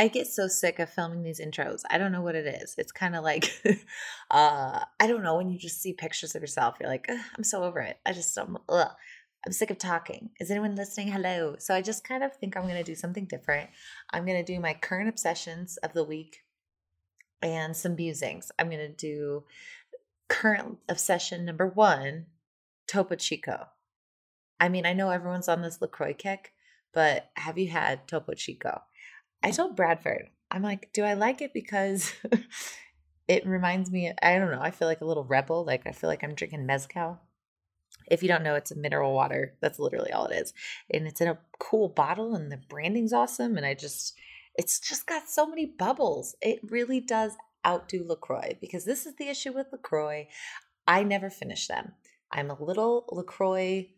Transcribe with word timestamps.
I 0.00 0.08
get 0.08 0.28
so 0.28 0.48
sick 0.48 0.78
of 0.78 0.88
filming 0.88 1.22
these 1.22 1.42
intros. 1.42 1.82
I 1.90 1.98
don't 1.98 2.10
know 2.10 2.22
what 2.22 2.34
it 2.34 2.46
is. 2.46 2.74
It's 2.78 2.90
kind 2.90 3.14
of 3.14 3.22
like, 3.22 3.52
uh, 4.30 4.80
I 4.98 5.06
don't 5.06 5.22
know, 5.22 5.36
when 5.36 5.50
you 5.50 5.58
just 5.58 5.82
see 5.82 5.92
pictures 5.92 6.34
of 6.34 6.40
yourself, 6.40 6.76
you're 6.80 6.88
like, 6.88 7.06
I'm 7.36 7.44
so 7.44 7.62
over 7.64 7.80
it. 7.80 7.98
I 8.06 8.14
just, 8.14 8.36
I'm. 8.38 8.56
I'm 8.68 9.52
sick 9.52 9.70
of 9.70 9.76
talking. 9.76 10.30
Is 10.38 10.50
anyone 10.50 10.74
listening? 10.74 11.08
Hello. 11.08 11.56
So 11.58 11.74
I 11.74 11.82
just 11.82 12.04
kind 12.04 12.22
of 12.22 12.34
think 12.34 12.56
I'm 12.56 12.62
going 12.62 12.76
to 12.76 12.82
do 12.82 12.94
something 12.94 13.26
different. 13.26 13.68
I'm 14.10 14.24
going 14.24 14.42
to 14.42 14.52
do 14.54 14.58
my 14.58 14.72
current 14.72 15.08
obsessions 15.08 15.76
of 15.78 15.92
the 15.92 16.04
week 16.04 16.44
and 17.42 17.76
some 17.76 17.96
musings. 17.96 18.50
I'm 18.58 18.68
going 18.70 18.86
to 18.86 18.88
do 18.88 19.44
current 20.28 20.78
obsession 20.88 21.44
number 21.44 21.66
one 21.66 22.26
Topo 22.86 23.16
Chico. 23.16 23.66
I 24.58 24.70
mean, 24.70 24.86
I 24.86 24.94
know 24.94 25.10
everyone's 25.10 25.48
on 25.48 25.62
this 25.62 25.80
LaCroix 25.80 26.14
kick, 26.14 26.52
but 26.92 27.30
have 27.36 27.56
you 27.56 27.68
had 27.68 28.08
Topo 28.08 28.34
Chico? 28.34 28.82
I 29.42 29.50
told 29.50 29.76
Bradford, 29.76 30.28
I'm 30.50 30.62
like, 30.62 30.92
do 30.92 31.02
I 31.02 31.14
like 31.14 31.40
it 31.40 31.54
because 31.54 32.12
it 33.28 33.46
reminds 33.46 33.90
me, 33.90 34.12
I 34.22 34.38
don't 34.38 34.50
know, 34.50 34.60
I 34.60 34.70
feel 34.70 34.88
like 34.88 35.00
a 35.00 35.06
little 35.06 35.24
rebel. 35.24 35.64
Like 35.64 35.86
I 35.86 35.92
feel 35.92 36.08
like 36.08 36.22
I'm 36.24 36.34
drinking 36.34 36.66
Mezcal. 36.66 37.20
If 38.10 38.22
you 38.22 38.28
don't 38.28 38.42
know, 38.42 38.56
it's 38.56 38.72
a 38.72 38.78
mineral 38.78 39.14
water. 39.14 39.56
That's 39.60 39.78
literally 39.78 40.12
all 40.12 40.26
it 40.26 40.34
is. 40.34 40.52
And 40.92 41.06
it's 41.06 41.20
in 41.20 41.28
a 41.28 41.38
cool 41.58 41.88
bottle 41.88 42.34
and 42.34 42.50
the 42.50 42.60
branding's 42.68 43.12
awesome. 43.12 43.56
And 43.56 43.64
I 43.64 43.74
just, 43.74 44.14
it's 44.56 44.80
just 44.80 45.06
got 45.06 45.28
so 45.28 45.46
many 45.46 45.64
bubbles. 45.64 46.34
It 46.40 46.58
really 46.68 47.00
does 47.00 47.32
outdo 47.66 48.04
LaCroix 48.06 48.56
because 48.60 48.84
this 48.84 49.06
is 49.06 49.14
the 49.16 49.28
issue 49.28 49.52
with 49.52 49.68
LaCroix. 49.70 50.26
I 50.86 51.04
never 51.04 51.30
finish 51.30 51.68
them. 51.68 51.92
I'm 52.32 52.50
a 52.50 52.62
little 52.62 53.04
LaCroix 53.12 53.88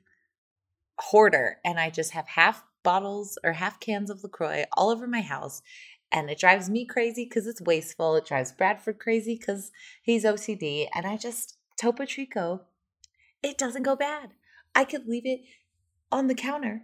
hoarder 0.99 1.59
and 1.65 1.81
I 1.81 1.91
just 1.91 2.13
have 2.13 2.29
half 2.29 2.65
bottles 2.83 3.39
or 3.45 3.53
half 3.53 3.81
cans 3.81 4.11
of 4.11 4.23
LaCroix 4.23 4.65
all 4.77 4.91
over 4.91 5.07
my 5.07 5.21
house. 5.21 5.63
And 6.11 6.29
it 6.29 6.39
drives 6.39 6.69
me 6.69 6.85
crazy 6.85 7.25
because 7.25 7.47
it's 7.47 7.63
wasteful. 7.63 8.17
It 8.17 8.27
drives 8.27 8.53
Bradford 8.53 8.99
crazy 8.99 9.37
because 9.39 9.71
he's 10.03 10.25
OCD. 10.25 10.89
And 10.95 11.07
I 11.07 11.17
just, 11.17 11.57
Topo 11.79 12.05
Chico, 12.05 12.63
it 13.43 13.57
doesn't 13.57 13.83
go 13.83 13.97
bad. 13.97 14.31
I 14.75 14.85
could 14.85 15.07
leave 15.07 15.27
it 15.27 15.41
on 16.11 16.27
the 16.27 16.35
counter 16.35 16.83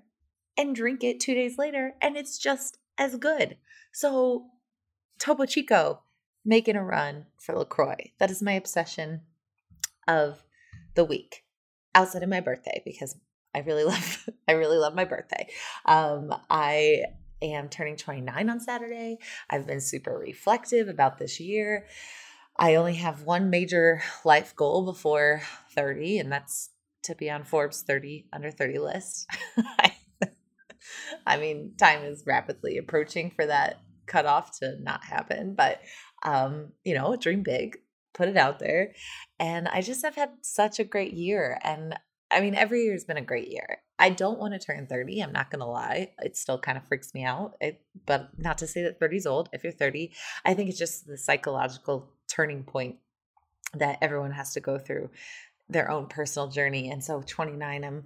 and 0.57 0.75
drink 0.75 1.05
it 1.05 1.21
two 1.21 1.35
days 1.35 1.57
later, 1.57 1.95
and 2.03 2.17
it's 2.17 2.37
just 2.37 2.79
as 2.99 3.17
good. 3.17 3.57
So, 3.93 4.47
Topo 5.19 5.47
Chico 5.47 6.01
making 6.45 6.77
a 6.77 6.85
run 6.85 7.27
for 7.39 7.55
LaCroix. 7.55 8.13
That 8.19 8.31
is 8.31 8.43
my 8.43 8.53
obsession 8.53 9.21
of 10.07 10.43
the 10.95 11.05
week 11.05 11.45
outside 11.95 12.23
of 12.23 12.29
my 12.29 12.41
birthday 12.41 12.83
because 12.85 13.17
I 13.59 13.63
really 13.63 13.85
love 13.93 14.29
I 14.47 14.53
really 14.53 14.79
love 14.79 14.95
my 14.95 15.05
birthday. 15.05 15.49
Um, 15.85 16.33
I 16.49 17.03
am 17.43 17.69
turning 17.69 17.97
29 17.97 18.49
on 18.49 18.61
Saturday. 18.61 19.19
I've 19.51 19.67
been 19.67 19.81
super 19.81 20.17
reflective 20.17 20.89
about 20.89 21.19
this 21.19 21.41
year. 21.41 21.87
I 22.57 22.77
only 22.77 22.95
have 22.95 23.23
one 23.23 23.51
major 23.51 24.03
life 24.25 24.55
goal 24.57 24.85
before 24.85 25.43
30, 25.75 26.19
and 26.19 26.33
that's 26.33 26.71
to 27.05 27.15
be 27.15 27.31
on 27.31 27.45
Forbes 27.45 27.83
30 27.83 28.27
under 28.33 28.51
30 28.51 28.79
list. 28.79 29.27
I 31.27 31.37
mean, 31.37 31.75
time 31.79 32.05
is 32.05 32.25
rapidly 32.27 32.79
approaching 32.79 33.31
for 33.31 33.47
that 33.47 33.81
cutoff 34.07 34.59
to 34.61 34.77
not 34.81 35.05
happen, 35.05 35.55
but 35.55 35.81
um, 36.25 36.73
you 36.85 36.95
know, 36.95 37.15
dream 37.17 37.43
big, 37.43 37.77
put 38.15 38.29
it 38.29 38.37
out 38.37 38.59
there. 38.59 38.93
And 39.39 39.69
I 39.69 39.81
just 39.81 40.05
have 40.05 40.17
had 40.17 40.31
such 40.43 40.81
a 40.81 40.85
great 40.85 41.13
year. 41.13 41.59
And 41.63 41.95
I 42.31 42.41
mean, 42.41 42.55
every 42.55 42.83
year 42.83 42.93
has 42.93 43.05
been 43.05 43.17
a 43.17 43.23
great 43.23 43.49
year. 43.49 43.79
I 43.99 44.11
don't 44.11 44.39
want 44.39 44.53
to 44.55 44.59
turn 44.59 44.87
30. 44.87 45.21
I'm 45.21 45.33
not 45.33 45.51
going 45.51 45.61
to 45.61 45.67
lie. 45.67 46.13
It 46.23 46.37
still 46.37 46.59
kind 46.59 46.77
of 46.77 46.87
freaks 46.87 47.15
me 47.15 47.25
out. 47.25 47.57
It, 47.61 47.81
but 48.07 48.31
not 48.39 48.59
to 48.59 48.67
say 48.67 48.83
that 48.83 49.01
30 49.01 49.17
is 49.17 49.27
old. 49.27 49.49
If 49.53 49.65
you're 49.65 49.73
30, 49.73 50.13
I 50.45 50.55
think 50.55 50.69
it's 50.69 50.79
just 50.79 51.07
the 51.07 51.17
psychological 51.17 52.11
turning 52.29 52.65
point 52.65 52.97
that 53.75 53.99
everyone 54.01 54.33
has 54.33 54.53
to 54.55 54.61
go 54.61 54.79
through 54.79 55.11
their 55.69 55.91
own 55.91 56.07
personal 56.07 56.49
journey. 56.49 56.91
And 56.91 57.03
so 57.03 57.23
29, 57.27 57.85
I'm 57.85 58.05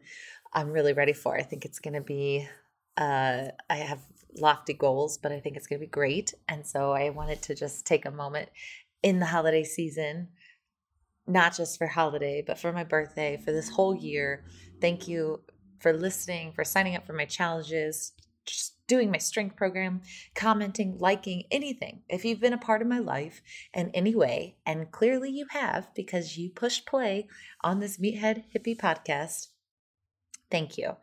I'm 0.54 0.70
really 0.70 0.92
ready 0.92 1.14
for. 1.14 1.36
I 1.36 1.42
think 1.42 1.64
it's 1.64 1.78
going 1.78 1.94
to 1.94 2.02
be 2.02 2.46
uh, 2.96 3.48
I 3.70 3.76
have 3.76 4.00
lofty 4.36 4.74
goals, 4.74 5.18
but 5.18 5.32
I 5.32 5.40
think 5.40 5.56
it's 5.56 5.66
going 5.66 5.80
to 5.80 5.86
be 5.86 5.90
great. 5.90 6.34
And 6.48 6.66
so 6.66 6.92
I 6.92 7.10
wanted 7.10 7.42
to 7.42 7.54
just 7.54 7.86
take 7.86 8.04
a 8.04 8.10
moment 8.10 8.50
in 9.02 9.18
the 9.18 9.26
holiday 9.26 9.64
season 9.64 10.28
not 11.26 11.56
just 11.56 11.78
for 11.78 11.86
holiday, 11.86 12.42
but 12.46 12.58
for 12.58 12.72
my 12.72 12.84
birthday, 12.84 13.40
for 13.42 13.52
this 13.52 13.68
whole 13.68 13.94
year. 13.94 14.44
Thank 14.80 15.06
you 15.06 15.40
for 15.78 15.92
listening, 15.92 16.52
for 16.52 16.64
signing 16.64 16.96
up 16.96 17.06
for 17.06 17.12
my 17.12 17.24
challenges, 17.24 18.12
just 18.44 18.74
doing 18.86 19.10
my 19.10 19.18
strength 19.18 19.56
program, 19.56 20.02
commenting, 20.34 20.98
liking, 20.98 21.44
anything. 21.50 22.02
If 22.08 22.24
you've 22.24 22.40
been 22.40 22.52
a 22.52 22.58
part 22.58 22.82
of 22.82 22.88
my 22.88 22.98
life 22.98 23.40
in 23.72 23.90
any 23.94 24.14
way, 24.14 24.56
and 24.66 24.90
clearly 24.90 25.30
you 25.30 25.46
have 25.50 25.88
because 25.94 26.36
you 26.36 26.50
pushed 26.50 26.86
play 26.86 27.28
on 27.62 27.80
this 27.80 27.98
Meathead 27.98 28.44
Hippie 28.54 28.76
podcast, 28.76 29.48
thank 30.50 30.76
you 30.76 30.96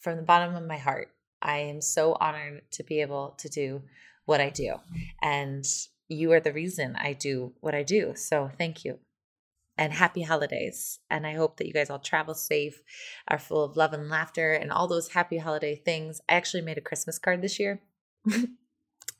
from 0.00 0.16
the 0.16 0.22
bottom 0.22 0.56
of 0.56 0.66
my 0.66 0.78
heart. 0.78 1.08
I 1.42 1.58
am 1.58 1.80
so 1.80 2.16
honored 2.18 2.62
to 2.72 2.82
be 2.82 3.00
able 3.00 3.36
to 3.38 3.48
do 3.48 3.82
what 4.24 4.40
I 4.40 4.50
do. 4.50 4.74
And 5.22 5.64
you 6.08 6.32
are 6.32 6.40
the 6.40 6.52
reason 6.52 6.96
I 6.96 7.12
do 7.12 7.52
what 7.60 7.74
I 7.74 7.82
do. 7.82 8.14
So 8.16 8.50
thank 8.58 8.84
you 8.84 8.98
and 9.78 9.92
happy 9.92 10.22
holidays. 10.22 11.00
And 11.10 11.26
I 11.26 11.34
hope 11.34 11.56
that 11.56 11.66
you 11.66 11.72
guys 11.72 11.90
all 11.90 11.98
travel 11.98 12.34
safe, 12.34 12.82
are 13.28 13.38
full 13.38 13.64
of 13.64 13.76
love 13.76 13.92
and 13.92 14.08
laughter, 14.08 14.52
and 14.52 14.72
all 14.72 14.88
those 14.88 15.08
happy 15.08 15.38
holiday 15.38 15.76
things. 15.76 16.20
I 16.28 16.34
actually 16.34 16.62
made 16.62 16.78
a 16.78 16.82
Christmas 16.82 17.18
card 17.18 17.42
this 17.42 17.58
year. 17.60 17.80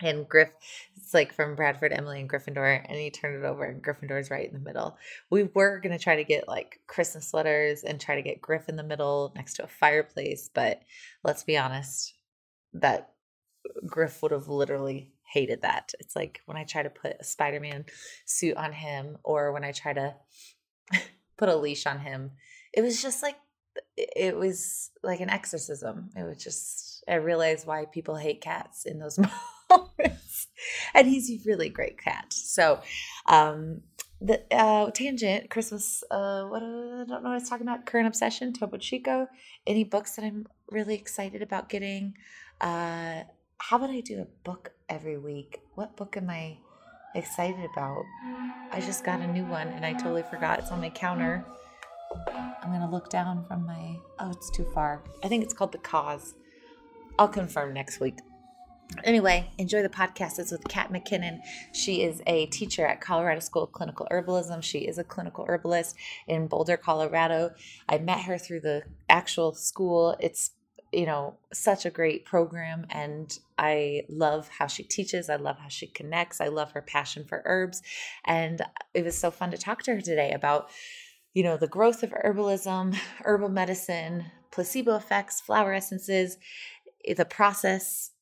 and 0.00 0.28
Griff, 0.28 0.50
it's 0.96 1.14
like 1.14 1.32
from 1.32 1.56
Bradford, 1.56 1.92
Emily, 1.92 2.20
and 2.20 2.28
Gryffindor, 2.28 2.84
and 2.86 2.98
he 2.98 3.10
turned 3.10 3.42
it 3.42 3.46
over, 3.46 3.64
and 3.64 3.82
Gryffindor's 3.82 4.30
right 4.30 4.46
in 4.46 4.52
the 4.52 4.64
middle. 4.64 4.98
We 5.30 5.44
were 5.54 5.80
gonna 5.80 5.98
try 5.98 6.16
to 6.16 6.24
get 6.24 6.48
like 6.48 6.80
Christmas 6.86 7.32
letters 7.32 7.82
and 7.82 8.00
try 8.00 8.14
to 8.16 8.22
get 8.22 8.40
Griff 8.42 8.68
in 8.68 8.76
the 8.76 8.82
middle 8.82 9.32
next 9.34 9.54
to 9.54 9.64
a 9.64 9.68
fireplace, 9.68 10.50
but 10.52 10.82
let's 11.24 11.44
be 11.44 11.56
honest, 11.56 12.14
that 12.74 13.12
Griff 13.86 14.22
would 14.22 14.32
have 14.32 14.48
literally 14.48 15.12
hated 15.26 15.62
that. 15.62 15.92
It's 16.00 16.16
like 16.16 16.40
when 16.46 16.56
I 16.56 16.64
try 16.64 16.82
to 16.82 16.90
put 16.90 17.16
a 17.20 17.24
Spider 17.24 17.60
Man 17.60 17.84
suit 18.24 18.56
on 18.56 18.72
him 18.72 19.18
or 19.22 19.52
when 19.52 19.64
I 19.64 19.72
try 19.72 19.92
to 19.92 20.14
put 21.36 21.48
a 21.48 21.56
leash 21.56 21.86
on 21.86 22.00
him. 22.00 22.32
It 22.72 22.82
was 22.82 23.02
just 23.02 23.22
like, 23.22 23.36
it 23.96 24.36
was 24.36 24.90
like 25.02 25.20
an 25.20 25.30
exorcism. 25.30 26.10
It 26.16 26.24
was 26.24 26.42
just, 26.42 27.04
I 27.08 27.14
realized 27.14 27.66
why 27.66 27.86
people 27.86 28.16
hate 28.16 28.40
cats 28.40 28.84
in 28.84 28.98
those 28.98 29.18
moments. 29.70 30.46
and 30.94 31.06
he's 31.06 31.30
a 31.30 31.48
really 31.48 31.68
great 31.68 31.98
cat. 31.98 32.32
So, 32.32 32.80
um, 33.26 33.82
the 34.20 34.42
uh, 34.50 34.90
tangent 34.90 35.50
Christmas. 35.50 36.02
Uh, 36.10 36.44
what 36.44 36.62
uh, 36.62 36.66
I 36.66 37.04
don't 37.06 37.22
know. 37.22 37.30
I 37.30 37.34
was 37.34 37.48
talking 37.48 37.66
about 37.66 37.86
current 37.86 38.06
obsession, 38.06 38.52
Topo 38.52 38.78
Chico. 38.78 39.28
Any 39.66 39.84
books 39.84 40.16
that 40.16 40.24
I'm 40.24 40.46
really 40.70 40.94
excited 40.94 41.42
about 41.42 41.68
getting? 41.68 42.14
Uh, 42.60 43.22
how 43.58 43.76
about 43.76 43.90
I 43.90 44.00
do 44.00 44.20
a 44.20 44.26
book 44.44 44.72
every 44.88 45.18
week? 45.18 45.60
What 45.74 45.96
book 45.96 46.16
am 46.16 46.30
I 46.30 46.58
excited 47.14 47.68
about? 47.72 48.04
I 48.70 48.80
just 48.80 49.04
got 49.04 49.20
a 49.20 49.26
new 49.26 49.44
one 49.44 49.68
and 49.68 49.84
I 49.84 49.92
totally 49.94 50.22
forgot. 50.22 50.58
It's 50.58 50.70
on 50.70 50.80
my 50.80 50.90
counter. 50.90 51.44
I'm 52.28 52.70
going 52.70 52.80
to 52.80 52.88
look 52.88 53.10
down 53.10 53.44
from 53.46 53.66
my. 53.66 53.96
Oh, 54.18 54.30
it's 54.30 54.50
too 54.50 54.66
far. 54.74 55.02
I 55.24 55.28
think 55.28 55.42
it's 55.42 55.54
called 55.54 55.72
The 55.72 55.78
Cause. 55.78 56.34
I'll 57.18 57.28
confirm 57.28 57.72
next 57.72 58.00
week. 58.00 58.18
Anyway, 59.04 59.50
enjoy 59.58 59.82
the 59.82 59.88
podcast. 59.88 60.38
It's 60.38 60.52
with 60.52 60.68
Kat 60.68 60.92
McKinnon. 60.92 61.40
She 61.72 62.02
is 62.02 62.22
a 62.26 62.46
teacher 62.46 62.86
at 62.86 63.00
Colorado 63.00 63.40
School 63.40 63.64
of 63.64 63.72
Clinical 63.72 64.06
Herbalism. 64.10 64.62
She 64.62 64.80
is 64.80 64.98
a 64.98 65.04
clinical 65.04 65.44
herbalist 65.48 65.96
in 66.28 66.46
Boulder, 66.46 66.76
Colorado. 66.76 67.50
I 67.88 67.98
met 67.98 68.20
her 68.20 68.38
through 68.38 68.60
the 68.60 68.82
actual 69.08 69.54
school. 69.54 70.16
It's 70.20 70.52
you 70.96 71.04
know, 71.04 71.36
such 71.52 71.84
a 71.84 71.90
great 71.90 72.24
program. 72.24 72.86
And 72.88 73.38
I 73.58 74.04
love 74.08 74.48
how 74.48 74.66
she 74.66 74.82
teaches. 74.82 75.28
I 75.28 75.36
love 75.36 75.58
how 75.58 75.68
she 75.68 75.88
connects. 75.88 76.40
I 76.40 76.48
love 76.48 76.72
her 76.72 76.80
passion 76.80 77.26
for 77.28 77.42
herbs. 77.44 77.82
And 78.24 78.62
it 78.94 79.04
was 79.04 79.16
so 79.16 79.30
fun 79.30 79.50
to 79.50 79.58
talk 79.58 79.82
to 79.82 79.94
her 79.94 80.00
today 80.00 80.32
about, 80.32 80.70
you 81.34 81.42
know, 81.42 81.58
the 81.58 81.68
growth 81.68 82.02
of 82.02 82.12
herbalism, 82.12 82.94
herbal 83.24 83.50
medicine, 83.50 84.24
placebo 84.50 84.96
effects, 84.96 85.38
flower 85.38 85.74
essences, 85.74 86.38
the 87.14 87.26
process 87.26 88.12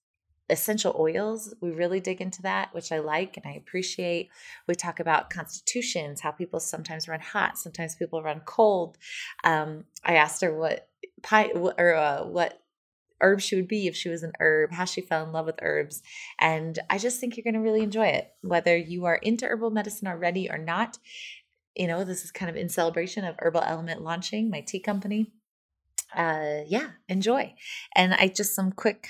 essential 0.51 0.97
oils. 0.99 1.55
We 1.61 1.71
really 1.71 2.01
dig 2.01 2.21
into 2.21 2.43
that, 2.43 2.75
which 2.75 2.91
I 2.91 2.99
like 2.99 3.37
and 3.37 3.47
I 3.47 3.55
appreciate. 3.55 4.31
We 4.67 4.75
talk 4.75 4.99
about 4.99 5.31
constitutions, 5.31 6.21
how 6.21 6.33
people 6.33 6.59
sometimes 6.59 7.07
run 7.07 7.21
hot, 7.21 7.57
sometimes 7.57 7.95
people 7.95 8.21
run 8.21 8.41
cold. 8.45 8.99
Um, 9.45 9.85
I 10.05 10.17
asked 10.17 10.43
her 10.43 10.53
what 10.53 10.89
pie 11.23 11.51
or 11.55 11.95
uh, 11.95 12.25
what 12.25 12.61
herb 13.25 13.41
she 13.41 13.57
would 13.57 13.69
be 13.69 13.87
if 13.87 13.97
she 13.97 14.09
was 14.09 14.23
an 14.23 14.33
herb, 14.41 14.73
how 14.73 14.85
she 14.85 15.01
fell 15.01 15.25
in 15.25 15.33
love 15.33 15.47
with 15.47 15.59
herbs. 15.63 16.03
And 16.39 16.79
I 16.91 16.99
just 16.99 17.21
think 17.21 17.37
you're 17.37 17.45
going 17.45 17.55
to 17.55 17.61
really 17.61 17.83
enjoy 17.83 18.07
it, 18.07 18.33
whether 18.43 18.77
you 18.77 19.07
are 19.07 19.17
into 19.17 19.47
herbal 19.47 19.71
medicine 19.71 20.09
already 20.09 20.51
or 20.51 20.59
not. 20.59 20.99
You 21.75 21.89
know, 21.89 22.05
this 22.05 22.25
is 22.25 22.31
kind 22.31 22.51
of 22.51 22.57
in 22.57 22.69
celebration 22.69 23.25
of 23.25 23.35
Herbal 23.41 23.63
Element 23.63 24.01
launching 24.01 24.49
my 24.49 24.61
tea 24.61 24.79
company. 24.79 25.33
Uh, 26.15 26.61
yeah, 26.69 26.91
enjoy. 27.09 27.55
And 27.97 28.15
I 28.15 28.29
just 28.29 28.55
some 28.55 28.71
quick 28.71 29.09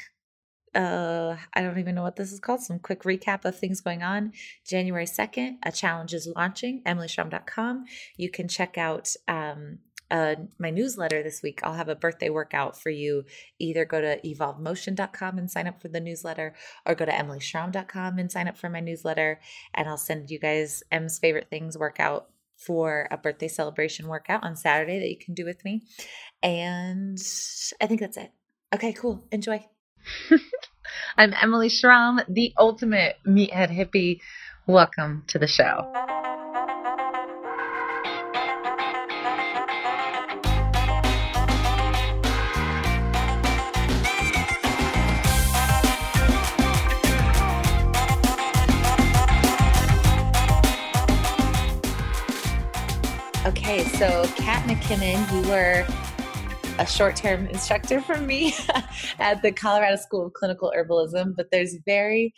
uh, 0.74 1.36
I 1.52 1.62
don't 1.62 1.78
even 1.78 1.94
know 1.94 2.02
what 2.02 2.16
this 2.16 2.32
is 2.32 2.40
called. 2.40 2.60
Some 2.60 2.78
quick 2.78 3.02
recap 3.02 3.44
of 3.44 3.56
things 3.56 3.80
going 3.80 4.02
on. 4.02 4.32
January 4.66 5.06
2nd, 5.06 5.58
a 5.62 5.70
challenge 5.70 6.12
is 6.12 6.28
launching, 6.34 6.82
emilyschramm.com. 6.84 7.84
You 8.16 8.30
can 8.30 8.48
check 8.48 8.76
out 8.76 9.14
um, 9.28 9.78
uh, 10.10 10.36
my 10.58 10.70
newsletter 10.70 11.22
this 11.22 11.42
week. 11.42 11.60
I'll 11.62 11.74
have 11.74 11.88
a 11.88 11.94
birthday 11.94 12.30
workout 12.30 12.80
for 12.80 12.90
you. 12.90 13.24
Either 13.58 13.84
go 13.84 14.00
to 14.00 14.20
evolvemotion.com 14.20 15.38
and 15.38 15.50
sign 15.50 15.66
up 15.66 15.80
for 15.80 15.88
the 15.88 16.00
newsletter 16.00 16.54
or 16.86 16.94
go 16.94 17.04
to 17.04 17.12
emilyschramm.com 17.12 18.18
and 18.18 18.30
sign 18.30 18.48
up 18.48 18.56
for 18.56 18.68
my 18.68 18.80
newsletter. 18.80 19.40
And 19.72 19.88
I'll 19.88 19.96
send 19.96 20.30
you 20.30 20.38
guys 20.38 20.82
M's 20.92 21.18
favorite 21.18 21.48
things 21.50 21.78
workout 21.78 22.28
for 22.56 23.08
a 23.10 23.16
birthday 23.16 23.48
celebration 23.48 24.06
workout 24.06 24.44
on 24.44 24.56
Saturday 24.56 24.98
that 25.00 25.10
you 25.10 25.18
can 25.18 25.34
do 25.34 25.44
with 25.44 25.64
me. 25.64 25.82
And 26.42 27.18
I 27.80 27.86
think 27.86 28.00
that's 28.00 28.16
it. 28.16 28.32
Okay, 28.74 28.92
cool. 28.92 29.26
Enjoy. 29.30 29.64
I'm 31.16 31.34
Emily 31.40 31.68
Schramm, 31.68 32.20
the 32.28 32.52
ultimate 32.58 33.16
meathead 33.26 33.70
hippie. 33.70 34.20
Welcome 34.66 35.24
to 35.28 35.38
the 35.38 35.46
show. 35.46 35.92
So 53.98 54.26
Kat 54.34 54.66
McKinnon, 54.66 55.30
you 55.32 55.48
were 55.48 55.86
a 56.80 56.86
short-term 56.86 57.46
instructor 57.46 58.00
for 58.00 58.16
me 58.16 58.52
at 59.20 59.40
the 59.40 59.52
Colorado 59.52 59.94
School 59.94 60.26
of 60.26 60.32
Clinical 60.32 60.72
Herbalism, 60.76 61.36
but 61.36 61.46
there's 61.52 61.76
very 61.86 62.34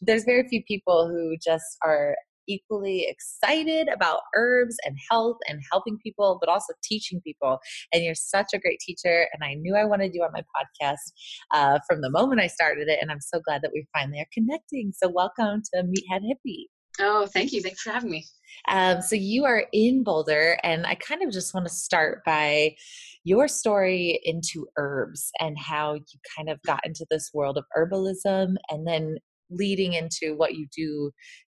there's 0.00 0.24
very 0.24 0.48
few 0.48 0.64
people 0.64 1.06
who 1.06 1.36
just 1.40 1.64
are 1.84 2.16
equally 2.48 3.06
excited 3.08 3.86
about 3.94 4.22
herbs 4.34 4.74
and 4.84 4.96
health 5.08 5.36
and 5.48 5.60
helping 5.70 5.96
people, 6.02 6.38
but 6.40 6.50
also 6.50 6.72
teaching 6.82 7.20
people. 7.20 7.60
And 7.92 8.02
you're 8.02 8.16
such 8.16 8.48
a 8.52 8.58
great 8.58 8.80
teacher. 8.80 9.28
And 9.32 9.44
I 9.44 9.54
knew 9.54 9.76
I 9.76 9.84
wanted 9.84 10.12
you 10.12 10.24
on 10.24 10.32
my 10.32 10.42
podcast 10.42 11.12
uh, 11.54 11.78
from 11.88 12.00
the 12.00 12.10
moment 12.10 12.40
I 12.40 12.48
started 12.48 12.88
it. 12.88 12.98
And 13.00 13.12
I'm 13.12 13.20
so 13.20 13.40
glad 13.46 13.62
that 13.62 13.70
we 13.72 13.86
finally 13.96 14.18
are 14.18 14.26
connecting. 14.34 14.92
So, 14.92 15.08
welcome 15.08 15.62
to 15.72 15.84
Meathead 15.84 16.22
Hippie. 16.22 16.66
Oh, 17.00 17.26
thank 17.26 17.52
you. 17.52 17.62
Thanks 17.62 17.80
for 17.82 17.90
having 17.90 18.10
me. 18.10 18.26
Um, 18.68 19.00
so, 19.00 19.16
you 19.16 19.44
are 19.46 19.64
in 19.72 20.04
Boulder, 20.04 20.58
and 20.62 20.86
I 20.86 20.94
kind 20.96 21.22
of 21.22 21.32
just 21.32 21.54
want 21.54 21.66
to 21.66 21.72
start 21.72 22.22
by 22.26 22.76
your 23.24 23.48
story 23.48 24.20
into 24.24 24.66
herbs 24.76 25.30
and 25.40 25.58
how 25.58 25.94
you 25.94 26.18
kind 26.36 26.48
of 26.48 26.60
got 26.62 26.80
into 26.84 27.06
this 27.10 27.30
world 27.32 27.58
of 27.58 27.64
herbalism 27.76 28.56
and 28.70 28.86
then 28.86 29.16
leading 29.50 29.94
into 29.94 30.34
what 30.36 30.54
you 30.54 30.66
do 30.76 31.10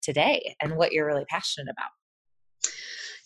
today 0.02 0.54
and 0.62 0.76
what 0.76 0.92
you're 0.92 1.06
really 1.06 1.26
passionate 1.28 1.70
about. 1.70 2.72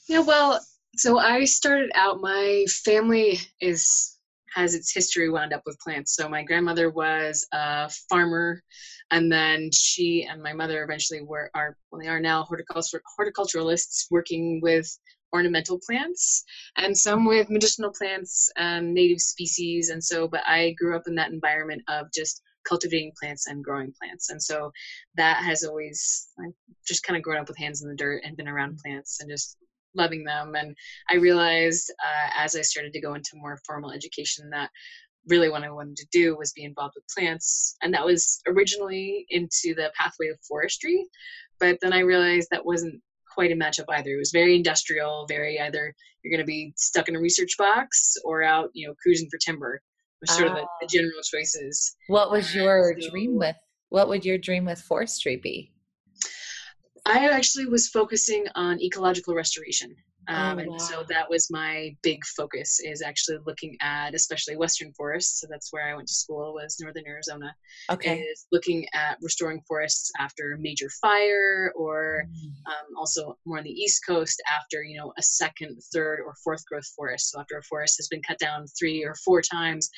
Yeah, 0.08 0.20
well, 0.20 0.60
so 0.96 1.18
I 1.18 1.44
started 1.44 1.90
out 1.94 2.20
my 2.20 2.64
family 2.84 3.40
is 3.60 4.15
has 4.56 4.74
its 4.74 4.92
history 4.92 5.28
wound 5.28 5.52
up 5.52 5.62
with 5.66 5.78
plants. 5.80 6.16
So 6.16 6.28
my 6.28 6.42
grandmother 6.42 6.90
was 6.90 7.46
a 7.52 7.90
farmer, 8.08 8.62
and 9.10 9.30
then 9.30 9.70
she 9.72 10.26
and 10.28 10.42
my 10.42 10.54
mother 10.54 10.82
eventually 10.82 11.20
were 11.20 11.50
are 11.54 11.76
well 11.90 12.00
they 12.00 12.08
are 12.08 12.20
now 12.20 12.42
horticulture 12.42 13.02
horticulturalists 13.18 14.06
working 14.10 14.60
with 14.62 14.98
ornamental 15.32 15.78
plants 15.86 16.44
and 16.76 16.96
some 16.96 17.24
with 17.24 17.50
medicinal 17.50 17.92
plants 17.96 18.50
and 18.56 18.94
native 18.94 19.20
species 19.20 19.90
and 19.90 20.02
so 20.02 20.26
but 20.26 20.40
i 20.46 20.70
grew 20.78 20.96
up 20.96 21.02
in 21.06 21.14
that 21.14 21.30
environment 21.30 21.82
of 21.88 22.06
just 22.14 22.42
cultivating 22.66 23.12
plants 23.20 23.46
and 23.46 23.62
growing 23.62 23.92
plants 24.00 24.30
and 24.30 24.42
so 24.42 24.72
that 25.16 25.42
has 25.44 25.62
always 25.62 26.28
I've 26.40 26.54
just 26.86 27.02
kind 27.04 27.16
of 27.16 27.22
grown 27.22 27.38
up 27.38 27.48
with 27.48 27.58
hands 27.58 27.82
in 27.82 27.88
the 27.88 27.94
dirt 27.94 28.22
and 28.24 28.36
been 28.36 28.48
around 28.48 28.78
plants 28.78 29.20
and 29.20 29.30
just 29.30 29.56
loving 29.96 30.24
them 30.24 30.54
and 30.54 30.76
i 31.10 31.14
realized 31.14 31.92
uh, 32.04 32.30
as 32.36 32.54
i 32.56 32.62
started 32.62 32.92
to 32.92 33.00
go 33.00 33.14
into 33.14 33.30
more 33.34 33.58
formal 33.66 33.90
education 33.90 34.48
that 34.50 34.70
really 35.28 35.48
what 35.48 35.64
i 35.64 35.70
wanted 35.70 35.96
to 35.96 36.06
do 36.12 36.36
was 36.36 36.52
be 36.52 36.64
involved 36.64 36.94
with 36.94 37.04
plants 37.16 37.76
and 37.82 37.92
that 37.92 38.04
was 38.04 38.40
originally 38.46 39.26
into 39.30 39.74
the 39.74 39.90
pathway 39.98 40.28
of 40.28 40.38
forestry 40.48 41.06
but 41.58 41.78
then 41.82 41.92
i 41.92 42.00
realized 42.00 42.48
that 42.50 42.64
wasn't 42.64 43.00
quite 43.36 43.52
a 43.52 43.54
matchup 43.54 43.84
either. 43.90 44.10
It 44.10 44.18
was 44.18 44.30
very 44.32 44.56
industrial, 44.56 45.26
very 45.28 45.60
either 45.60 45.94
you're 46.22 46.36
going 46.36 46.44
to 46.44 46.46
be 46.46 46.72
stuck 46.76 47.08
in 47.08 47.14
a 47.14 47.20
research 47.20 47.54
box 47.58 48.16
or 48.24 48.42
out, 48.42 48.70
you 48.72 48.88
know, 48.88 48.94
cruising 49.00 49.28
for 49.30 49.38
timber. 49.38 49.80
Was 50.22 50.34
sort 50.34 50.48
of 50.48 50.54
the, 50.54 50.62
the, 50.62 50.86
ah. 50.86 50.88
general 50.88 51.20
choices. 51.22 51.94
What 52.08 52.30
was 52.30 52.54
your 52.54 52.94
so, 52.98 53.10
dream 53.10 53.36
with? 53.36 53.56
What 53.90 54.08
would 54.08 54.24
your 54.24 54.38
dream 54.38 54.64
with 54.64 54.80
forestry 54.80 55.36
be? 55.36 55.72
I 57.06 57.28
actually 57.28 57.66
was 57.66 57.88
focusing 57.88 58.46
on 58.54 58.80
ecological 58.82 59.34
restoration. 59.34 59.94
Um, 60.28 60.58
oh, 60.58 60.62
and 60.62 60.82
so 60.82 61.04
that 61.08 61.30
was 61.30 61.48
my 61.52 61.94
big 62.02 62.24
focus 62.36 62.80
is 62.80 63.00
actually 63.00 63.38
looking 63.46 63.76
at 63.80 64.12
especially 64.12 64.56
western 64.56 64.92
forests 64.94 65.40
so 65.40 65.46
that's 65.48 65.72
where 65.72 65.88
i 65.88 65.94
went 65.94 66.08
to 66.08 66.14
school 66.14 66.52
was 66.54 66.78
northern 66.80 67.06
arizona 67.06 67.54
okay 67.90 68.18
is 68.18 68.46
looking 68.50 68.86
at 68.92 69.18
restoring 69.22 69.60
forests 69.68 70.10
after 70.18 70.56
major 70.60 70.88
fire 71.00 71.72
or 71.76 72.24
mm. 72.28 72.48
um, 72.66 72.96
also 72.98 73.38
more 73.46 73.58
on 73.58 73.64
the 73.64 73.70
east 73.70 74.02
coast 74.04 74.42
after 74.48 74.82
you 74.82 74.98
know 74.98 75.12
a 75.16 75.22
second 75.22 75.78
third 75.94 76.18
or 76.26 76.34
fourth 76.42 76.66
growth 76.66 76.86
forest 76.96 77.30
so 77.30 77.38
after 77.38 77.58
a 77.58 77.62
forest 77.62 77.96
has 77.96 78.08
been 78.08 78.22
cut 78.22 78.38
down 78.40 78.66
three 78.76 79.04
or 79.04 79.14
four 79.24 79.40
times 79.40 79.88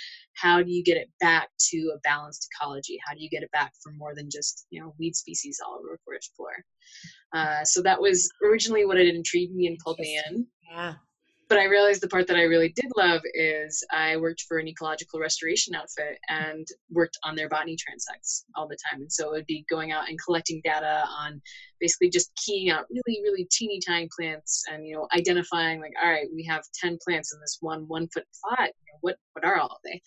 how 0.40 0.62
do 0.62 0.70
you 0.70 0.82
get 0.82 0.96
it 0.96 1.08
back 1.20 1.48
to 1.58 1.92
a 1.94 1.98
balanced 2.00 2.48
ecology 2.52 2.98
how 3.06 3.14
do 3.14 3.20
you 3.20 3.30
get 3.30 3.42
it 3.42 3.50
back 3.52 3.72
for 3.82 3.92
more 3.92 4.14
than 4.14 4.28
just 4.30 4.66
you 4.70 4.80
know 4.80 4.94
weed 4.98 5.14
species 5.14 5.60
all 5.64 5.78
over 5.78 5.94
a 5.94 5.98
forest 6.04 6.32
floor 6.36 6.52
uh, 7.34 7.64
so 7.64 7.82
that 7.82 8.00
was 8.00 8.30
originally 8.42 8.84
what 8.86 8.96
had 8.96 9.06
intrigued 9.06 9.54
me 9.54 9.66
and 9.66 9.78
pulled 9.78 9.98
me 9.98 10.20
in. 10.28 10.46
Yeah. 10.70 10.94
But 11.48 11.58
I 11.58 11.64
realized 11.64 12.02
the 12.02 12.08
part 12.08 12.26
that 12.26 12.36
I 12.36 12.42
really 12.42 12.74
did 12.76 12.90
love 12.96 13.22
is 13.32 13.82
I 13.90 14.18
worked 14.18 14.42
for 14.42 14.58
an 14.58 14.68
ecological 14.68 15.18
restoration 15.18 15.74
outfit 15.74 16.18
and 16.28 16.66
worked 16.90 17.18
on 17.24 17.36
their 17.36 17.48
botany 17.48 17.74
transects 17.74 18.42
all 18.54 18.68
the 18.68 18.76
time. 18.90 19.00
And 19.00 19.12
so 19.12 19.28
it 19.28 19.32
would 19.32 19.46
be 19.46 19.64
going 19.70 19.90
out 19.90 20.10
and 20.10 20.18
collecting 20.22 20.60
data 20.62 21.04
on 21.08 21.40
basically 21.80 22.10
just 22.10 22.30
keying 22.36 22.70
out 22.70 22.86
really, 22.90 23.20
really 23.22 23.46
teeny 23.50 23.80
tiny 23.80 24.08
plants 24.16 24.64
and, 24.70 24.86
you 24.86 24.94
know, 24.94 25.08
identifying 25.16 25.80
like, 25.80 25.92
all 26.02 26.10
right, 26.10 26.28
we 26.34 26.44
have 26.44 26.62
10 26.74 26.98
plants 27.04 27.32
in 27.32 27.40
this 27.40 27.58
one 27.60 27.86
one 27.88 28.08
foot 28.08 28.24
plot. 28.42 28.70
what, 29.00 29.16
what 29.32 29.44
are 29.44 29.58
all 29.58 29.68
of 29.68 29.78
they? 29.84 30.00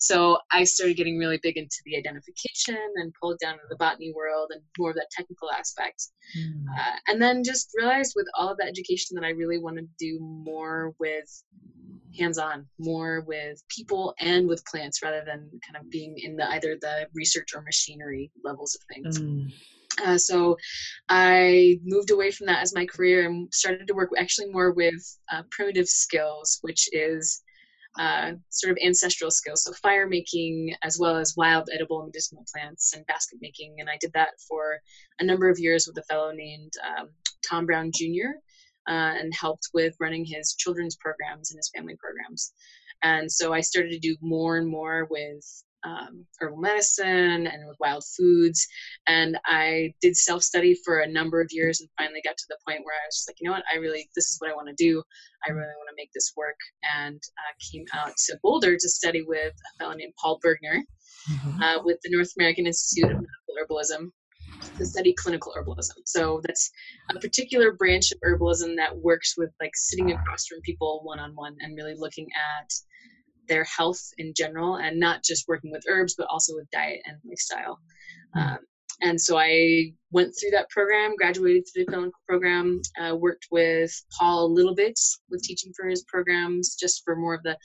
So 0.00 0.38
I 0.52 0.64
started 0.64 0.96
getting 0.96 1.18
really 1.18 1.38
big 1.42 1.56
into 1.56 1.76
the 1.84 1.96
identification 1.96 2.78
and 2.96 3.14
pulled 3.20 3.38
down 3.40 3.54
into 3.54 3.66
the 3.70 3.76
botany 3.76 4.12
world 4.14 4.50
and 4.52 4.62
more 4.78 4.90
of 4.90 4.96
that 4.96 5.10
technical 5.10 5.50
aspect. 5.50 6.08
Mm. 6.38 6.64
Uh, 6.78 6.96
and 7.08 7.20
then 7.20 7.44
just 7.44 7.70
realized 7.76 8.12
with 8.16 8.26
all 8.34 8.48
of 8.50 8.58
that 8.58 8.68
education 8.68 9.14
that 9.14 9.24
I 9.24 9.30
really 9.30 9.58
wanted 9.58 9.88
to 9.88 9.94
do 9.98 10.20
more 10.20 10.94
with 10.98 11.42
hands-on 12.18 12.66
more 12.78 13.20
with 13.26 13.62
people 13.68 14.14
and 14.20 14.48
with 14.48 14.64
plants 14.66 15.02
rather 15.02 15.22
than 15.24 15.50
kind 15.66 15.76
of 15.78 15.90
being 15.90 16.16
in 16.18 16.36
the 16.36 16.48
either 16.50 16.76
the 16.80 17.06
research 17.14 17.48
or 17.54 17.62
machinery 17.62 18.30
levels 18.44 18.74
of 18.74 18.82
things 18.94 19.18
mm. 19.18 19.52
Uh, 20.04 20.18
so 20.18 20.56
i 21.08 21.78
moved 21.84 22.10
away 22.10 22.30
from 22.30 22.46
that 22.46 22.62
as 22.62 22.74
my 22.74 22.84
career 22.86 23.26
and 23.26 23.52
started 23.52 23.86
to 23.86 23.94
work 23.94 24.10
actually 24.18 24.48
more 24.50 24.72
with 24.72 25.18
uh, 25.32 25.42
primitive 25.50 25.88
skills 25.88 26.58
which 26.62 26.88
is 26.92 27.42
uh, 27.98 28.32
sort 28.50 28.72
of 28.72 28.78
ancestral 28.84 29.30
skills, 29.30 29.64
so 29.64 29.72
fire 29.72 30.06
making 30.06 30.74
as 30.82 30.98
well 31.00 31.16
as 31.16 31.34
wild 31.36 31.68
edible 31.72 32.04
medicinal 32.04 32.44
plants 32.52 32.94
and 32.94 33.06
basket 33.06 33.38
making. 33.40 33.76
And 33.78 33.88
I 33.88 33.96
did 34.00 34.12
that 34.12 34.38
for 34.46 34.78
a 35.18 35.24
number 35.24 35.48
of 35.48 35.58
years 35.58 35.86
with 35.86 35.96
a 35.96 36.02
fellow 36.02 36.30
named 36.32 36.72
um, 36.86 37.08
Tom 37.48 37.64
Brown 37.64 37.90
Jr. 37.94 38.36
Uh, 38.88 39.16
and 39.18 39.32
helped 39.34 39.70
with 39.72 39.96
running 39.98 40.24
his 40.24 40.54
children's 40.54 40.96
programs 40.96 41.50
and 41.50 41.58
his 41.58 41.70
family 41.74 41.96
programs. 41.96 42.52
And 43.02 43.30
so 43.30 43.52
I 43.52 43.60
started 43.60 43.90
to 43.90 43.98
do 43.98 44.16
more 44.20 44.58
and 44.58 44.68
more 44.68 45.06
with 45.10 45.64
um, 45.86 46.26
herbal 46.40 46.58
medicine 46.58 47.46
and 47.46 47.66
with 47.66 47.76
wild 47.80 48.04
foods. 48.16 48.66
And 49.06 49.38
I 49.46 49.94
did 50.00 50.16
self 50.16 50.42
study 50.42 50.76
for 50.84 51.00
a 51.00 51.08
number 51.08 51.40
of 51.40 51.48
years 51.50 51.80
and 51.80 51.88
finally 51.96 52.20
got 52.24 52.36
to 52.36 52.44
the 52.48 52.58
point 52.66 52.84
where 52.84 52.94
I 52.94 53.06
was 53.06 53.16
just 53.16 53.28
like, 53.28 53.36
you 53.40 53.48
know 53.48 53.54
what, 53.54 53.64
I 53.72 53.78
really, 53.78 54.08
this 54.14 54.26
is 54.26 54.36
what 54.40 54.50
I 54.50 54.54
want 54.54 54.68
to 54.68 54.74
do. 54.74 55.02
I 55.46 55.52
really 55.52 55.66
want 55.78 55.88
to 55.88 55.96
make 55.96 56.10
this 56.12 56.32
work. 56.36 56.56
And 56.96 57.16
uh, 57.16 57.52
came 57.72 57.84
out 57.94 58.12
to 58.26 58.38
Boulder 58.42 58.76
to 58.76 58.88
study 58.88 59.22
with 59.22 59.52
a 59.52 59.78
fellow 59.78 59.94
named 59.94 60.14
Paul 60.20 60.40
Bergner 60.44 60.80
mm-hmm. 61.30 61.62
uh, 61.62 61.82
with 61.84 61.98
the 62.02 62.10
North 62.10 62.32
American 62.38 62.66
Institute 62.66 63.10
of 63.10 63.18
Medical 63.18 63.76
Herbalism 63.76 64.10
to 64.78 64.86
study 64.86 65.14
clinical 65.18 65.52
herbalism. 65.56 65.96
So 66.04 66.40
that's 66.46 66.70
a 67.14 67.18
particular 67.18 67.72
branch 67.72 68.12
of 68.12 68.18
herbalism 68.20 68.76
that 68.76 68.96
works 68.96 69.34
with 69.36 69.50
like 69.60 69.72
sitting 69.74 70.12
across 70.12 70.46
from 70.46 70.60
people 70.62 71.00
one 71.04 71.18
on 71.18 71.34
one 71.34 71.56
and 71.60 71.76
really 71.76 71.94
looking 71.96 72.26
at 72.34 72.70
their 73.48 73.64
health 73.64 74.00
in 74.18 74.32
general 74.36 74.76
and 74.76 74.98
not 74.98 75.22
just 75.22 75.48
working 75.48 75.70
with 75.70 75.84
herbs 75.88 76.14
but 76.16 76.26
also 76.30 76.54
with 76.54 76.70
diet 76.70 77.00
and 77.06 77.16
lifestyle 77.28 77.78
hmm. 78.34 78.40
um, 78.40 78.58
and 79.02 79.20
so 79.20 79.36
i 79.38 79.92
went 80.10 80.32
through 80.32 80.50
that 80.50 80.68
program 80.70 81.14
graduated 81.16 81.64
through 81.66 81.84
the 81.84 81.90
clinical 81.92 82.20
program 82.28 82.80
uh, 83.00 83.14
worked 83.14 83.46
with 83.50 83.92
paul 84.18 84.46
a 84.46 84.54
little 84.54 84.74
bit 84.74 84.98
with 85.30 85.42
teaching 85.42 85.72
for 85.76 85.88
his 85.88 86.04
programs 86.04 86.74
just 86.74 87.02
for 87.04 87.16
more 87.16 87.34
of 87.34 87.42
the 87.42 87.56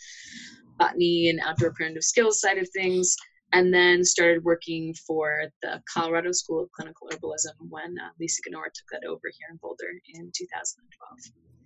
botany 0.78 1.30
and 1.30 1.40
outdoor 1.46 1.74
primitive 1.74 2.04
skills 2.04 2.40
side 2.40 2.58
of 2.58 2.68
things 2.74 3.16
and 3.54 3.74
then 3.74 4.04
started 4.04 4.44
working 4.44 4.94
for 5.06 5.44
the 5.62 5.82
Colorado 5.92 6.32
School 6.32 6.64
of 6.64 6.72
Clinical 6.72 7.10
Herbalism 7.10 7.54
when 7.70 7.96
uh, 8.00 8.10
Lisa 8.20 8.42
Ganora 8.44 8.72
took 8.74 8.88
that 8.92 9.06
over 9.06 9.24
here 9.24 9.48
in 9.52 9.58
Boulder 9.58 9.92
in 10.14 10.32
2012. 10.34 11.61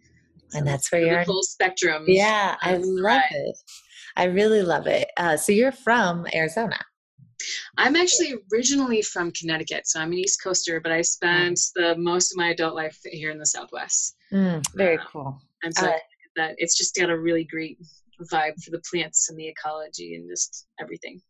And 0.53 0.65
that's 0.65 0.91
where 0.91 1.01
you're 1.01 1.25
full 1.25 1.43
spectrum. 1.43 2.05
Yeah, 2.07 2.55
I 2.61 2.77
love 2.77 3.21
it. 3.31 3.57
I 4.15 4.25
really 4.25 4.61
love 4.61 4.87
it. 4.87 5.09
Uh, 5.17 5.35
so 5.37 5.51
you're 5.51 5.71
from 5.71 6.25
Arizona. 6.33 6.79
I'm 7.77 7.95
actually 7.95 8.33
originally 8.53 9.01
from 9.01 9.31
Connecticut, 9.31 9.87
so 9.87 9.99
I'm 9.99 10.11
an 10.11 10.17
East 10.17 10.41
Coaster, 10.41 10.79
but 10.79 10.91
I 10.91 11.01
spent 11.01 11.59
the 11.75 11.95
most 11.97 12.31
of 12.31 12.37
my 12.37 12.49
adult 12.49 12.75
life 12.75 12.97
here 13.03 13.29
in 13.29 13.37
the 13.37 13.45
Southwest. 13.45 14.15
Mm, 14.31 14.65
very 14.75 14.97
uh, 14.97 15.03
cool. 15.11 15.41
And 15.63 15.75
so 15.75 15.87
uh, 15.87 15.97
that 16.37 16.55
it's 16.57 16.77
just 16.77 16.95
got 16.95 17.09
a 17.09 17.19
really 17.19 17.43
great 17.43 17.77
vibe 18.31 18.63
for 18.63 18.71
the 18.71 18.81
plants 18.89 19.29
and 19.29 19.37
the 19.37 19.47
ecology 19.47 20.15
and 20.15 20.29
just 20.29 20.67
everything 20.79 21.21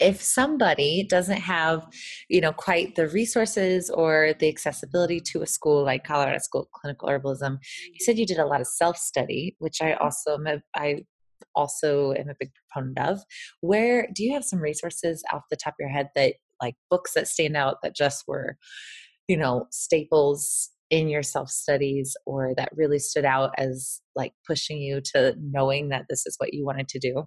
if 0.00 0.22
somebody 0.22 1.04
doesn't 1.08 1.40
have 1.40 1.86
you 2.28 2.40
know 2.40 2.52
quite 2.52 2.94
the 2.94 3.08
resources 3.08 3.90
or 3.90 4.34
the 4.38 4.48
accessibility 4.48 5.20
to 5.20 5.42
a 5.42 5.46
school 5.46 5.84
like 5.84 6.04
colorado 6.04 6.38
school 6.38 6.62
of 6.62 6.70
clinical 6.72 7.08
herbalism 7.08 7.58
you 7.84 7.98
said 8.00 8.18
you 8.18 8.26
did 8.26 8.38
a 8.38 8.46
lot 8.46 8.60
of 8.60 8.66
self-study 8.66 9.54
which 9.58 9.80
i 9.82 9.90
mm-hmm. 9.90 10.02
also 10.02 10.34
am 10.34 10.62
i 10.74 10.96
also 11.54 12.12
am 12.12 12.28
a 12.28 12.34
big 12.38 12.50
proponent 12.72 12.98
of 12.98 13.20
where 13.60 14.08
do 14.14 14.24
you 14.24 14.32
have 14.32 14.44
some 14.44 14.60
resources 14.60 15.22
off 15.32 15.42
the 15.50 15.56
top 15.56 15.74
of 15.74 15.80
your 15.80 15.88
head 15.88 16.08
that 16.14 16.34
like 16.62 16.74
books 16.90 17.14
that 17.14 17.28
stand 17.28 17.56
out 17.56 17.76
that 17.82 17.96
just 17.96 18.24
were 18.26 18.56
you 19.28 19.36
know 19.36 19.66
staples 19.70 20.70
in 20.90 21.08
your 21.08 21.22
self 21.22 21.48
studies 21.48 22.16
or 22.26 22.52
that 22.56 22.68
really 22.74 22.98
stood 22.98 23.24
out 23.24 23.50
as 23.58 24.00
like 24.16 24.32
pushing 24.46 24.78
you 24.78 25.00
to 25.00 25.34
knowing 25.40 25.88
that 25.88 26.06
this 26.08 26.26
is 26.26 26.34
what 26.38 26.52
you 26.52 26.64
wanted 26.64 26.88
to 26.88 26.98
do 26.98 27.24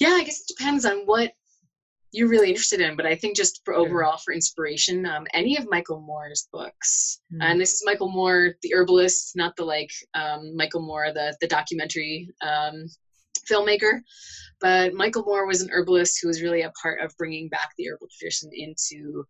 yeah 0.00 0.10
i 0.10 0.24
guess 0.24 0.40
it 0.40 0.54
depends 0.56 0.84
on 0.84 0.98
what 1.06 1.32
you're 2.12 2.28
really 2.28 2.48
interested 2.48 2.80
in 2.80 2.96
but 2.96 3.06
i 3.06 3.14
think 3.14 3.36
just 3.36 3.60
for 3.64 3.74
overall 3.74 4.16
for 4.18 4.32
inspiration 4.32 5.04
um, 5.06 5.26
any 5.34 5.56
of 5.56 5.68
michael 5.68 6.00
moore's 6.00 6.48
books. 6.52 7.20
Mm-hmm. 7.32 7.42
and 7.42 7.60
this 7.60 7.72
is 7.72 7.82
michael 7.84 8.10
moore 8.10 8.54
the 8.62 8.72
herbalist 8.74 9.34
not 9.36 9.56
the 9.56 9.64
like 9.64 9.90
um, 10.14 10.56
michael 10.56 10.82
moore 10.82 11.12
the, 11.12 11.36
the 11.40 11.48
documentary 11.48 12.30
um, 12.42 12.86
filmmaker. 13.50 14.00
But 14.60 14.94
michael 14.94 15.24
moore 15.24 15.46
was 15.46 15.60
an 15.60 15.70
herbalist 15.70 16.18
who 16.20 16.28
was 16.28 16.42
really 16.42 16.62
a 16.62 16.72
part 16.80 17.00
of 17.00 17.16
bringing 17.18 17.48
back 17.48 17.70
the 17.76 17.88
herbal 17.88 18.08
tradition 18.16 18.50
into 18.52 19.24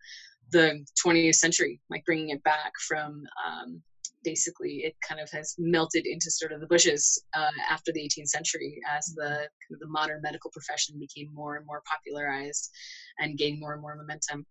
the 0.51 0.85
20th 1.05 1.37
century 1.37 1.81
like 1.91 2.05
bringing 2.05 2.31
it 2.31 2.43
back 2.45 2.73
from 2.87 3.25
um, 3.47 3.83
basically 4.25 4.85
it 4.85 4.95
kind 5.07 5.21
of 5.21 5.31
has 5.31 5.55
melted 5.59 6.07
into 6.07 6.31
sort 6.31 6.53
of 6.53 6.61
the 6.61 6.67
bushes 6.67 7.23
uh, 7.37 7.51
after 7.71 7.93
the 7.93 8.01
18th 8.01 8.29
century 8.29 8.81
as 8.91 9.07
the 9.17 9.23
kind 9.25 9.73
of 9.73 9.81
the 9.81 9.87
modern 9.87 10.21
medical 10.23 10.51
profession 10.51 10.99
became 10.99 11.33
more 11.33 11.57
and 11.57 11.67
more 11.67 11.83
popularized 11.87 12.71
and 13.19 13.39
gained 13.39 13.61
more 13.61 13.73
and 13.73 13.83
more 13.83 13.97
momentum. 13.97 14.47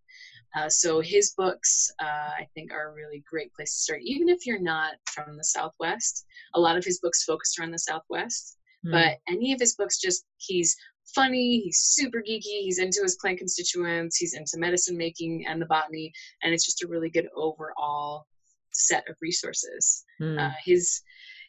Uh, 0.55 0.69
so 0.69 1.01
his 1.01 1.33
books, 1.35 1.91
uh, 1.99 2.31
I 2.39 2.47
think, 2.53 2.71
are 2.71 2.91
a 2.91 2.93
really 2.93 3.23
great 3.29 3.53
place 3.53 3.73
to 3.73 3.81
start. 3.81 4.01
Even 4.03 4.29
if 4.29 4.45
you're 4.45 4.61
not 4.61 4.93
from 5.05 5.35
the 5.35 5.43
Southwest, 5.43 6.25
a 6.53 6.59
lot 6.59 6.77
of 6.77 6.85
his 6.85 6.99
books 6.99 7.23
focus 7.23 7.55
around 7.59 7.71
the 7.71 7.79
Southwest. 7.79 8.57
Mm. 8.85 8.91
But 8.91 9.17
any 9.33 9.53
of 9.53 9.59
his 9.59 9.75
books, 9.75 9.99
just 9.99 10.25
he's 10.37 10.75
funny, 11.15 11.61
he's 11.61 11.79
super 11.79 12.19
geeky, 12.19 12.61
he's 12.61 12.79
into 12.79 13.01
his 13.01 13.17
plant 13.19 13.39
constituents, 13.39 14.17
he's 14.17 14.35
into 14.35 14.57
medicine 14.57 14.97
making 14.97 15.45
and 15.47 15.61
the 15.61 15.65
botany, 15.65 16.11
and 16.43 16.53
it's 16.53 16.65
just 16.65 16.83
a 16.83 16.87
really 16.87 17.09
good 17.09 17.27
overall 17.35 18.25
set 18.73 19.07
of 19.09 19.15
resources. 19.21 20.03
Mm. 20.21 20.39
Uh, 20.39 20.53
his 20.63 21.01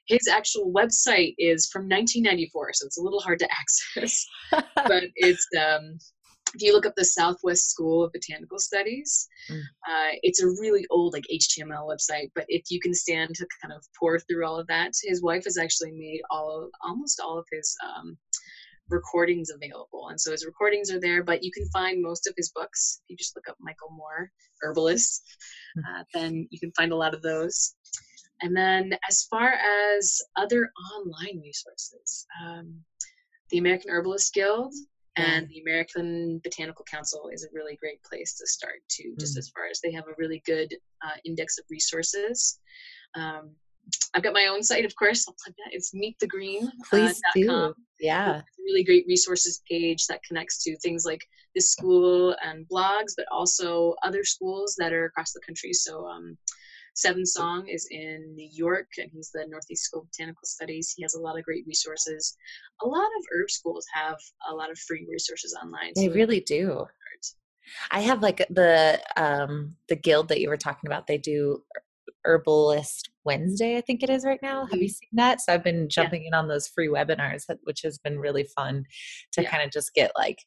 his 0.06 0.28
actual 0.30 0.70
website 0.70 1.34
is 1.38 1.66
from 1.72 1.84
1994, 1.84 2.74
so 2.74 2.86
it's 2.86 2.98
a 2.98 3.02
little 3.02 3.20
hard 3.20 3.38
to 3.38 3.48
access. 3.98 4.26
but 4.50 5.04
it's 5.16 5.46
um, 5.58 5.98
if 6.54 6.62
you 6.62 6.72
look 6.72 6.86
up 6.86 6.94
the 6.96 7.04
Southwest 7.04 7.70
School 7.70 8.04
of 8.04 8.12
Botanical 8.12 8.58
Studies, 8.58 9.28
mm. 9.50 9.60
uh, 9.60 10.12
it's 10.22 10.42
a 10.42 10.46
really 10.46 10.86
old 10.90 11.12
like 11.12 11.24
HTML 11.32 11.88
website. 11.88 12.30
But 12.34 12.44
if 12.48 12.70
you 12.70 12.80
can 12.80 12.94
stand 12.94 13.34
to 13.34 13.46
kind 13.60 13.72
of 13.72 13.84
pore 13.98 14.20
through 14.20 14.46
all 14.46 14.58
of 14.58 14.66
that, 14.68 14.92
his 15.02 15.22
wife 15.22 15.44
has 15.44 15.58
actually 15.58 15.92
made 15.92 16.20
all 16.30 16.70
almost 16.82 17.20
all 17.20 17.38
of 17.38 17.46
his 17.50 17.74
um, 17.84 18.16
recordings 18.90 19.50
available. 19.50 20.08
And 20.08 20.20
so 20.20 20.32
his 20.32 20.44
recordings 20.44 20.90
are 20.90 21.00
there, 21.00 21.22
but 21.22 21.42
you 21.42 21.50
can 21.52 21.68
find 21.70 22.02
most 22.02 22.26
of 22.26 22.34
his 22.36 22.50
books. 22.54 23.00
If 23.04 23.10
you 23.10 23.16
just 23.16 23.36
look 23.36 23.48
up 23.48 23.56
Michael 23.60 23.90
Moore, 23.90 24.30
herbalist, 24.62 25.22
hmm. 25.74 25.80
uh, 25.84 26.04
then 26.12 26.48
you 26.50 26.58
can 26.58 26.72
find 26.72 26.92
a 26.92 26.96
lot 26.96 27.14
of 27.14 27.22
those. 27.22 27.74
And 28.42 28.56
then 28.56 28.96
as 29.08 29.24
far 29.24 29.54
as 29.96 30.20
other 30.36 30.70
online 30.94 31.40
resources, 31.40 32.26
um, 32.44 32.74
the 33.50 33.58
American 33.58 33.90
Herbalist 33.90 34.34
Guild 34.34 34.74
and 35.16 35.48
the 35.48 35.60
American 35.60 36.40
Botanical 36.42 36.84
Council 36.84 37.30
is 37.32 37.44
a 37.44 37.54
really 37.54 37.76
great 37.76 38.02
place 38.02 38.36
to 38.36 38.46
start 38.46 38.80
too, 38.88 39.14
just 39.18 39.36
mm. 39.36 39.38
as 39.38 39.48
far 39.50 39.66
as 39.70 39.80
they 39.80 39.92
have 39.92 40.08
a 40.08 40.14
really 40.18 40.42
good 40.44 40.74
uh, 41.04 41.16
index 41.24 41.58
of 41.58 41.64
resources. 41.70 42.58
Um, 43.14 43.52
I've 44.14 44.22
got 44.22 44.32
my 44.32 44.46
own 44.46 44.62
site, 44.62 44.84
of 44.84 44.94
course. 44.96 45.26
I'll 45.26 45.36
plug 45.44 45.54
that. 45.58 45.74
It's 45.74 45.92
meetthegreen. 45.94 46.68
Please 46.88 47.20
uh, 47.28 47.32
do. 47.34 47.74
Yeah. 48.00 48.42
really 48.58 48.84
great 48.84 49.06
resources 49.08 49.62
page 49.68 50.06
that 50.06 50.22
connects 50.22 50.62
to 50.64 50.76
things 50.78 51.04
like 51.04 51.24
this 51.54 51.72
school 51.72 52.36
and 52.44 52.66
blogs, 52.68 53.12
but 53.16 53.26
also 53.30 53.94
other 54.02 54.24
schools 54.24 54.74
that 54.78 54.92
are 54.92 55.06
across 55.06 55.32
the 55.32 55.40
country. 55.46 55.72
So, 55.72 56.06
um, 56.06 56.36
7Song 56.96 57.64
is 57.68 57.88
in 57.90 58.34
New 58.36 58.48
York, 58.52 58.86
and 58.98 59.10
he's 59.12 59.30
the 59.34 59.46
Northeast 59.48 59.84
School 59.84 60.02
of 60.02 60.10
Botanical 60.12 60.44
Studies. 60.44 60.94
He 60.96 61.02
has 61.02 61.14
a 61.14 61.20
lot 61.20 61.36
of 61.36 61.44
great 61.44 61.66
resources. 61.66 62.36
A 62.82 62.86
lot 62.86 63.06
of 63.18 63.24
herb 63.34 63.50
schools 63.50 63.84
have 63.92 64.16
a 64.48 64.54
lot 64.54 64.70
of 64.70 64.78
free 64.78 65.06
resources 65.10 65.56
online. 65.60 65.92
They 65.96 66.06
so 66.06 66.14
really 66.14 66.40
do. 66.40 66.86
I 67.90 68.00
have 68.00 68.22
like 68.22 68.46
the 68.50 69.00
um 69.16 69.76
the 69.88 69.96
guild 69.96 70.28
that 70.28 70.40
you 70.40 70.48
were 70.48 70.56
talking 70.56 70.86
about. 70.86 71.06
They 71.06 71.18
do 71.18 71.62
herbalist 72.24 73.08
Wednesday, 73.24 73.76
I 73.76 73.80
think 73.80 74.02
it 74.02 74.10
is 74.10 74.24
right 74.24 74.40
now. 74.42 74.66
Have 74.66 74.80
you 74.80 74.86
mm-hmm. 74.86 74.92
seen 74.92 75.08
that? 75.12 75.40
So 75.40 75.52
I've 75.52 75.64
been 75.64 75.88
jumping 75.88 76.22
yeah. 76.22 76.28
in 76.28 76.34
on 76.34 76.48
those 76.48 76.68
free 76.68 76.88
webinars, 76.88 77.44
which 77.62 77.80
has 77.82 77.98
been 77.98 78.18
really 78.18 78.46
fun 78.56 78.84
to 79.32 79.42
yeah. 79.42 79.50
kind 79.50 79.62
of 79.62 79.70
just 79.70 79.94
get 79.94 80.12
like 80.16 80.38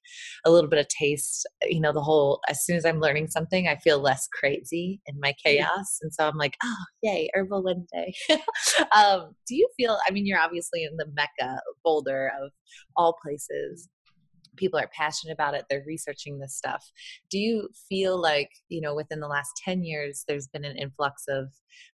a 0.45 0.51
little 0.51 0.69
bit 0.69 0.79
of 0.79 0.87
taste. 0.87 1.47
You 1.63 1.81
know, 1.81 1.93
the 1.93 2.01
whole, 2.01 2.39
as 2.49 2.63
soon 2.63 2.77
as 2.77 2.85
I'm 2.85 2.99
learning 2.99 3.29
something, 3.29 3.67
I 3.67 3.77
feel 3.77 3.99
less 3.99 4.27
crazy 4.27 5.01
in 5.05 5.19
my 5.19 5.33
chaos. 5.43 5.99
And 6.01 6.13
so 6.13 6.27
I'm 6.27 6.37
like, 6.37 6.55
oh, 6.63 6.83
yay, 7.01 7.29
Herbal 7.33 7.63
Wednesday. 7.63 8.13
um, 8.95 9.35
do 9.47 9.55
you 9.55 9.67
feel, 9.77 9.97
I 10.07 10.11
mean, 10.11 10.25
you're 10.25 10.39
obviously 10.39 10.83
in 10.83 10.97
the 10.97 11.07
Mecca 11.13 11.59
Boulder 11.83 12.31
of 12.41 12.51
all 12.95 13.17
places 13.23 13.89
people 14.57 14.79
are 14.79 14.89
passionate 14.93 15.33
about 15.33 15.53
it 15.53 15.65
they're 15.69 15.83
researching 15.87 16.39
this 16.39 16.55
stuff. 16.55 16.91
Do 17.29 17.39
you 17.39 17.69
feel 17.89 18.19
like 18.19 18.49
you 18.69 18.81
know 18.81 18.95
within 18.95 19.19
the 19.19 19.27
last 19.27 19.51
10 19.63 19.83
years 19.83 20.23
there's 20.27 20.47
been 20.47 20.65
an 20.65 20.77
influx 20.77 21.23
of 21.27 21.53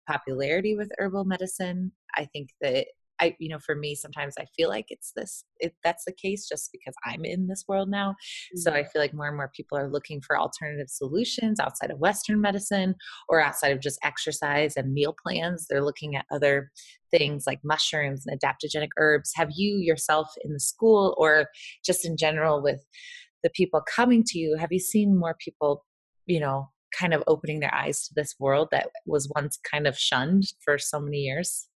popularity 0.09 0.75
with 0.77 0.91
herbal 0.99 1.25
medicine? 1.25 1.93
I 2.17 2.27
think 2.27 2.51
that 2.61 2.87
I, 3.23 3.37
you 3.39 3.49
know, 3.49 3.59
for 3.59 3.75
me, 3.75 3.95
sometimes 3.95 4.35
I 4.39 4.47
feel 4.57 4.69
like 4.69 4.87
it's 4.89 5.13
this, 5.15 5.45
it, 5.61 5.75
that's 5.85 6.05
the 6.05 6.13
case 6.13 6.49
just 6.49 6.71
because 6.73 6.95
I'm 7.05 7.25
in 7.25 7.47
this 7.47 7.65
world 7.69 7.89
now. 7.89 8.11
Mm-hmm. 8.11 8.59
So 8.59 8.73
I 8.73 8.85
feel 8.85 9.01
like 9.01 9.15
more 9.15 9.29
and 9.29 9.37
more 9.37 9.51
people 9.55 9.79
are 9.79 9.91
looking 9.91 10.21
for 10.21 10.39
alternative 10.39 10.89
solutions 10.89 11.61
outside 11.61 11.91
of 11.91 11.99
Western 11.99 12.41
medicine 12.41 12.95
or 13.29 13.41
outside 13.41 13.73
of 13.73 13.81
just 13.81 13.99
exercise 14.03 14.77
and 14.77 14.93
meal 14.93 15.15
plans. 15.25 15.67
They're 15.69 15.85
looking 15.85 16.17
at 16.17 16.27
other 16.33 16.71
things 17.11 17.45
like 17.47 17.61
mushrooms 17.63 18.25
and 18.27 18.39
adaptogenic 18.39 18.89
herbs. 18.99 19.33
Have 19.37 19.51
you 19.55 19.77
yourself 19.77 20.29
in 20.45 20.53
the 20.53 20.61
school 20.61 21.15
or 21.17 21.47
just 21.85 22.05
in 22.05 22.17
general 22.17 22.63
with 22.63 22.81
the 23.43 23.51
people 23.51 23.83
coming 23.83 24.23
to 24.25 24.39
you, 24.39 24.57
have 24.57 24.73
you 24.73 24.79
seen 24.79 25.19
more 25.19 25.37
people, 25.39 25.85
you 26.27 26.41
know, 26.41 26.71
kind 26.97 27.15
of 27.15 27.23
opening 27.27 27.61
their 27.61 27.75
eyes 27.75 28.07
to 28.07 28.15
this 28.15 28.35
world 28.39 28.69
that 28.71 28.91
was 29.07 29.31
once 29.35 29.59
kind 29.71 29.87
of 29.87 29.99
shunned 29.99 30.45
for 30.65 30.79
so 30.79 31.01
many 31.01 31.19
years? 31.19 31.69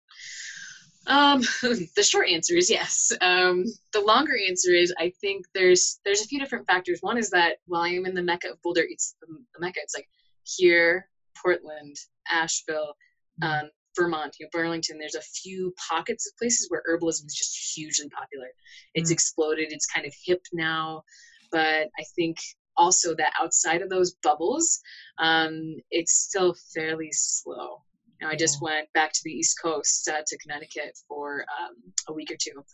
Um, 1.07 1.41
the 1.63 2.03
short 2.03 2.29
answer 2.29 2.55
is 2.55 2.71
yes. 2.71 3.13
Um, 3.21 3.65
the 3.93 4.01
longer 4.01 4.35
answer 4.49 4.73
is 4.73 4.93
I 4.99 5.13
think 5.21 5.47
there's 5.55 6.01
there's 6.05 6.23
a 6.23 6.27
few 6.27 6.39
different 6.39 6.67
factors. 6.67 6.99
One 7.01 7.19
is 7.19 7.31
that 7.31 7.57
while 7.67 7.83
I 7.83 7.89
am 7.89 8.07
in 8.07 8.15
the 8.15 8.23
mecca 8.23 8.51
of 8.51 8.63
Boulder, 8.63 8.85
it's 8.89 9.17
the, 9.21 9.27
the 9.27 9.61
mecca. 9.61 9.81
It's 9.83 9.95
like 9.95 10.09
here, 10.45 11.09
Portland, 11.41 11.97
Asheville, 12.31 12.95
um, 13.43 13.71
Vermont, 13.97 14.37
you 14.39 14.47
know, 14.47 14.51
Burlington. 14.53 14.99
There's 14.99 15.15
a 15.15 15.21
few 15.21 15.75
pockets 15.89 16.27
of 16.27 16.37
places 16.39 16.69
where 16.71 16.83
herbalism 16.89 17.27
is 17.27 17.35
just 17.35 17.77
hugely 17.77 18.09
popular. 18.09 18.49
It's 18.95 19.09
mm-hmm. 19.09 19.15
exploded. 19.15 19.73
It's 19.73 19.87
kind 19.87 20.07
of 20.07 20.15
hip 20.25 20.43
now, 20.53 21.03
but 21.51 21.89
I 21.99 22.05
think 22.17 22.39
also 22.77 23.15
that 23.15 23.33
outside 23.41 23.83
of 23.83 23.91
those 23.91 24.15
bubbles, 24.23 24.81
um, 25.19 25.77
it's 25.91 26.15
still 26.15 26.55
fairly 26.75 27.11
slow. 27.13 27.83
Now, 28.25 28.31
I 28.31 28.37
just 28.37 28.63
went 28.63 28.91
back 28.95 29.13
to 29.13 29.21
the 29.25 29.31
East 29.31 29.59
Coast 29.63 30.09
uh, 30.09 30.23
to 30.27 30.39
Connecticut 30.39 30.99
for 31.07 31.45
um, 31.61 31.77
a 32.09 32.13
week 32.15 32.31
or 32.31 32.37
two, 32.41 32.65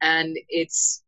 and 0.00 0.38
it's 0.48 1.02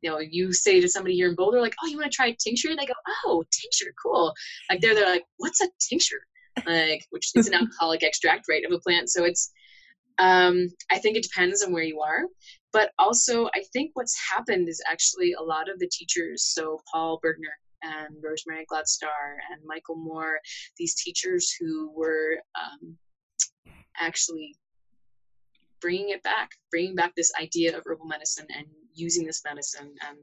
you 0.00 0.08
know 0.08 0.20
you 0.20 0.52
say 0.52 0.80
to 0.80 0.88
somebody 0.88 1.16
here 1.16 1.28
in 1.28 1.34
Boulder 1.34 1.60
like, 1.60 1.74
oh, 1.82 1.88
you 1.88 1.96
want 1.96 2.10
to 2.10 2.16
try 2.16 2.36
tincture? 2.38 2.76
They 2.76 2.86
go, 2.86 2.94
oh, 3.26 3.42
tincture, 3.50 3.92
cool. 4.02 4.32
Like 4.70 4.80
they're 4.80 4.94
they're 4.94 5.10
like, 5.10 5.24
what's 5.38 5.60
a 5.60 5.68
tincture? 5.80 6.20
Like 6.66 7.04
which 7.10 7.32
is 7.34 7.48
an 7.48 7.54
alcoholic 7.54 8.04
extract, 8.04 8.46
right, 8.48 8.64
of 8.64 8.72
a 8.72 8.78
plant. 8.78 9.10
So 9.10 9.24
it's 9.24 9.50
Um, 10.18 10.68
I 10.90 10.98
think 10.98 11.16
it 11.16 11.22
depends 11.22 11.62
on 11.62 11.72
where 11.72 11.84
you 11.84 12.00
are, 12.00 12.22
but 12.72 12.90
also 12.98 13.46
I 13.54 13.62
think 13.72 13.92
what's 13.94 14.16
happened 14.32 14.68
is 14.68 14.82
actually 14.90 15.32
a 15.34 15.42
lot 15.42 15.68
of 15.68 15.78
the 15.78 15.88
teachers, 15.88 16.44
so 16.44 16.80
Paul 16.90 17.20
Bergner 17.24 17.56
and 17.82 18.16
Rosemary 18.22 18.66
Gladstar 18.70 19.36
and 19.50 19.60
Michael 19.64 19.96
Moore, 19.96 20.40
these 20.76 20.94
teachers 20.96 21.54
who 21.58 21.92
were 21.94 22.30
um, 22.56 22.96
actually 24.00 24.56
bringing 25.80 26.10
it 26.10 26.22
back, 26.22 26.50
bringing 26.70 26.94
back 26.94 27.14
this 27.14 27.32
idea 27.40 27.76
of 27.76 27.84
herbal 27.86 28.06
medicine 28.06 28.46
and 28.56 28.66
using 28.94 29.24
this 29.26 29.42
medicine 29.44 29.94
and 30.08 30.18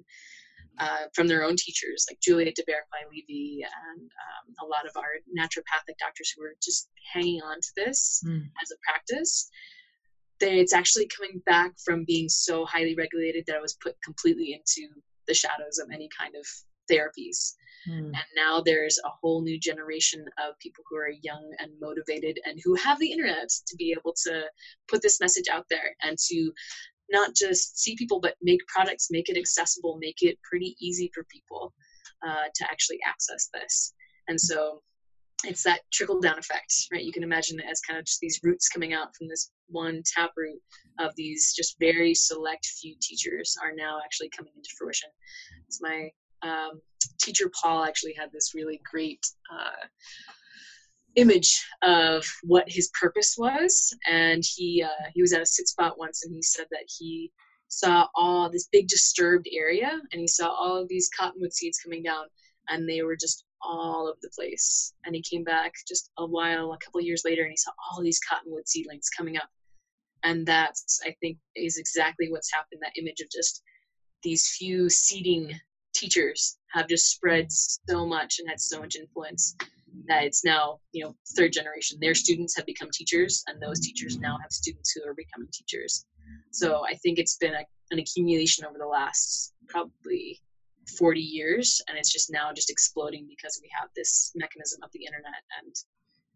uh, 0.80 1.08
from 1.14 1.28
their 1.28 1.44
own 1.44 1.56
teachers 1.56 2.06
like 2.10 2.20
Juliette 2.22 2.56
de 2.56 2.64
Bairacli 2.64 3.10
Levy 3.10 3.64
and 3.64 4.02
um, 4.02 4.56
a 4.62 4.66
lot 4.66 4.86
of 4.86 4.92
our 4.98 5.14
naturopathic 5.38 5.98
doctors 6.00 6.34
who 6.36 6.44
are 6.44 6.56
just 6.62 6.90
hanging 7.14 7.42
on 7.42 7.62
to 7.62 7.68
this 7.78 8.22
mm. 8.28 8.42
as 8.62 8.72
a 8.72 8.76
practice. 8.84 9.50
That 10.42 10.52
it's 10.52 10.74
actually 10.74 11.08
coming 11.08 11.42
back 11.46 11.72
from 11.84 12.04
being 12.06 12.28
so 12.28 12.66
highly 12.66 12.94
regulated 12.94 13.46
that 13.48 13.56
it 13.56 13.62
was 13.62 13.78
put 13.82 13.96
completely 14.04 14.52
into 14.52 14.90
the 15.28 15.34
shadows 15.34 15.80
of 15.82 15.90
any 15.94 16.10
kind 16.18 16.36
of 16.36 16.46
therapies. 16.92 17.54
Mm. 17.88 18.08
And 18.08 18.26
now 18.36 18.62
there's 18.62 18.98
a 19.06 19.10
whole 19.22 19.42
new 19.42 19.60
generation 19.60 20.26
of 20.44 20.58
people 20.60 20.84
who 20.90 20.98
are 20.98 21.12
young 21.22 21.54
and 21.60 21.72
motivated 21.80 22.40
and 22.46 22.60
who 22.64 22.76
have 22.76 23.00
the 23.00 23.12
internet 23.12 23.50
to 23.68 23.76
be 23.76 23.96
able 23.98 24.14
to 24.26 24.44
put 24.88 25.02
this 25.02 25.20
message 25.20 25.46
out 25.52 25.66
there 25.70 25.96
and 26.02 26.18
to 26.30 26.52
not 27.12 27.36
just 27.36 27.78
see 27.78 27.96
people, 27.96 28.20
but 28.20 28.36
make 28.42 28.66
products, 28.68 29.10
make 29.12 29.30
it 29.30 29.38
accessible, 29.38 29.98
make 30.02 30.22
it 30.22 30.40
pretty 30.42 30.76
easy 30.80 31.12
for 31.14 31.24
people 31.26 31.74
uh, 32.26 32.46
to 32.56 32.66
actually 32.66 33.00
access 33.06 33.50
this. 33.54 33.94
And 34.28 34.40
so 34.40 34.82
it's 35.44 35.64
that 35.64 35.82
trickle 35.94 36.20
down 36.20 36.40
effect, 36.40 36.74
right? 36.92 37.04
You 37.04 37.12
can 37.12 37.24
imagine 37.24 37.60
it 37.60 37.66
as 37.70 37.82
kind 37.82 38.00
of 38.00 38.06
just 38.06 38.20
these 38.20 38.40
roots 38.44 38.70
coming 38.70 38.94
out 38.94 39.16
from 39.16 39.28
this 39.28 39.52
one 39.68 40.02
tap 40.16 40.32
root 40.36 40.60
of 41.00 41.12
these 41.16 41.54
just 41.54 41.76
very 41.80 42.14
select 42.14 42.66
few 42.66 42.96
teachers 43.02 43.56
are 43.62 43.74
now 43.76 44.00
actually 44.04 44.30
coming 44.30 44.54
into 44.56 44.70
fruition. 44.78 45.10
It's 45.68 45.82
my 45.82 46.10
um, 46.46 46.82
teacher 47.20 47.52
Paul 47.62 47.84
actually 47.84 48.14
had 48.14 48.32
this 48.32 48.54
really 48.54 48.80
great 48.90 49.26
uh, 49.52 49.88
image 51.16 51.66
of 51.82 52.26
what 52.44 52.70
his 52.70 52.92
purpose 53.00 53.36
was, 53.38 53.94
and 54.08 54.44
he 54.46 54.84
uh, 54.84 55.10
he 55.14 55.22
was 55.22 55.34
at 55.34 55.42
a 55.42 55.46
sit 55.46 55.68
spot 55.68 55.98
once, 55.98 56.26
and 56.26 56.34
he 56.34 56.42
said 56.42 56.66
that 56.72 56.86
he 56.98 57.32
saw 57.68 58.08
all 58.16 58.50
this 58.50 58.68
big 58.72 58.88
disturbed 58.88 59.48
area, 59.52 60.00
and 60.12 60.22
he 60.22 60.28
saw 60.28 60.50
all 60.50 60.78
of 60.78 60.88
these 60.88 61.10
cottonwood 61.18 61.54
seeds 61.54 61.80
coming 61.80 62.04
down, 62.04 62.26
and 62.70 62.88
they 62.88 63.02
were 63.02 63.16
just 63.16 63.46
all 63.62 64.08
over 64.08 64.18
the 64.22 64.30
place. 64.38 64.94
And 65.06 65.16
he 65.16 65.22
came 65.22 65.44
back 65.44 65.74
just 65.88 66.12
a 66.18 66.26
while, 66.26 66.74
a 66.74 66.78
couple 66.78 67.02
years 67.02 67.24
later, 67.26 67.44
and 67.44 67.52
he 67.52 67.58
saw 67.58 67.72
all 67.92 68.04
these 68.04 68.20
cottonwood 68.30 68.68
seedlings 68.68 69.10
coming 69.10 69.38
up, 69.38 69.50
and 70.24 70.46
that's 70.46 71.00
I 71.06 71.16
think 71.22 71.38
is 71.56 71.78
exactly 71.78 72.30
what's 72.30 72.54
happened. 72.54 72.82
That 72.82 73.00
image 73.00 73.22
of 73.22 73.30
just 73.32 73.64
these 74.24 74.50
few 74.58 74.90
seeding 74.90 75.54
teachers 75.96 76.58
have 76.74 76.88
just 76.88 77.12
spread 77.12 77.48
so 77.52 78.06
much 78.06 78.40
and 78.40 78.50
had 78.50 78.60
so 78.60 78.80
much 78.80 78.96
influence 78.96 79.56
that 80.08 80.24
it's 80.24 80.44
now 80.44 80.80
you 80.92 81.04
know 81.04 81.16
third 81.36 81.54
generation. 81.54 81.98
Their 82.02 82.16
students 82.16 82.56
have 82.58 82.66
become 82.66 82.90
teachers 82.92 83.44
and 83.48 83.62
those 83.62 83.80
teachers 83.80 84.18
now 84.18 84.38
have 84.42 84.52
students 84.52 84.92
who 84.92 85.10
are 85.10 85.14
becoming 85.14 85.50
teachers. 85.52 86.06
So 86.52 86.86
i 86.86 86.96
think 86.96 87.20
it's 87.20 87.38
been 87.38 87.54
a, 87.54 87.64
an 87.92 88.00
accumulation 88.00 88.66
over 88.66 88.78
the 88.78 88.88
last 88.88 89.54
probably 89.68 90.42
40 90.98 91.20
years 91.20 91.82
and 91.88 91.98
it's 91.98 92.12
just 92.12 92.32
now 92.32 92.54
just 92.54 92.70
exploding 92.70 93.26
because 93.28 93.60
we 93.62 93.70
have 93.80 93.90
this 93.96 94.32
mechanism 94.36 94.82
of 94.84 94.90
the 94.94 95.04
internet 95.06 95.42
and 95.60 95.74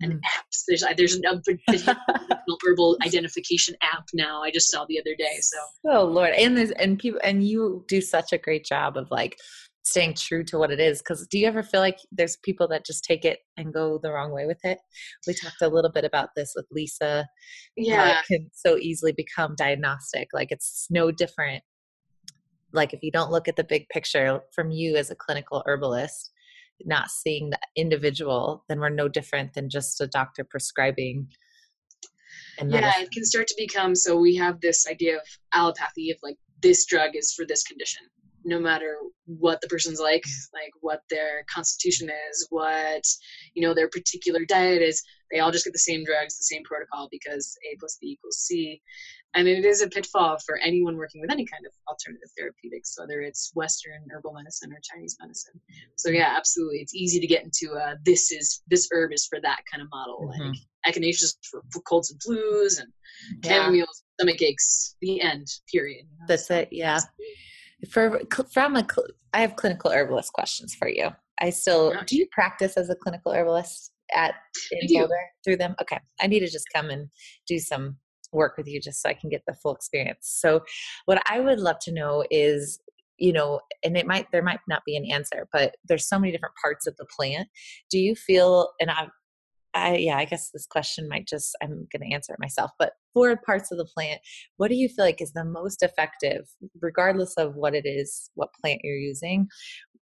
and 0.02 0.14
mm. 0.14 0.20
apps 0.20 0.64
there's 0.68 0.84
there's 0.98 1.88
a 1.88 1.98
herbal 2.66 2.98
identification 3.06 3.76
app 3.82 4.06
now. 4.14 4.42
I 4.42 4.52
just 4.52 4.70
saw 4.70 4.86
the 4.86 5.00
other 5.00 5.16
day 5.18 5.38
so. 5.42 5.58
Oh 5.86 6.06
lord 6.06 6.34
and 6.34 6.58
there's 6.58 6.72
and 6.72 6.98
people 6.98 7.20
and 7.24 7.48
you 7.48 7.86
do 7.88 8.02
such 8.02 8.34
a 8.34 8.38
great 8.38 8.66
job 8.66 8.98
of 8.98 9.10
like 9.12 9.38
staying 9.84 10.14
true 10.14 10.44
to 10.44 10.58
what 10.58 10.72
it 10.72 10.80
is 10.80 11.00
because 11.00 11.26
do 11.28 11.40
you 11.40 11.48
ever 11.48 11.64
feel 11.64 11.80
like 11.80 11.98
there's 12.12 12.38
people 12.44 12.68
that 12.68 12.86
just 12.86 13.04
take 13.04 13.26
it 13.26 13.40
and 13.58 13.74
go 13.74 13.98
the 14.02 14.12
wrong 14.12 14.32
way 14.32 14.46
with 14.46 14.60
it? 14.64 14.78
We 15.26 15.34
talked 15.34 15.62
a 15.62 15.68
little 15.68 15.92
bit 15.92 16.06
about 16.06 16.30
this 16.36 16.54
with 16.56 16.66
lisa 16.72 17.28
yeah 17.76 18.20
it 18.20 18.26
can 18.28 18.50
so 18.54 18.78
easily 18.78 19.14
become 19.14 19.56
diagnostic 19.58 20.30
like 20.34 20.52
it's 20.52 20.88
no 20.90 21.12
different. 21.12 21.64
Like 22.72 22.94
if 22.94 23.00
you 23.02 23.12
don't 23.12 23.32
look 23.32 23.48
at 23.48 23.56
the 23.56 23.64
big 23.64 23.90
picture 23.90 24.42
from 24.54 24.70
you 24.70 24.96
as 24.96 25.10
a 25.10 25.16
clinical 25.16 25.64
herbalist 25.66 26.32
not 26.86 27.10
seeing 27.10 27.50
the 27.50 27.60
individual 27.76 28.64
then 28.70 28.80
we're 28.80 28.90
no 28.90 29.08
different 29.08 29.54
than 29.54 29.70
just 29.70 30.02
a 30.02 30.08
doctor 30.08 30.44
prescribing 30.44 31.28
And 32.60 32.72
yeah 32.72 32.94
it 33.00 33.12
can 33.12 33.26
start 33.26 33.48
to 33.48 33.56
become 33.58 33.96
so 33.96 34.18
we 34.18 34.36
have 34.36 34.62
this 34.62 34.88
idea 34.88 35.18
of 35.18 35.24
allopathy 35.54 36.12
of 36.12 36.18
like 36.24 36.38
this 36.62 36.86
drug 36.86 37.16
is 37.16 37.34
for 37.34 37.46
this 37.46 37.64
condition 37.64 38.04
no 38.46 38.60
matter 38.60 38.96
what 39.26 39.62
the 39.62 39.68
person's 39.68 40.00
like, 40.00 40.24
mm-hmm. 40.24 40.58
like 40.58 40.72
what 40.82 41.02
their 41.10 41.44
constitution 41.54 42.10
is, 42.30 42.48
what 42.50 43.06
you 43.54 43.62
know 43.62 43.74
their 43.74 43.90
particular 43.90 44.42
diet 44.48 44.82
is, 44.82 45.04
they 45.32 45.40
all 45.40 45.52
just 45.52 45.66
get 45.66 45.74
the 45.74 45.80
same 45.80 46.04
drugs, 46.04 46.38
the 46.38 46.44
same 46.44 46.64
protocol 46.64 47.08
because 47.12 47.56
A 47.72 47.78
plus 47.80 47.98
B 48.02 48.08
equals 48.08 48.38
C. 48.38 48.82
And 49.36 49.48
it 49.48 49.64
is 49.64 49.82
a 49.82 49.88
pitfall 49.88 50.38
for 50.46 50.58
anyone 50.58 50.98
working 50.98 51.22
with 51.22 51.32
any 51.32 51.46
kind 51.46 51.64
of 51.66 51.72
alternative 51.88 52.30
therapeutics, 52.38 52.96
whether 52.98 53.22
it's 53.22 53.52
Western 53.54 54.08
herbal 54.12 54.34
medicine 54.34 54.72
or 54.72 54.80
Chinese 54.82 55.18
medicine. 55.22 55.60
So 55.98 56.10
yeah, 56.10 56.34
absolutely, 56.36 56.80
it's 56.80 56.96
easy 56.96 57.20
to 57.20 57.28
get 57.28 57.44
into 57.44 57.74
a 57.76 57.96
this 58.06 58.32
is 58.32 58.64
this 58.68 58.90
herb 58.92 59.14
is 59.14 59.28
for 59.28 59.40
that 59.42 59.60
kind 59.72 59.84
of 59.84 59.90
model, 59.92 60.32
mm-hmm. 60.34 60.52
like 60.86 60.96
echinacea 60.96 61.32
for, 61.52 61.82
colds 61.82 62.12
and 62.12 62.20
flus, 62.22 62.80
and 62.80 62.92
chamomile 63.46 63.78
yeah. 63.78 63.86
stomach 64.20 64.42
aches. 64.42 64.96
The 65.02 65.22
end. 65.22 65.48
Period. 65.72 66.06
You 66.10 66.18
know? 66.20 66.26
That's 66.28 66.48
so, 66.48 66.56
it. 66.56 66.70
Yeah 66.72 67.00
for 67.92 68.22
from 68.52 68.76
a 68.76 68.86
I 69.34 69.42
have 69.42 69.56
clinical 69.56 69.92
herbalist 69.92 70.34
questions 70.34 70.76
for 70.76 70.88
you. 70.88 71.10
I 71.40 71.52
still 71.52 71.94
do 72.06 72.18
you 72.18 72.28
practice 72.32 72.76
as 72.78 72.90
a 72.90 72.96
clinical 72.96 73.32
herbalist 73.32 73.92
at 74.14 74.36
in 74.72 74.88
Boulder 74.94 75.16
through 75.44 75.58
them? 75.58 75.76
Okay, 75.82 76.00
I 76.20 76.28
need 76.28 76.42
to 76.42 76.50
just 76.50 76.68
come 76.74 76.90
and 76.90 77.10
do 77.48 77.60
some 77.60 77.98
work 78.32 78.58
with 78.58 78.68
you 78.68 78.80
just 78.80 79.02
so 79.02 79.10
I 79.10 79.14
can 79.14 79.30
get 79.30 79.44
the 79.48 79.54
full 79.54 79.76
experience. 79.76 80.20
So, 80.40 80.62
what 81.06 81.22
I 81.30 81.40
would 81.40 81.60
love 81.60 81.78
to 81.84 81.94
know 81.94 82.24
is 82.30 82.80
you 83.18 83.34
know 83.34 83.60
and 83.84 83.98
it 83.98 84.08
might 84.08 84.28
there 84.32 84.42
might 84.42 84.62
not 84.70 84.82
be 84.86 84.96
an 84.96 85.04
answer 85.04 85.46
but 85.52 85.76
there's 85.86 86.08
so 86.08 86.18
many 86.18 86.32
different 86.32 86.56
parts 86.64 86.88
of 86.88 86.96
the 86.96 87.06
plant 87.14 87.50
do 87.92 88.00
you 88.00 88.16
feel 88.16 88.70
and 88.80 88.90
i 88.90 89.08
I 89.74 89.98
yeah, 89.98 90.18
I 90.18 90.26
guess 90.26 90.50
this 90.52 90.66
question 90.66 91.08
might 91.08 91.28
just 91.28 91.56
I'm 91.62 91.88
going 91.92 92.10
to 92.10 92.14
answer 92.14 92.34
it 92.34 92.40
myself. 92.40 92.72
But 92.80 92.94
for 93.14 93.36
parts 93.38 93.72
of 93.72 93.78
the 93.78 93.86
plant, 93.86 94.22
what 94.58 94.70
do 94.70 94.76
you 94.76 94.90
feel 94.90 95.06
like 95.06 95.22
is 95.22 95.34
the 95.34 95.46
most 95.46 95.84
effective, 95.84 96.48
regardless 96.82 97.36
of 97.38 97.56
what 97.56 97.76
it 97.76 97.86
is, 97.86 98.30
what 98.36 98.50
plant 98.60 98.82
you're 98.84 98.96
using? 98.96 99.48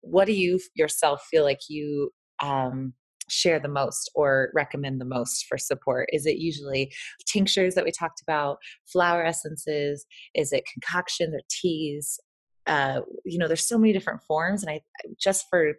What 0.02 0.26
do 0.26 0.34
you 0.34 0.60
yourself 0.76 1.24
feel 1.30 1.44
like 1.44 1.60
you 1.68 2.12
um, 2.42 2.94
share 3.30 3.60
the 3.60 3.68
most 3.68 4.10
or 4.16 4.50
recommend 4.54 5.00
the 5.00 5.06
most 5.06 5.46
for 5.48 5.58
support? 5.58 6.10
Is 6.12 6.26
it 6.26 6.38
usually 6.38 6.94
tinctures 7.26 7.76
that 7.76 7.86
we 7.86 7.92
talked 7.92 8.22
about, 8.22 8.58
flower 8.86 9.24
essences? 9.24 10.06
Is 10.36 10.52
it 10.54 10.66
concoctions 10.72 11.34
or 11.34 11.42
teas? 11.50 12.20
Uh, 12.68 13.02
you 13.26 13.38
know, 13.38 13.48
there's 13.48 13.68
so 13.68 13.78
many 13.78 13.94
different 13.94 14.22
forms, 14.24 14.64
and 14.64 14.72
I 14.72 14.82
just 15.20 15.46
for 15.50 15.74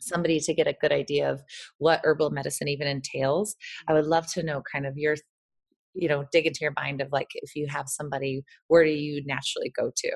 somebody 0.00 0.40
to 0.40 0.54
get 0.54 0.66
a 0.66 0.76
good 0.80 0.92
idea 0.92 1.30
of 1.30 1.42
what 1.78 2.00
herbal 2.04 2.30
medicine 2.30 2.68
even 2.68 2.86
entails 2.86 3.56
i 3.88 3.92
would 3.92 4.06
love 4.06 4.26
to 4.26 4.42
know 4.42 4.62
kind 4.70 4.86
of 4.86 4.96
your 4.96 5.16
you 5.94 6.08
know 6.08 6.24
dig 6.32 6.46
into 6.46 6.60
your 6.60 6.74
mind 6.76 7.00
of 7.00 7.08
like 7.12 7.28
if 7.34 7.54
you 7.54 7.66
have 7.68 7.88
somebody 7.88 8.42
where 8.68 8.84
do 8.84 8.90
you 8.90 9.22
naturally 9.24 9.72
go 9.76 9.90
to 9.96 10.10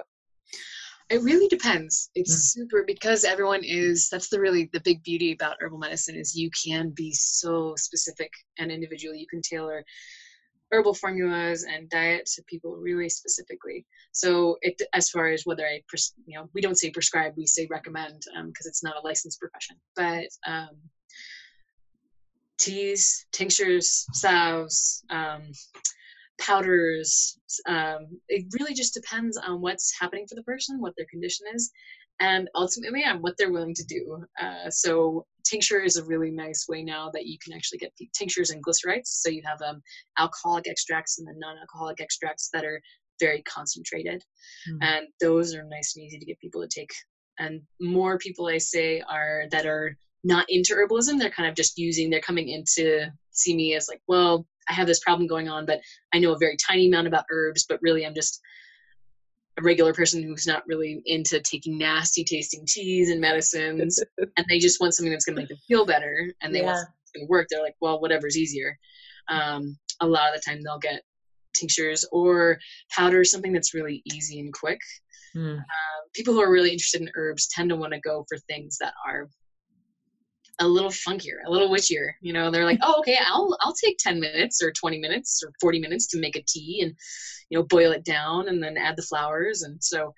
it 1.11 1.23
really 1.23 1.49
depends 1.49 2.11
it's 2.15 2.35
mm. 2.35 2.61
super 2.61 2.85
because 2.87 3.25
everyone 3.25 3.63
is 3.65 4.09
that's 4.11 4.29
the 4.29 4.39
really 4.39 4.69
the 4.73 4.81
big 4.81 5.03
beauty 5.03 5.33
about 5.33 5.57
herbal 5.61 5.79
medicine 5.79 6.15
is 6.15 6.37
you 6.37 6.51
can 6.51 6.91
be 6.91 7.13
so 7.13 7.75
specific 7.77 8.31
and 8.59 8.71
individual 8.71 9.15
you 9.15 9.27
can 9.27 9.41
tailor 9.41 9.85
herbal 10.71 10.95
formulas 10.95 11.65
and 11.65 11.89
diet 11.89 12.27
to 12.27 12.43
people 12.45 12.77
really 12.77 13.09
specifically. 13.09 13.87
So 14.13 14.59
it, 14.61 14.81
as 14.93 15.11
far 15.11 15.29
as 15.29 15.43
whether 15.45 15.65
I, 15.67 15.83
pres- 15.89 16.15
you 16.27 16.39
know, 16.39 16.49
we 16.55 16.61
don't 16.61 16.79
say 16.79 16.91
prescribe, 16.91 17.35
we 17.37 17.47
say 17.47 17.67
recommend 17.71 18.25
because 18.47 18.67
um, 18.67 18.71
it's 18.71 18.85
not 18.85 18.97
a 18.97 19.07
licensed 19.07 19.41
profession. 19.41 19.77
But 19.97 20.29
um, 20.47 20.77
teas, 22.59 23.27
tinctures, 23.33 24.07
salves, 24.13 25.05
um, 25.11 25.43
powders, 26.39 27.39
um, 27.67 28.07
it 28.29 28.47
really 28.59 28.75
just 28.75 28.95
depends 28.95 29.37
on 29.37 29.61
what's 29.61 29.93
happening 29.99 30.27
for 30.29 30.35
the 30.35 30.43
person, 30.43 30.81
what 30.81 30.95
their 30.97 31.07
condition 31.11 31.47
is, 31.55 31.71
and 32.21 32.49
ultimately 32.55 33.05
on 33.05 33.23
what 33.23 33.35
they're 33.37 33.53
willing 33.53 33.75
to 33.75 33.85
do. 33.85 34.25
Uh, 34.41 34.71
so 34.71 35.25
tincture 35.45 35.81
is 35.81 35.97
a 35.97 36.05
really 36.05 36.31
nice 36.31 36.67
way 36.69 36.83
now 36.83 37.11
that 37.13 37.27
you 37.27 37.39
can 37.43 37.55
actually 37.55 37.79
get 37.79 37.93
tinctures 38.15 38.51
and 38.51 38.65
glycerites. 38.65 39.07
So 39.07 39.31
you 39.31 39.43
have 39.45 39.61
um, 39.63 39.83
alcoholic 40.19 40.69
extracts 40.69 41.19
and 41.19 41.27
then 41.27 41.39
non-alcoholic 41.39 42.01
extracts 42.01 42.51
that 42.53 42.65
are 42.65 42.81
very 43.21 43.43
concentrated, 43.43 44.23
mm-hmm. 44.69 44.83
and 44.83 45.07
those 45.21 45.55
are 45.55 45.65
nice 45.65 45.95
and 45.97 46.05
easy 46.05 46.19
to 46.19 46.25
get 46.25 46.41
people 46.41 46.63
to 46.63 46.69
take. 46.69 46.91
And 47.41 47.63
more 47.81 48.19
people 48.19 48.47
I 48.47 48.59
say 48.59 49.01
are 49.09 49.45
that 49.51 49.67
are 49.67 49.97
not 50.25 50.47
into 50.49 50.75
herbalism. 50.75 51.19
They're 51.19 51.31
kind 51.31 51.49
of 51.49 51.55
just 51.55 51.79
using. 51.79 52.11
They're 52.11 52.21
coming 52.21 52.49
in 52.49 52.65
to 52.75 53.11
see 53.31 53.55
me 53.55 53.75
as 53.75 53.89
like, 53.89 54.01
well, 54.09 54.47
I 54.69 54.75
have 54.75 54.87
this 54.87 55.01
problem 55.01 55.27
going 55.27 55.49
on, 55.49 55.67
but 55.67 55.81
I 56.13 56.19
know 56.19 56.33
a 56.33 56.39
very 56.39 56.57
tiny 56.57 56.89
amount 56.89 57.07
about 57.07 57.25
herbs, 57.31 57.67
but 57.69 57.79
really 57.83 58.07
I'm 58.07 58.15
just 58.15 58.41
a 59.59 59.63
regular 59.63 59.93
person 59.93 60.23
who's 60.23 60.47
not 60.47 60.63
really 60.67 61.03
into 61.07 61.41
taking 61.41 61.79
nasty 61.79 62.25
tasting 62.25 62.65
teas 62.67 63.11
and 63.11 63.21
medicines 63.21 64.03
and 64.19 64.47
they 64.49 64.59
just 64.59 64.81
want 64.81 64.95
something 64.95 65.13
that's 65.13 65.25
going 65.25 65.35
to 65.35 65.43
make 65.43 65.49
them 65.49 65.59
feel 65.67 65.85
better 65.85 66.33
and 66.43 66.55
they 66.55 66.61
yeah. 66.61 66.67
want 66.67 66.89
to 67.17 67.27
work 67.29 67.47
they're 67.51 67.63
like 67.63 67.75
well 67.81 68.01
whatever's 68.01 68.37
easier 68.37 68.79
um, 69.29 69.77
a 70.01 70.07
lot 70.07 70.35
of 70.35 70.41
the 70.41 70.49
time 70.49 70.61
they'll 70.63 70.79
get 70.79 71.03
tinctures 71.55 72.07
or 72.13 72.59
powder 72.91 73.25
something 73.25 73.53
that's 73.53 73.75
really 73.75 74.03
easy 74.15 74.39
and 74.39 74.53
quick 74.53 74.79
mm. 75.37 75.59
people 76.15 76.33
who 76.33 76.41
are 76.41 76.53
really 76.53 76.71
interested 76.71 77.01
in 77.01 77.11
herbs 77.17 77.49
tend 77.49 77.69
to 77.69 77.77
want 77.77 77.93
to 77.93 78.01
go 78.01 78.25
for 78.29 78.39
things 78.39 78.77
that 78.81 78.95
are 79.07 79.29
a 80.61 80.67
little 80.67 80.91
funkier, 80.91 81.39
a 81.47 81.51
little 81.51 81.71
witchier. 81.71 82.13
You 82.21 82.33
know, 82.33 82.51
they're 82.51 82.65
like, 82.65 82.79
oh, 82.83 82.97
okay, 83.01 83.19
I'll 83.27 83.57
I'll 83.61 83.75
take 83.75 83.99
ten 83.99 84.21
minutes 84.21 84.63
or 84.63 84.73
twenty 84.73 84.99
minutes 84.99 85.43
or 85.45 85.53
forty 85.61 85.79
minutes 85.79 86.07
to 86.09 86.21
make 86.21 86.37
a 86.37 86.43
tea 86.43 86.81
and 86.83 86.95
you 87.51 87.59
know 87.59 87.65
boil 87.65 87.93
it 87.93 88.05
down 88.05 88.49
and 88.49 88.63
then 88.63 88.77
add 88.77 88.97
the 88.97 89.03
flowers. 89.03 89.63
And 89.63 89.83
so 89.83 90.15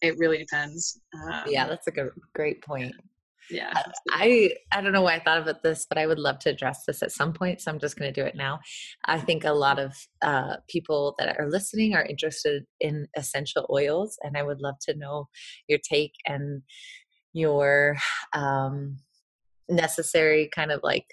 it 0.00 0.18
really 0.18 0.38
depends. 0.38 1.00
Um, 1.14 1.42
yeah, 1.46 1.66
that's 1.66 1.86
a 1.86 1.92
good, 1.92 2.10
great 2.34 2.62
point. 2.62 2.94
Yeah, 3.50 3.72
I 4.10 4.54
I 4.70 4.80
don't 4.80 4.92
know 4.92 5.02
why 5.02 5.16
I 5.16 5.20
thought 5.20 5.42
about 5.42 5.62
this, 5.62 5.84
but 5.88 5.98
I 5.98 6.06
would 6.06 6.18
love 6.18 6.38
to 6.40 6.50
address 6.50 6.84
this 6.86 7.02
at 7.02 7.12
some 7.12 7.32
point. 7.32 7.60
So 7.60 7.70
I'm 7.70 7.80
just 7.80 7.98
going 7.98 8.12
to 8.12 8.20
do 8.20 8.26
it 8.26 8.36
now. 8.36 8.60
I 9.04 9.18
think 9.18 9.44
a 9.44 9.52
lot 9.52 9.78
of 9.78 9.94
uh, 10.22 10.56
people 10.68 11.14
that 11.18 11.38
are 11.38 11.50
listening 11.50 11.94
are 11.94 12.04
interested 12.04 12.64
in 12.80 13.08
essential 13.16 13.66
oils, 13.70 14.16
and 14.22 14.36
I 14.36 14.42
would 14.42 14.60
love 14.60 14.76
to 14.82 14.96
know 14.96 15.28
your 15.68 15.80
take 15.82 16.12
and 16.26 16.62
your 17.32 17.96
um, 18.32 18.96
necessary 19.68 20.50
kind 20.54 20.70
of 20.72 20.80
like 20.82 21.06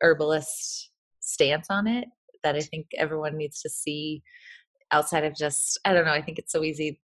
herbalist 0.00 0.90
stance 1.20 1.66
on 1.70 1.86
it 1.86 2.06
that 2.42 2.56
I 2.56 2.60
think 2.60 2.86
everyone 2.96 3.36
needs 3.36 3.60
to 3.62 3.68
see 3.68 4.22
outside 4.92 5.24
of 5.24 5.34
just 5.34 5.78
I 5.84 5.92
don't 5.92 6.04
know, 6.04 6.12
I 6.12 6.22
think 6.22 6.38
it's 6.38 6.52
so 6.52 6.64
easy 6.64 7.00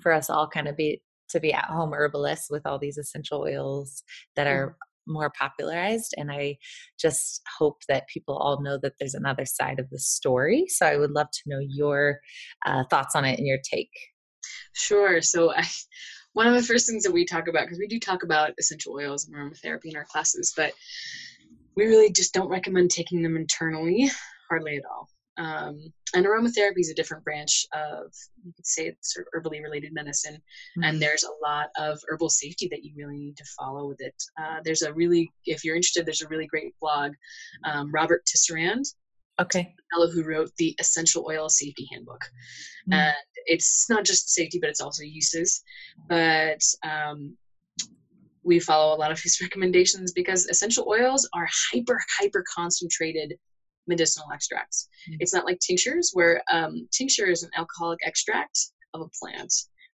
for 0.00 0.12
us 0.12 0.30
all 0.30 0.48
kind 0.48 0.68
of 0.68 0.76
be 0.76 1.02
to 1.30 1.40
be 1.40 1.52
at 1.52 1.64
home 1.66 1.92
herbalists 1.92 2.50
with 2.50 2.64
all 2.64 2.78
these 2.78 2.96
essential 2.96 3.40
oils 3.42 4.02
that 4.36 4.46
are 4.46 4.76
more 5.06 5.30
popularized 5.38 6.14
and 6.16 6.30
I 6.30 6.58
just 6.98 7.42
hope 7.58 7.82
that 7.88 8.08
people 8.08 8.36
all 8.36 8.62
know 8.62 8.78
that 8.82 8.94
there's 8.98 9.14
another 9.14 9.46
side 9.46 9.80
of 9.80 9.88
the 9.90 9.98
story. 9.98 10.66
So 10.68 10.86
I 10.86 10.96
would 10.96 11.12
love 11.12 11.28
to 11.30 11.42
know 11.46 11.60
your 11.60 12.20
uh, 12.66 12.84
thoughts 12.90 13.16
on 13.16 13.24
it 13.24 13.38
and 13.38 13.46
your 13.46 13.58
take. 13.62 13.90
Sure. 14.74 15.20
So 15.22 15.52
I 15.52 15.66
one 16.38 16.46
of 16.46 16.54
the 16.54 16.62
first 16.62 16.86
things 16.86 17.02
that 17.02 17.12
we 17.12 17.24
talk 17.24 17.48
about 17.48 17.64
because 17.64 17.80
we 17.80 17.88
do 17.88 17.98
talk 17.98 18.22
about 18.22 18.52
essential 18.60 18.94
oils 18.94 19.26
and 19.26 19.34
aromatherapy 19.34 19.86
in 19.86 19.96
our 19.96 20.04
classes 20.04 20.52
but 20.56 20.72
we 21.74 21.84
really 21.86 22.12
just 22.12 22.32
don't 22.32 22.48
recommend 22.48 22.92
taking 22.92 23.24
them 23.24 23.34
internally 23.34 24.08
hardly 24.48 24.76
at 24.76 24.84
all 24.84 25.08
um, 25.36 25.92
and 26.14 26.24
aromatherapy 26.24 26.78
is 26.78 26.90
a 26.90 26.94
different 26.94 27.24
branch 27.24 27.66
of 27.72 28.12
you 28.44 28.52
could 28.54 28.64
say 28.64 28.86
it's 28.86 29.14
sort 29.14 29.26
of 29.26 29.32
herbally 29.42 29.60
related 29.60 29.92
medicine 29.92 30.34
mm-hmm. 30.34 30.84
and 30.84 31.02
there's 31.02 31.24
a 31.24 31.44
lot 31.44 31.70
of 31.76 31.98
herbal 32.08 32.30
safety 32.30 32.68
that 32.70 32.84
you 32.84 32.92
really 32.96 33.16
need 33.16 33.36
to 33.36 33.44
follow 33.58 33.88
with 33.88 34.00
it 34.00 34.14
uh, 34.40 34.58
there's 34.64 34.82
a 34.82 34.92
really 34.92 35.28
if 35.44 35.64
you're 35.64 35.74
interested 35.74 36.06
there's 36.06 36.22
a 36.22 36.28
really 36.28 36.46
great 36.46 36.72
blog 36.80 37.10
um, 37.64 37.90
robert 37.90 38.24
tisserand 38.24 38.84
Okay. 39.40 39.74
Fellow 39.92 40.10
who 40.10 40.24
wrote 40.24 40.50
the 40.58 40.74
Essential 40.78 41.26
Oil 41.28 41.48
Safety 41.48 41.88
Handbook. 41.92 42.24
Mm. 42.90 42.96
And 42.96 43.14
it's 43.46 43.88
not 43.88 44.04
just 44.04 44.30
safety, 44.30 44.58
but 44.60 44.70
it's 44.70 44.80
also 44.80 45.02
uses. 45.02 45.62
But 46.08 46.62
um, 46.84 47.36
we 48.42 48.58
follow 48.58 48.94
a 48.94 48.98
lot 48.98 49.12
of 49.12 49.20
his 49.20 49.40
recommendations 49.42 50.12
because 50.12 50.46
essential 50.46 50.86
oils 50.88 51.28
are 51.34 51.48
hyper, 51.72 52.00
hyper 52.18 52.44
concentrated 52.54 53.34
medicinal 53.86 54.28
extracts. 54.32 54.88
Mm. 55.10 55.16
It's 55.20 55.34
not 55.34 55.44
like 55.44 55.58
tinctures, 55.60 56.10
where 56.12 56.42
um, 56.52 56.88
tincture 56.92 57.26
is 57.26 57.42
an 57.42 57.50
alcoholic 57.56 57.98
extract 58.04 58.58
of 58.94 59.02
a 59.02 59.08
plant, 59.20 59.52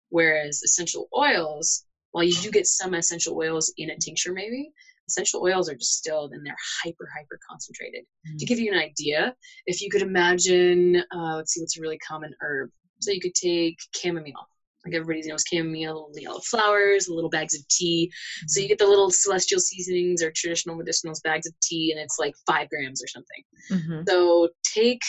whereas 0.09 0.63
essential 0.63 1.09
oils, 1.17 1.85
while 2.13 2.25
you 2.25 2.35
do 2.35 2.51
get 2.51 2.67
some 2.67 2.95
essential 2.95 3.37
oils 3.37 3.73
in 3.77 3.91
a 3.91 3.99
tincture, 3.99 4.33
maybe, 4.33 4.73
essential 5.09 5.43
oils 5.43 5.69
are 5.69 5.75
distilled 5.75 6.33
and 6.33 6.45
they're 6.47 6.57
hyper 6.83 7.09
hyper 7.17 7.39
concentrated 7.49 8.05
mm. 8.29 8.39
to 8.39 8.47
give 8.47 8.59
you 8.59 8.73
an 8.73 8.79
idea 8.79 9.35
if 9.67 9.81
you 9.81 9.91
could 9.91 10.03
imagine 10.03 11.03
uh, 11.15 11.37
let's 11.37 11.53
see 11.53 11.61
what's 11.61 11.79
a 11.79 11.81
really 11.81 11.99
common 11.99 12.33
herb 12.41 12.71
so 13.01 13.11
you 13.11 13.21
could 13.21 13.35
take 13.35 13.77
chamomile 13.95 14.49
like 14.85 14.95
everybody 14.95 15.27
knows 15.29 15.45
chamomile 15.51 16.11
yellow 16.15 16.41
flowers 16.41 17.09
little 17.09 17.31
bags 17.31 17.55
of 17.55 17.67
tea 17.69 18.11
mm. 18.11 18.45
so 18.49 18.61
you 18.61 18.69
get 18.69 18.79
the 18.79 18.87
little 18.87 19.11
celestial 19.11 19.61
seasonings 19.61 20.23
or 20.23 20.33
traditional 20.35 20.77
medicinals 20.77 21.23
bags 21.23 21.47
of 21.47 21.55
tea 21.61 21.93
and 21.93 22.01
it's 22.01 22.17
like 22.19 22.35
five 22.47 22.69
grams 22.69 23.03
or 23.03 23.09
something 23.09 23.43
mm-hmm. 23.71 24.03
so 24.09 24.49
take 24.63 25.03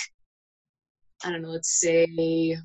i 1.23 1.31
don't 1.31 1.41
know 1.41 1.49
let's 1.49 1.79
say 1.79 2.58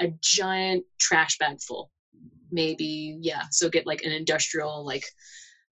a 0.00 0.12
giant 0.22 0.84
trash 0.98 1.36
bag 1.38 1.58
full 1.60 1.90
maybe 2.52 3.18
yeah 3.20 3.42
so 3.50 3.68
get 3.68 3.86
like 3.86 4.02
an 4.02 4.12
industrial 4.12 4.84
like 4.84 5.04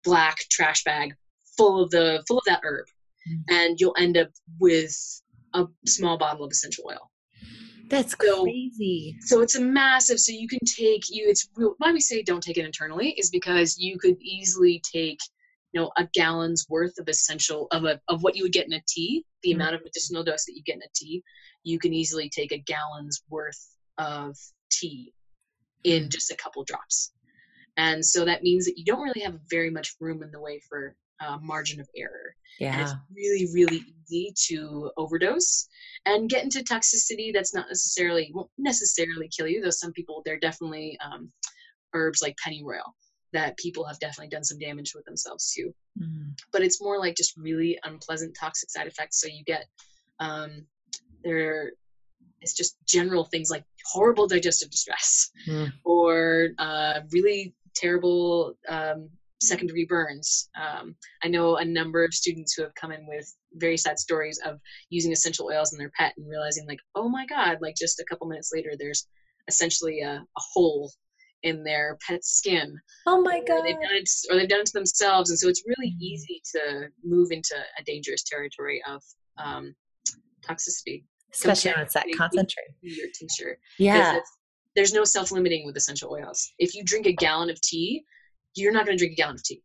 black 0.03 0.37
trash 0.49 0.83
bag 0.83 1.13
full 1.57 1.83
of 1.83 1.91
the 1.91 2.23
full 2.27 2.37
of 2.37 2.43
that 2.45 2.61
herb. 2.63 2.85
Mm. 3.29 3.43
and 3.49 3.79
you'll 3.79 3.95
end 3.99 4.17
up 4.17 4.29
with 4.59 4.95
a 5.53 5.65
small 5.85 6.17
bottle 6.17 6.43
of 6.43 6.51
essential 6.51 6.85
oil. 6.89 7.11
That's 7.87 8.15
so, 8.19 8.43
crazy. 8.43 9.17
so 9.19 9.41
it's 9.41 9.55
a 9.55 9.61
massive 9.61 10.19
so 10.19 10.31
you 10.31 10.47
can 10.47 10.59
take 10.65 11.03
you 11.09 11.25
it's 11.27 11.49
why 11.77 11.91
we 11.91 11.99
say 11.99 12.23
don't 12.23 12.41
take 12.41 12.57
it 12.57 12.65
internally 12.65 13.09
is 13.17 13.29
because 13.29 13.77
you 13.77 13.99
could 13.99 14.15
easily 14.21 14.81
take 14.89 15.19
you 15.73 15.81
know 15.81 15.91
a 15.97 16.07
gallon's 16.13 16.65
worth 16.69 16.97
of 16.99 17.09
essential 17.09 17.67
of 17.71 17.83
a 17.83 17.99
of 18.07 18.23
what 18.23 18.33
you 18.33 18.43
would 18.43 18.53
get 18.53 18.65
in 18.65 18.71
a 18.71 18.81
tea 18.87 19.25
the 19.43 19.51
mm 19.51 19.55
amount 19.55 19.75
of 19.75 19.81
medicinal 19.83 20.23
dose 20.23 20.45
that 20.45 20.55
you 20.55 20.63
get 20.63 20.75
in 20.77 20.83
a 20.83 20.91
tea 20.95 21.21
you 21.63 21.77
can 21.79 21.93
easily 21.93 22.29
take 22.29 22.53
a 22.53 22.59
gallon's 22.59 23.23
worth 23.29 23.75
of 23.97 24.37
tea 24.71 25.11
in 25.83 26.05
mm. 26.05 26.09
just 26.09 26.31
a 26.31 26.35
couple 26.37 26.63
drops 26.63 27.11
and 27.77 28.05
so 28.05 28.25
that 28.25 28.43
means 28.43 28.65
that 28.65 28.77
you 28.77 28.85
don't 28.85 29.01
really 29.01 29.21
have 29.21 29.39
very 29.49 29.69
much 29.69 29.95
room 29.99 30.23
in 30.23 30.31
the 30.31 30.39
way 30.39 30.61
for 30.67 30.95
uh, 31.21 31.37
margin 31.41 31.79
of 31.79 31.87
error. 31.95 32.35
Yeah. 32.59 32.73
And 32.73 32.81
it's 32.81 32.93
really, 33.15 33.47
really 33.53 33.83
easy 34.09 34.33
to 34.47 34.91
overdose 34.97 35.67
and 36.05 36.29
get 36.29 36.43
into 36.43 36.59
toxicity 36.59 37.33
that's 37.33 37.53
not 37.53 37.67
necessarily, 37.67 38.31
won't 38.33 38.49
necessarily 38.57 39.29
kill 39.35 39.47
you, 39.47 39.61
though 39.61 39.69
some 39.69 39.93
people, 39.93 40.21
they're 40.25 40.39
definitely 40.39 40.97
um, 41.03 41.31
herbs 41.93 42.21
like 42.21 42.35
pennyroyal 42.43 42.95
that 43.33 43.57
people 43.57 43.85
have 43.85 43.99
definitely 43.99 44.29
done 44.29 44.43
some 44.43 44.59
damage 44.59 44.93
with 44.93 45.05
themselves 45.05 45.53
too. 45.53 45.73
Mm. 45.99 46.33
But 46.51 46.63
it's 46.63 46.81
more 46.81 46.99
like 46.99 47.15
just 47.15 47.37
really 47.37 47.79
unpleasant 47.83 48.35
toxic 48.37 48.69
side 48.69 48.87
effects. 48.87 49.21
So 49.21 49.27
you 49.27 49.43
get, 49.45 49.65
um, 50.19 50.65
there, 51.23 51.71
it's 52.41 52.53
just 52.53 52.75
general 52.87 53.23
things 53.25 53.49
like 53.49 53.63
horrible 53.85 54.27
digestive 54.27 54.71
distress 54.71 55.29
mm. 55.47 55.71
or 55.85 56.49
uh, 56.57 57.01
really 57.11 57.53
terrible 57.81 58.57
um, 58.69 59.09
second 59.41 59.67
degree 59.67 59.85
burns. 59.85 60.49
Um, 60.59 60.95
I 61.23 61.27
know 61.27 61.57
a 61.57 61.65
number 61.65 62.03
of 62.05 62.13
students 62.13 62.53
who 62.53 62.63
have 62.63 62.75
come 62.75 62.91
in 62.91 63.07
with 63.07 63.33
very 63.53 63.77
sad 63.77 63.99
stories 63.99 64.39
of 64.45 64.59
using 64.89 65.11
essential 65.11 65.47
oils 65.47 65.73
in 65.73 65.79
their 65.79 65.91
pet 65.97 66.13
and 66.17 66.29
realizing, 66.29 66.67
like, 66.67 66.79
oh 66.95 67.09
my 67.09 67.25
God, 67.25 67.57
like 67.61 67.75
just 67.75 67.99
a 67.99 68.05
couple 68.05 68.27
minutes 68.27 68.51
later, 68.53 68.71
there's 68.77 69.07
essentially 69.47 70.01
a, 70.01 70.13
a 70.13 70.41
hole 70.53 70.91
in 71.43 71.63
their 71.63 71.97
pet's 72.07 72.37
skin. 72.37 72.77
Oh 73.07 73.21
my 73.21 73.41
God. 73.47 73.59
Or 73.59 73.63
they've, 73.63 73.73
done 73.73 73.91
it, 73.91 74.09
or 74.29 74.37
they've 74.37 74.49
done 74.49 74.59
it 74.59 74.67
to 74.67 74.73
themselves. 74.73 75.31
And 75.31 75.39
so 75.39 75.49
it's 75.49 75.63
really 75.65 75.91
mm. 75.91 76.01
easy 76.01 76.41
to 76.55 76.87
move 77.03 77.31
into 77.31 77.55
a 77.79 77.83
dangerous 77.83 78.23
territory 78.23 78.81
of 78.87 79.01
um, 79.43 79.73
toxicity. 80.47 81.03
Especially 81.33 81.71
when 81.71 81.81
it's 81.81 81.93
that 81.93 82.05
concentrate. 82.15 82.67
Your 82.81 83.07
tincture. 83.17 83.57
Yeah 83.79 84.19
there's 84.75 84.93
no 84.93 85.03
self-limiting 85.03 85.65
with 85.65 85.75
essential 85.75 86.11
oils. 86.11 86.51
If 86.59 86.75
you 86.75 86.83
drink 86.83 87.05
a 87.05 87.13
gallon 87.13 87.49
of 87.49 87.59
tea, 87.61 88.03
you're 88.55 88.71
not 88.71 88.85
going 88.85 88.97
to 88.97 89.01
drink 89.01 89.13
a 89.13 89.15
gallon 89.15 89.35
of 89.35 89.43
tea. 89.43 89.61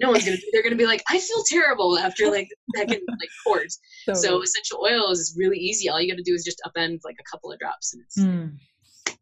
No 0.00 0.10
one's 0.10 0.24
gonna. 0.24 0.36
They're 0.52 0.62
gonna 0.62 0.76
be 0.76 0.86
like, 0.86 1.02
I 1.10 1.18
feel 1.18 1.42
terrible 1.48 1.98
after 1.98 2.30
like 2.30 2.48
second 2.76 3.00
like 3.08 3.28
quart. 3.44 3.72
So, 4.04 4.14
so 4.14 4.42
essential 4.42 4.80
oils 4.84 5.18
is 5.18 5.34
really 5.36 5.58
easy. 5.58 5.88
All 5.88 6.00
you 6.00 6.08
got 6.08 6.18
to 6.18 6.22
do 6.22 6.34
is 6.34 6.44
just 6.44 6.60
upend 6.64 7.00
like 7.04 7.16
a 7.18 7.24
couple 7.28 7.50
of 7.50 7.58
drops, 7.58 7.94
and 7.94 8.02
it's 8.04 8.18
mm. 8.18 8.52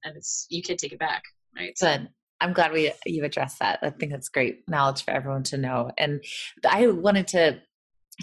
and 0.05 0.16
it's 0.16 0.46
you 0.51 0.62
can't 0.62 0.79
take 0.79 0.92
it 0.92 0.99
back, 0.99 1.22
right? 1.57 1.75
Good. 1.81 2.11
I'm 2.42 2.53
glad 2.53 2.72
we 2.72 2.92
you've 3.07 3.25
addressed 3.25 3.59
that. 3.61 3.79
I 3.81 3.88
think 3.88 4.12
that's 4.12 4.29
great 4.29 4.68
knowledge 4.68 5.03
for 5.03 5.12
everyone 5.12 5.44
to 5.44 5.57
know. 5.57 5.90
And 5.96 6.22
I 6.68 6.88
wanted 6.88 7.29
to 7.29 7.62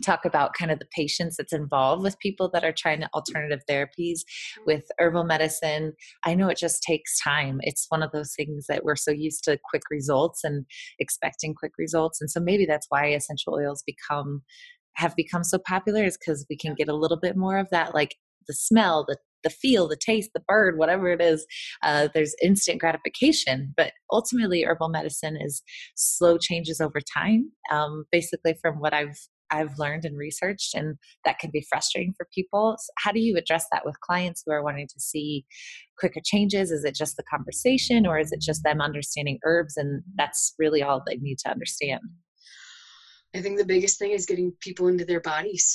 talk 0.01 0.25
about 0.25 0.53
kind 0.53 0.71
of 0.71 0.79
the 0.79 0.87
patience 0.95 1.35
that's 1.37 1.53
involved 1.53 2.03
with 2.03 2.19
people 2.19 2.49
that 2.51 2.63
are 2.63 2.73
trying 2.73 2.99
to 2.99 3.09
alternative 3.13 3.61
therapies 3.69 4.21
with 4.65 4.83
herbal 4.99 5.23
medicine 5.23 5.93
i 6.25 6.33
know 6.33 6.49
it 6.49 6.57
just 6.57 6.81
takes 6.83 7.19
time 7.19 7.59
it's 7.61 7.85
one 7.89 8.03
of 8.03 8.11
those 8.11 8.33
things 8.35 8.65
that 8.67 8.83
we're 8.83 8.95
so 8.95 9.11
used 9.11 9.43
to 9.43 9.59
quick 9.69 9.83
results 9.91 10.43
and 10.43 10.65
expecting 10.99 11.53
quick 11.53 11.73
results 11.77 12.19
and 12.21 12.29
so 12.29 12.39
maybe 12.39 12.65
that's 12.65 12.87
why 12.89 13.05
essential 13.07 13.53
oils 13.53 13.83
become 13.85 14.41
have 14.95 15.15
become 15.15 15.43
so 15.43 15.57
popular 15.57 16.03
is 16.03 16.17
because 16.17 16.45
we 16.49 16.57
can 16.57 16.75
get 16.75 16.89
a 16.89 16.95
little 16.95 17.19
bit 17.19 17.35
more 17.35 17.57
of 17.57 17.69
that 17.69 17.93
like 17.93 18.15
the 18.47 18.53
smell 18.53 19.05
the 19.07 19.17
the 19.43 19.49
feel, 19.49 19.87
the 19.87 19.97
taste, 19.97 20.31
the 20.33 20.41
bird, 20.47 20.77
whatever 20.77 21.09
it 21.09 21.21
is, 21.21 21.45
uh, 21.83 22.07
there's 22.13 22.35
instant 22.41 22.79
gratification. 22.79 23.73
But 23.75 23.91
ultimately, 24.11 24.63
herbal 24.63 24.89
medicine 24.89 25.37
is 25.39 25.61
slow 25.95 26.37
changes 26.37 26.81
over 26.81 26.99
time. 27.01 27.51
Um, 27.71 28.05
basically, 28.11 28.55
from 28.61 28.79
what 28.79 28.93
I've 28.93 29.19
I've 29.53 29.77
learned 29.77 30.03
and 30.05 30.17
researched, 30.17 30.73
and 30.73 30.97
that 31.25 31.39
can 31.39 31.51
be 31.51 31.65
frustrating 31.69 32.13
for 32.17 32.27
people. 32.33 32.75
So 32.79 32.91
how 32.97 33.11
do 33.11 33.19
you 33.19 33.37
address 33.37 33.65
that 33.71 33.85
with 33.85 33.99
clients 34.01 34.43
who 34.43 34.51
are 34.51 34.63
wanting 34.63 34.87
to 34.87 34.99
see 34.99 35.45
quicker 35.99 36.21
changes? 36.31 36.71
Is 36.71 36.83
it 36.83 36.95
just 36.95 37.15
the 37.15 37.23
conversation, 37.23 38.07
or 38.07 38.19
is 38.19 38.31
it 38.31 38.41
just 38.41 38.63
them 38.63 38.81
understanding 38.81 39.39
herbs, 39.45 39.77
and 39.77 40.03
that's 40.15 40.55
really 40.57 40.81
all 40.81 41.03
they 41.05 41.17
need 41.17 41.37
to 41.39 41.51
understand? 41.51 42.01
I 43.35 43.41
think 43.41 43.57
the 43.57 43.65
biggest 43.65 43.99
thing 43.99 44.11
is 44.11 44.25
getting 44.25 44.53
people 44.59 44.87
into 44.87 45.05
their 45.05 45.21
bodies. 45.21 45.65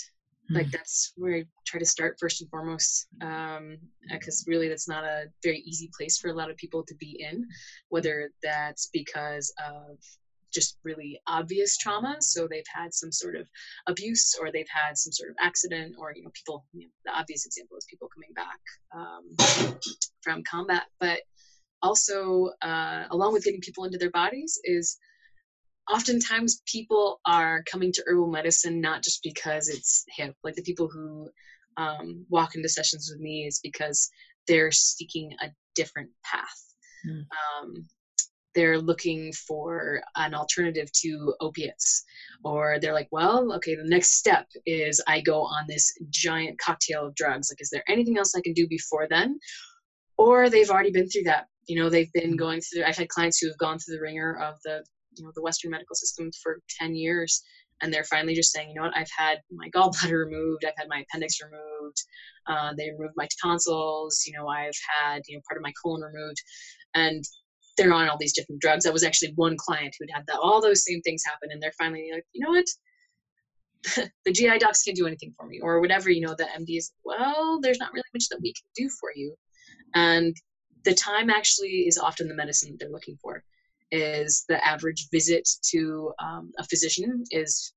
Mm. 0.50 0.56
Like 0.56 0.70
that's 0.70 1.12
where 1.16 1.36
I 1.36 1.44
try 1.66 1.78
to 1.80 1.86
start 1.86 2.16
first 2.20 2.40
and 2.40 2.50
foremost, 2.50 3.08
because 3.18 4.44
um, 4.46 4.50
really 4.50 4.68
that's 4.68 4.88
not 4.88 5.04
a 5.04 5.26
very 5.42 5.60
easy 5.66 5.90
place 5.96 6.18
for 6.18 6.30
a 6.30 6.34
lot 6.34 6.50
of 6.50 6.56
people 6.56 6.82
to 6.84 6.94
be 6.96 7.24
in, 7.28 7.44
whether 7.88 8.30
that's 8.42 8.88
because 8.92 9.52
of 9.58 9.98
just 10.52 10.78
really 10.84 11.20
obvious 11.26 11.76
trauma. 11.76 12.16
So 12.20 12.46
they've 12.48 12.62
had 12.74 12.94
some 12.94 13.12
sort 13.12 13.36
of 13.36 13.46
abuse, 13.86 14.34
or 14.40 14.50
they've 14.50 14.66
had 14.68 14.96
some 14.96 15.12
sort 15.12 15.30
of 15.30 15.36
accident, 15.40 15.96
or 15.98 16.12
you 16.14 16.22
know, 16.22 16.30
people. 16.32 16.64
You 16.72 16.86
know, 16.86 16.92
the 17.04 17.18
obvious 17.18 17.46
example 17.46 17.76
is 17.76 17.86
people 17.88 18.08
coming 18.08 18.32
back 18.34 18.60
um, 18.94 19.78
from 20.22 20.42
combat, 20.44 20.84
but 21.00 21.20
also 21.82 22.50
uh, 22.62 23.04
along 23.10 23.32
with 23.32 23.44
getting 23.44 23.60
people 23.60 23.84
into 23.84 23.98
their 23.98 24.10
bodies 24.10 24.58
is 24.64 24.98
oftentimes 25.90 26.62
people 26.66 27.20
are 27.24 27.62
coming 27.70 27.92
to 27.92 28.02
herbal 28.06 28.30
medicine 28.30 28.80
not 28.80 29.02
just 29.02 29.22
because 29.22 29.68
it's 29.68 30.04
hip 30.16 30.34
like 30.44 30.54
the 30.54 30.62
people 30.62 30.88
who 30.88 31.28
um, 31.76 32.26
walk 32.28 32.54
into 32.54 32.68
sessions 32.68 33.08
with 33.10 33.20
me 33.20 33.46
is 33.46 33.60
because 33.62 34.10
they're 34.46 34.72
seeking 34.72 35.32
a 35.40 35.48
different 35.74 36.10
path 36.24 36.74
mm. 37.06 37.20
um, 37.20 37.86
they're 38.58 38.80
looking 38.80 39.32
for 39.34 40.02
an 40.16 40.34
alternative 40.34 40.90
to 40.90 41.32
opiates. 41.40 42.04
Or 42.42 42.78
they're 42.80 42.92
like 42.92 43.08
well 43.12 43.52
okay 43.54 43.76
the 43.76 43.84
next 43.84 44.14
step 44.14 44.46
is 44.66 45.00
i 45.06 45.20
go 45.20 45.42
on 45.42 45.64
this 45.68 45.92
giant 46.10 46.58
cocktail 46.58 47.06
of 47.06 47.14
drugs. 47.14 47.50
Like 47.50 47.60
is 47.60 47.70
there 47.70 47.84
anything 47.88 48.18
else 48.18 48.34
i 48.34 48.40
can 48.40 48.54
do 48.54 48.66
before 48.66 49.06
then? 49.08 49.38
Or 50.16 50.50
they've 50.50 50.70
already 50.70 50.90
been 50.90 51.08
through 51.08 51.24
that. 51.24 51.46
You 51.68 51.78
know 51.78 51.88
they've 51.88 52.12
been 52.12 52.30
hmm. 52.30 52.44
going 52.44 52.60
through 52.60 52.84
i've 52.84 52.96
had 52.96 53.08
clients 53.08 53.38
who 53.38 53.46
have 53.46 53.58
gone 53.58 53.78
through 53.78 53.96
the 53.96 54.02
wringer 54.02 54.38
of 54.42 54.56
the 54.64 54.82
you 55.16 55.24
know 55.24 55.32
the 55.34 55.42
Western 55.42 55.70
medical 55.70 55.94
system 55.94 56.30
for 56.42 56.60
10 56.80 56.94
years, 56.94 57.42
and 57.80 57.92
they're 57.92 58.04
finally 58.04 58.34
just 58.34 58.52
saying, 58.52 58.68
you 58.68 58.74
know 58.74 58.82
what, 58.82 58.96
I've 58.96 59.10
had 59.16 59.38
my 59.50 59.68
gallbladder 59.70 60.24
removed, 60.26 60.64
I've 60.64 60.78
had 60.78 60.88
my 60.88 61.00
appendix 61.00 61.38
removed, 61.42 61.98
uh, 62.46 62.72
they 62.76 62.90
removed 62.90 63.14
my 63.16 63.28
tonsils, 63.42 64.24
you 64.26 64.32
know, 64.36 64.48
I've 64.48 64.78
had 65.00 65.22
you 65.28 65.36
know 65.36 65.42
part 65.48 65.58
of 65.58 65.62
my 65.62 65.72
colon 65.82 66.02
removed, 66.02 66.38
and 66.94 67.24
they're 67.78 67.92
on 67.92 68.08
all 68.08 68.18
these 68.18 68.34
different 68.34 68.60
drugs. 68.60 68.84
That 68.84 68.92
was 68.92 69.04
actually 69.04 69.32
one 69.36 69.56
client 69.56 69.94
who'd 69.98 70.10
had 70.12 70.26
that, 70.26 70.38
all 70.42 70.60
those 70.60 70.84
same 70.84 71.00
things 71.00 71.22
happen, 71.24 71.48
and 71.50 71.62
they're 71.62 71.72
finally 71.78 72.10
like, 72.12 72.24
you 72.32 72.44
know 72.44 72.50
what, 72.50 72.66
the 74.24 74.32
GI 74.32 74.58
docs 74.58 74.82
can't 74.82 74.96
do 74.96 75.06
anything 75.06 75.32
for 75.38 75.46
me, 75.46 75.60
or 75.60 75.80
whatever, 75.80 76.10
you 76.10 76.20
know, 76.20 76.34
the 76.36 76.44
MD 76.44 76.76
is, 76.76 76.92
well, 77.04 77.60
there's 77.62 77.78
not 77.78 77.92
really 77.92 78.04
much 78.12 78.28
that 78.28 78.40
we 78.42 78.52
can 78.52 78.66
do 78.76 78.90
for 79.00 79.10
you. 79.14 79.34
And 79.94 80.36
the 80.84 80.94
time 80.94 81.30
actually 81.30 81.86
is 81.86 81.98
often 81.98 82.28
the 82.28 82.34
medicine 82.34 82.72
that 82.72 82.80
they're 82.80 82.92
looking 82.92 83.16
for 83.22 83.42
is 83.90 84.44
the 84.48 84.64
average 84.66 85.08
visit 85.10 85.48
to 85.70 86.12
um, 86.18 86.52
a 86.58 86.64
physician 86.64 87.24
is 87.30 87.72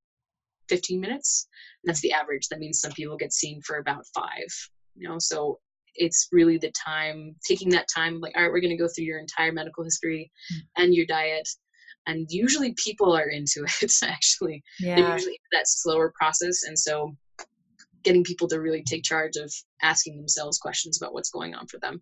15 0.69 0.99
minutes. 0.99 1.47
That's 1.83 2.01
the 2.01 2.13
average. 2.13 2.47
That 2.49 2.59
means 2.59 2.79
some 2.79 2.91
people 2.91 3.17
get 3.17 3.33
seen 3.33 3.61
for 3.61 3.77
about 3.77 4.05
five. 4.13 4.47
You 4.95 5.07
know, 5.07 5.19
so 5.19 5.59
it's 5.95 6.27
really 6.31 6.57
the 6.57 6.71
time 6.71 7.35
taking 7.45 7.69
that 7.69 7.87
time. 7.93 8.19
Like, 8.19 8.33
all 8.35 8.43
right, 8.43 8.51
we're 8.51 8.61
going 8.61 8.75
to 8.75 8.81
go 8.81 8.87
through 8.87 9.05
your 9.05 9.19
entire 9.19 9.51
medical 9.51 9.83
history 9.83 10.31
mm-hmm. 10.53 10.83
and 10.83 10.93
your 10.93 11.05
diet. 11.05 11.47
And 12.07 12.27
usually 12.29 12.73
people 12.83 13.15
are 13.15 13.29
into 13.29 13.65
it. 13.81 13.91
Actually, 14.03 14.63
yeah. 14.79 14.95
they're 14.95 15.13
usually 15.13 15.39
that 15.51 15.67
slower 15.67 16.11
process, 16.17 16.63
and 16.63 16.77
so 16.77 17.15
getting 18.03 18.23
people 18.23 18.47
to 18.47 18.59
really 18.59 18.83
take 18.83 19.03
charge 19.03 19.35
of 19.35 19.53
asking 19.81 20.17
themselves 20.17 20.57
questions 20.57 20.99
about 20.99 21.13
what's 21.13 21.29
going 21.29 21.53
on 21.53 21.67
for 21.67 21.77
them 21.79 22.01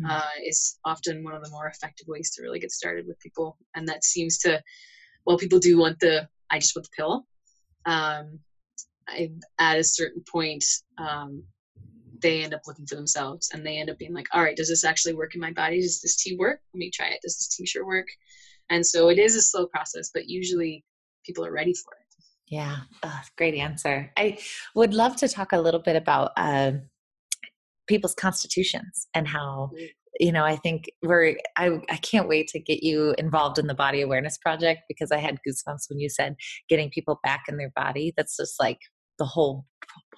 mm-hmm. 0.00 0.10
uh, 0.10 0.46
is 0.46 0.78
often 0.84 1.24
one 1.24 1.34
of 1.34 1.44
the 1.44 1.50
more 1.50 1.66
effective 1.66 2.06
ways 2.08 2.30
to 2.32 2.42
really 2.42 2.58
get 2.58 2.70
started 2.70 3.06
with 3.06 3.18
people. 3.20 3.56
And 3.74 3.86
that 3.88 4.04
seems 4.04 4.38
to, 4.38 4.62
well, 5.26 5.38
people 5.38 5.58
do 5.58 5.78
want 5.78 5.98
the, 6.00 6.28
I 6.50 6.58
just 6.58 6.76
want 6.76 6.86
the 6.86 6.96
pill. 6.96 7.26
Um, 7.86 8.38
I, 9.08 9.30
at 9.58 9.78
a 9.78 9.84
certain 9.84 10.22
point, 10.30 10.64
um, 10.98 11.42
they 12.22 12.42
end 12.42 12.54
up 12.54 12.62
looking 12.66 12.86
for 12.86 12.94
themselves 12.94 13.50
and 13.52 13.66
they 13.66 13.78
end 13.78 13.90
up 13.90 13.98
being 13.98 14.14
like, 14.14 14.26
all 14.32 14.42
right, 14.42 14.56
does 14.56 14.68
this 14.68 14.84
actually 14.84 15.14
work 15.14 15.34
in 15.34 15.40
my 15.40 15.52
body? 15.52 15.80
Does 15.80 16.00
this 16.00 16.16
tea 16.16 16.36
work? 16.36 16.60
Let 16.72 16.78
me 16.78 16.90
try 16.90 17.08
it. 17.08 17.20
Does 17.22 17.36
this 17.36 17.56
tincture 17.56 17.84
work? 17.84 18.06
And 18.70 18.84
so 18.86 19.08
it 19.08 19.18
is 19.18 19.36
a 19.36 19.42
slow 19.42 19.66
process, 19.66 20.10
but 20.14 20.28
usually 20.28 20.84
people 21.26 21.44
are 21.44 21.52
ready 21.52 21.74
for 21.74 21.92
it. 21.94 21.98
Yeah, 22.48 22.76
oh, 23.02 23.20
great 23.36 23.54
answer. 23.54 24.10
I 24.16 24.38
would 24.74 24.94
love 24.94 25.16
to 25.16 25.28
talk 25.28 25.52
a 25.52 25.60
little 25.60 25.80
bit 25.80 25.96
about 25.96 26.32
uh, 26.36 26.72
people's 27.86 28.14
constitutions 28.14 29.06
and 29.14 29.26
how 29.26 29.70
mm. 29.74 29.88
you 30.20 30.32
know 30.32 30.44
i 30.44 30.56
think 30.56 30.90
we're 31.02 31.36
I, 31.56 31.80
I 31.90 31.96
can't 31.96 32.28
wait 32.28 32.48
to 32.48 32.60
get 32.60 32.82
you 32.82 33.14
involved 33.18 33.58
in 33.58 33.66
the 33.66 33.74
body 33.74 34.02
awareness 34.02 34.38
project 34.38 34.82
because 34.88 35.10
i 35.10 35.18
had 35.18 35.38
goosebumps 35.46 35.88
when 35.88 35.98
you 35.98 36.08
said 36.08 36.36
getting 36.68 36.90
people 36.90 37.20
back 37.22 37.44
in 37.48 37.56
their 37.56 37.72
body 37.74 38.12
that's 38.16 38.36
just 38.36 38.58
like 38.60 38.78
the 39.18 39.24
whole 39.24 39.64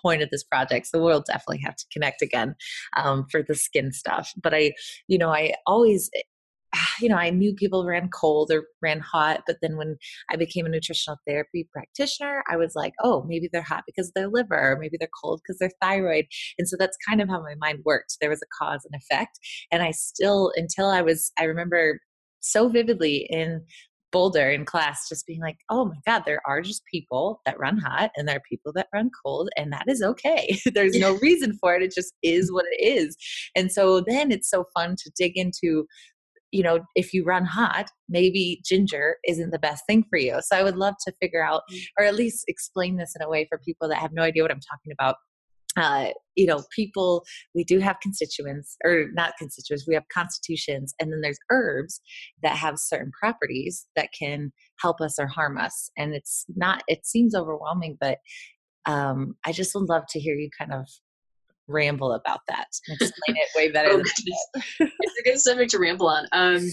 point 0.00 0.22
of 0.22 0.30
this 0.30 0.44
project 0.44 0.86
so 0.86 1.02
we'll 1.02 1.22
definitely 1.22 1.60
have 1.64 1.76
to 1.76 1.86
connect 1.92 2.22
again 2.22 2.54
um, 2.96 3.26
for 3.30 3.42
the 3.42 3.54
skin 3.54 3.92
stuff 3.92 4.30
but 4.42 4.54
i 4.54 4.72
you 5.08 5.18
know 5.18 5.30
i 5.30 5.52
always 5.66 6.10
you 7.00 7.08
know, 7.08 7.16
I 7.16 7.30
knew 7.30 7.54
people 7.54 7.84
ran 7.84 8.08
cold 8.08 8.50
or 8.52 8.64
ran 8.82 9.00
hot, 9.00 9.42
but 9.46 9.56
then 9.62 9.76
when 9.76 9.96
I 10.30 10.36
became 10.36 10.66
a 10.66 10.68
nutritional 10.68 11.18
therapy 11.26 11.68
practitioner, 11.72 12.42
I 12.50 12.56
was 12.56 12.72
like, 12.74 12.92
oh, 13.02 13.24
maybe 13.26 13.48
they're 13.52 13.62
hot 13.62 13.84
because 13.86 14.08
of 14.08 14.14
their 14.14 14.28
liver, 14.28 14.72
or 14.72 14.78
maybe 14.78 14.96
they're 14.98 15.08
cold 15.22 15.40
because 15.42 15.58
their 15.58 15.70
thyroid. 15.82 16.26
And 16.58 16.68
so 16.68 16.76
that's 16.78 16.96
kind 17.08 17.20
of 17.20 17.28
how 17.28 17.40
my 17.42 17.54
mind 17.56 17.80
worked. 17.84 18.16
There 18.20 18.30
was 18.30 18.42
a 18.42 18.64
cause 18.64 18.86
and 18.90 19.00
effect. 19.00 19.38
And 19.70 19.82
I 19.82 19.90
still, 19.92 20.52
until 20.56 20.88
I 20.88 21.02
was, 21.02 21.32
I 21.38 21.44
remember 21.44 22.00
so 22.40 22.68
vividly 22.68 23.26
in 23.30 23.62
Boulder 24.14 24.48
in 24.48 24.64
class, 24.64 25.08
just 25.08 25.26
being 25.26 25.40
like, 25.40 25.58
oh 25.70 25.86
my 25.86 25.96
God, 26.06 26.22
there 26.24 26.40
are 26.46 26.62
just 26.62 26.84
people 26.88 27.40
that 27.44 27.58
run 27.58 27.78
hot 27.78 28.12
and 28.16 28.28
there 28.28 28.36
are 28.36 28.42
people 28.48 28.72
that 28.74 28.86
run 28.94 29.10
cold, 29.24 29.50
and 29.56 29.72
that 29.72 29.86
is 29.88 30.02
okay. 30.02 30.56
There's 30.72 30.96
no 30.96 31.18
reason 31.22 31.58
for 31.60 31.74
it. 31.74 31.82
It 31.82 31.92
just 31.92 32.14
is 32.22 32.52
what 32.52 32.64
it 32.70 32.84
is. 32.84 33.16
And 33.56 33.72
so 33.72 34.04
then 34.06 34.30
it's 34.30 34.48
so 34.48 34.66
fun 34.72 34.94
to 35.02 35.10
dig 35.18 35.36
into 35.36 35.86
you 36.52 36.62
know, 36.62 36.78
if 36.94 37.12
you 37.12 37.24
run 37.24 37.44
hot, 37.44 37.88
maybe 38.08 38.60
ginger 38.64 39.16
isn't 39.26 39.50
the 39.50 39.58
best 39.58 39.82
thing 39.88 40.04
for 40.08 40.20
you. 40.20 40.38
So 40.40 40.56
I 40.56 40.62
would 40.62 40.76
love 40.76 40.94
to 41.04 41.12
figure 41.20 41.44
out, 41.44 41.62
mm. 41.68 41.80
or 41.98 42.04
at 42.04 42.14
least 42.14 42.44
explain 42.46 42.96
this 42.96 43.12
in 43.18 43.26
a 43.26 43.28
way 43.28 43.44
for 43.48 43.58
people 43.58 43.88
that 43.88 43.98
have 43.98 44.12
no 44.12 44.22
idea 44.22 44.44
what 44.44 44.52
I'm 44.52 44.60
talking 44.60 44.92
about. 44.92 45.16
Uh, 45.76 46.08
you 46.36 46.46
know, 46.46 46.62
people, 46.74 47.24
we 47.54 47.64
do 47.64 47.78
have 47.78 47.96
constituents, 48.00 48.76
or 48.84 49.06
not 49.12 49.34
constituents, 49.38 49.86
we 49.86 49.94
have 49.94 50.04
constitutions, 50.12 50.94
and 51.00 51.12
then 51.12 51.20
there's 51.20 51.38
herbs 51.50 52.00
that 52.42 52.56
have 52.56 52.74
certain 52.78 53.10
properties 53.18 53.86
that 53.96 54.08
can 54.18 54.52
help 54.80 55.00
us 55.00 55.18
or 55.18 55.26
harm 55.26 55.58
us. 55.58 55.90
And 55.96 56.14
it's 56.14 56.44
not, 56.54 56.82
it 56.88 57.06
seems 57.06 57.34
overwhelming, 57.34 57.96
but 58.00 58.18
um, 58.86 59.34
I 59.44 59.52
just 59.52 59.74
would 59.74 59.88
love 59.88 60.04
to 60.10 60.20
hear 60.20 60.34
you 60.34 60.50
kind 60.56 60.72
of 60.72 60.86
ramble 61.66 62.12
about 62.12 62.40
that. 62.48 62.66
Explain 62.88 63.36
it 63.36 63.48
way 63.56 63.70
better 63.70 63.90
oh, 63.90 63.96
than 63.96 64.06
It's 64.80 65.20
a 65.20 65.22
good 65.24 65.38
subject 65.38 65.70
to 65.72 65.78
ramble 65.78 66.08
on. 66.08 66.26
Um, 66.32 66.68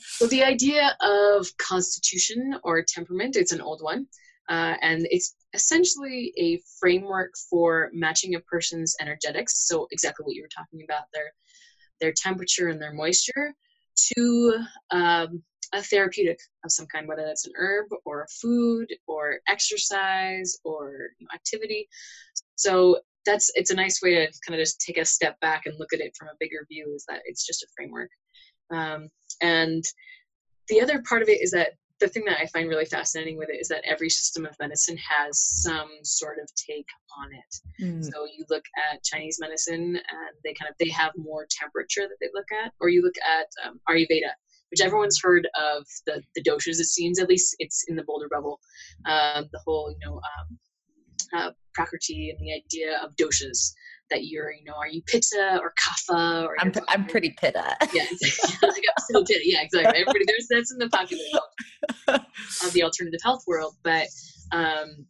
so 0.00 0.26
the 0.26 0.42
idea 0.42 0.96
of 1.00 1.46
constitution 1.58 2.58
or 2.64 2.84
temperament, 2.86 3.36
it's 3.36 3.52
an 3.52 3.60
old 3.60 3.80
one. 3.82 4.06
Uh, 4.48 4.74
and 4.80 5.06
it's 5.10 5.34
essentially 5.54 6.32
a 6.36 6.60
framework 6.80 7.32
for 7.50 7.90
matching 7.92 8.34
a 8.34 8.40
person's 8.40 8.94
energetics. 9.00 9.66
So 9.66 9.86
exactly 9.90 10.24
what 10.24 10.34
you 10.34 10.42
were 10.42 10.48
talking 10.48 10.82
about, 10.84 11.04
their 11.12 11.32
their 12.00 12.12
temperature 12.12 12.68
and 12.68 12.80
their 12.80 12.92
moisture, 12.92 13.54
to 14.14 14.64
um, 14.90 15.42
a 15.74 15.82
therapeutic 15.82 16.38
of 16.64 16.70
some 16.70 16.86
kind, 16.86 17.08
whether 17.08 17.24
that's 17.24 17.46
an 17.46 17.52
herb 17.56 17.86
or 18.04 18.22
a 18.22 18.28
food 18.28 18.86
or 19.06 19.40
exercise 19.48 20.56
or 20.64 21.10
activity. 21.34 21.88
So 22.54 23.00
that's 23.26 23.50
it's 23.54 23.70
a 23.70 23.74
nice 23.74 24.00
way 24.02 24.14
to 24.14 24.32
kind 24.46 24.58
of 24.58 24.64
just 24.64 24.80
take 24.80 24.96
a 24.96 25.04
step 25.04 25.38
back 25.40 25.66
and 25.66 25.78
look 25.78 25.92
at 25.92 26.00
it 26.00 26.14
from 26.16 26.28
a 26.28 26.36
bigger 26.40 26.66
view 26.70 26.92
is 26.94 27.04
that 27.08 27.20
it's 27.26 27.46
just 27.46 27.62
a 27.62 27.66
framework 27.76 28.10
um, 28.70 29.08
and 29.42 29.84
the 30.68 30.80
other 30.80 31.02
part 31.08 31.22
of 31.22 31.28
it 31.28 31.40
is 31.42 31.50
that 31.50 31.72
the 32.00 32.08
thing 32.08 32.24
that 32.24 32.38
i 32.40 32.46
find 32.46 32.68
really 32.68 32.84
fascinating 32.84 33.36
with 33.36 33.48
it 33.48 33.60
is 33.60 33.68
that 33.68 33.82
every 33.84 34.08
system 34.08 34.46
of 34.46 34.54
medicine 34.60 34.96
has 34.96 35.40
some 35.40 35.90
sort 36.02 36.38
of 36.42 36.48
take 36.54 36.86
on 37.18 37.28
it 37.32 37.84
mm. 37.84 38.04
so 38.04 38.24
you 38.24 38.44
look 38.48 38.64
at 38.90 39.02
chinese 39.02 39.38
medicine 39.40 39.96
and 39.96 40.34
they 40.44 40.54
kind 40.54 40.68
of 40.68 40.76
they 40.78 40.90
have 40.90 41.12
more 41.16 41.46
temperature 41.50 42.02
that 42.02 42.16
they 42.20 42.28
look 42.34 42.50
at 42.64 42.72
or 42.80 42.88
you 42.88 43.02
look 43.02 43.16
at 43.26 43.46
um, 43.66 43.80
ayurveda 43.88 44.30
which 44.70 44.80
everyone's 44.82 45.20
heard 45.22 45.48
of 45.58 45.84
the 46.06 46.22
the 46.34 46.42
doshas 46.42 46.80
it 46.80 46.86
seems 46.86 47.18
at 47.18 47.28
least 47.28 47.56
it's 47.58 47.84
in 47.88 47.96
the 47.96 48.04
boulder 48.04 48.28
bubble 48.30 48.60
um, 49.06 49.48
the 49.52 49.60
whole 49.64 49.90
you 49.90 50.06
know 50.06 50.16
um, 50.16 50.58
uh, 51.36 51.50
prakriti 51.74 52.30
and 52.30 52.38
the 52.40 52.52
idea 52.52 52.98
of 53.02 53.14
doshas 53.16 53.72
that 54.10 54.26
you're, 54.26 54.52
you 54.52 54.64
know, 54.64 54.74
are 54.74 54.88
you 54.88 55.02
pitta 55.02 55.58
or 55.60 55.72
kapha 55.72 56.44
or 56.44 56.56
I'm, 56.60 56.72
I'm 56.88 57.06
pretty 57.06 57.30
pitta. 57.40 57.76
Yeah, 57.92 58.04
exactly. 58.10 58.82
pitta. 59.10 59.40
Yeah, 59.44 59.62
exactly. 59.62 60.00
Everybody, 60.00 60.24
there's 60.26 60.46
that's 60.50 60.72
in 60.72 60.78
the 60.78 60.88
popular 60.88 61.22
world 61.32 62.20
of 62.64 62.72
the 62.72 62.82
alternative 62.82 63.20
health 63.22 63.42
world, 63.46 63.74
but 63.82 64.06
um, 64.52 65.06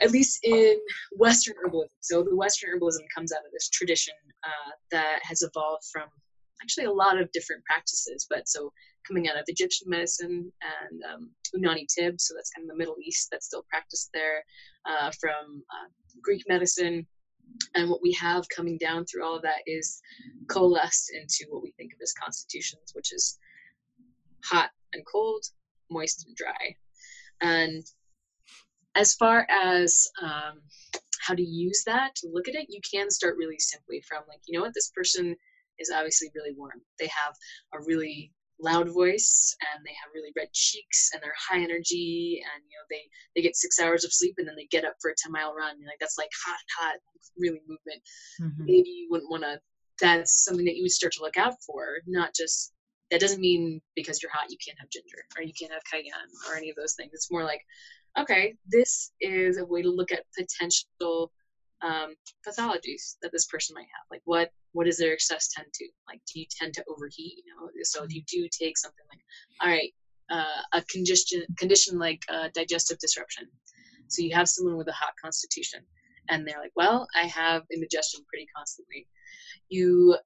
at 0.00 0.10
least 0.10 0.40
in 0.42 0.78
Western 1.12 1.54
herbalism. 1.64 1.88
So 2.00 2.22
the 2.22 2.36
Western 2.36 2.70
herbalism 2.70 3.02
comes 3.14 3.32
out 3.32 3.44
of 3.46 3.52
this 3.52 3.68
tradition 3.70 4.14
uh, 4.44 4.70
that 4.90 5.20
has 5.22 5.42
evolved 5.42 5.84
from 5.92 6.04
actually 6.62 6.86
a 6.86 6.92
lot 6.92 7.20
of 7.20 7.30
different 7.32 7.64
practices, 7.64 8.26
but 8.28 8.48
so 8.48 8.72
coming 9.06 9.28
out 9.28 9.36
of 9.36 9.44
Egyptian 9.46 9.88
medicine 9.88 10.52
and 10.90 11.02
um, 11.04 11.30
Unani 11.54 11.86
Tibb, 11.86 12.20
so 12.20 12.34
that's 12.34 12.50
kind 12.50 12.64
of 12.64 12.70
the 12.70 12.78
Middle 12.78 12.96
East 13.04 13.28
that's 13.30 13.46
still 13.46 13.64
practiced 13.70 14.10
there, 14.12 14.42
uh, 14.84 15.10
from 15.20 15.62
uh, 15.70 15.88
Greek 16.22 16.42
medicine. 16.48 17.06
And 17.74 17.90
what 17.90 18.02
we 18.02 18.12
have 18.12 18.48
coming 18.48 18.78
down 18.78 19.04
through 19.04 19.24
all 19.24 19.36
of 19.36 19.42
that 19.42 19.62
is 19.66 20.00
coalesced 20.48 21.12
into 21.14 21.46
what 21.50 21.62
we 21.62 21.72
think 21.72 21.92
of 21.92 22.00
as 22.02 22.12
constitutions, 22.12 22.92
which 22.94 23.12
is 23.12 23.38
hot 24.44 24.70
and 24.92 25.04
cold, 25.06 25.44
moist 25.90 26.26
and 26.26 26.36
dry. 26.36 26.76
And 27.40 27.84
as 28.94 29.14
far 29.14 29.46
as 29.50 30.08
um, 30.22 30.62
how 31.20 31.34
to 31.34 31.42
use 31.42 31.82
that 31.84 32.14
to 32.16 32.28
look 32.32 32.48
at 32.48 32.54
it, 32.54 32.66
you 32.70 32.80
can 32.90 33.10
start 33.10 33.36
really 33.36 33.58
simply 33.58 34.02
from 34.08 34.22
like, 34.28 34.40
you 34.46 34.58
know 34.58 34.64
what, 34.64 34.74
this 34.74 34.90
person 34.94 35.36
is 35.78 35.90
obviously 35.94 36.30
really 36.34 36.54
warm. 36.56 36.80
They 36.98 37.08
have 37.08 37.34
a 37.74 37.84
really 37.84 38.32
loud 38.60 38.88
voice 38.88 39.54
and 39.60 39.84
they 39.84 39.92
have 39.92 40.10
really 40.14 40.32
red 40.36 40.52
cheeks 40.52 41.10
and 41.12 41.22
they're 41.22 41.34
high 41.36 41.62
energy 41.62 42.42
and 42.42 42.62
you 42.64 42.76
know 42.76 42.86
they 42.90 43.02
they 43.34 43.42
get 43.42 43.56
six 43.56 43.78
hours 43.78 44.04
of 44.04 44.12
sleep 44.12 44.34
and 44.38 44.48
then 44.48 44.56
they 44.56 44.66
get 44.70 44.84
up 44.84 44.94
for 45.00 45.10
a 45.10 45.14
10 45.16 45.32
mile 45.32 45.54
run. 45.54 45.76
Like 45.84 46.00
that's 46.00 46.18
like 46.18 46.30
hot 46.44 46.58
hot 46.78 46.94
really 47.38 47.60
movement. 47.68 48.02
Mm-hmm. 48.40 48.64
maybe 48.64 48.88
you 48.88 49.08
wouldn't 49.10 49.30
want 49.30 49.42
to 49.42 49.60
that's 50.00 50.44
something 50.44 50.66
that 50.66 50.76
you 50.76 50.82
would 50.82 50.90
start 50.92 51.12
to 51.14 51.22
look 51.22 51.38
out 51.38 51.54
for 51.66 51.98
not 52.06 52.34
just 52.34 52.72
that 53.10 53.20
doesn't 53.20 53.40
mean 53.40 53.80
because 53.94 54.22
you're 54.22 54.32
hot 54.32 54.50
you 54.50 54.58
can't 54.64 54.78
have 54.78 54.90
ginger 54.90 55.24
or 55.36 55.42
you 55.42 55.52
can't 55.58 55.72
have 55.72 55.82
cayenne 55.90 56.30
or 56.48 56.56
any 56.56 56.70
of 56.70 56.76
those 56.76 56.94
things. 56.94 57.10
It's 57.12 57.30
more 57.30 57.44
like 57.44 57.60
okay 58.18 58.54
this 58.66 59.12
is 59.20 59.58
a 59.58 59.64
way 59.64 59.82
to 59.82 59.90
look 59.90 60.12
at 60.12 60.24
potential 60.36 61.30
um, 61.82 62.14
pathologies 62.46 63.16
that 63.22 63.32
this 63.32 63.46
person 63.46 63.74
might 63.74 63.82
have 63.82 64.06
like 64.10 64.22
what 64.24 64.50
what 64.72 64.86
does 64.86 64.98
their 64.98 65.12
excess 65.12 65.48
tend 65.48 65.66
to 65.74 65.86
like 66.08 66.20
do 66.32 66.40
you 66.40 66.46
tend 66.50 66.74
to 66.74 66.84
overheat 66.88 67.42
you 67.44 67.54
know? 67.54 67.70
So 67.82 68.04
if 68.04 68.14
you 68.14 68.22
do 68.26 68.48
take 68.48 68.78
something 68.78 69.04
like 69.10 69.20
all 69.60 69.68
right 69.68 69.92
uh, 70.30 70.78
a 70.78 70.82
condition 70.82 71.44
condition 71.58 71.98
like 71.98 72.22
uh, 72.32 72.48
digestive 72.54 72.98
disruption 72.98 73.48
so 74.08 74.22
you 74.22 74.34
have 74.34 74.48
someone 74.48 74.76
with 74.76 74.88
a 74.88 74.92
hot 74.92 75.12
constitution 75.22 75.80
and 76.28 76.46
they're 76.46 76.60
like 76.60 76.72
well 76.76 77.06
i 77.14 77.26
have 77.26 77.62
indigestion 77.72 78.24
pretty 78.28 78.46
constantly. 78.56 79.06
You 79.68 80.16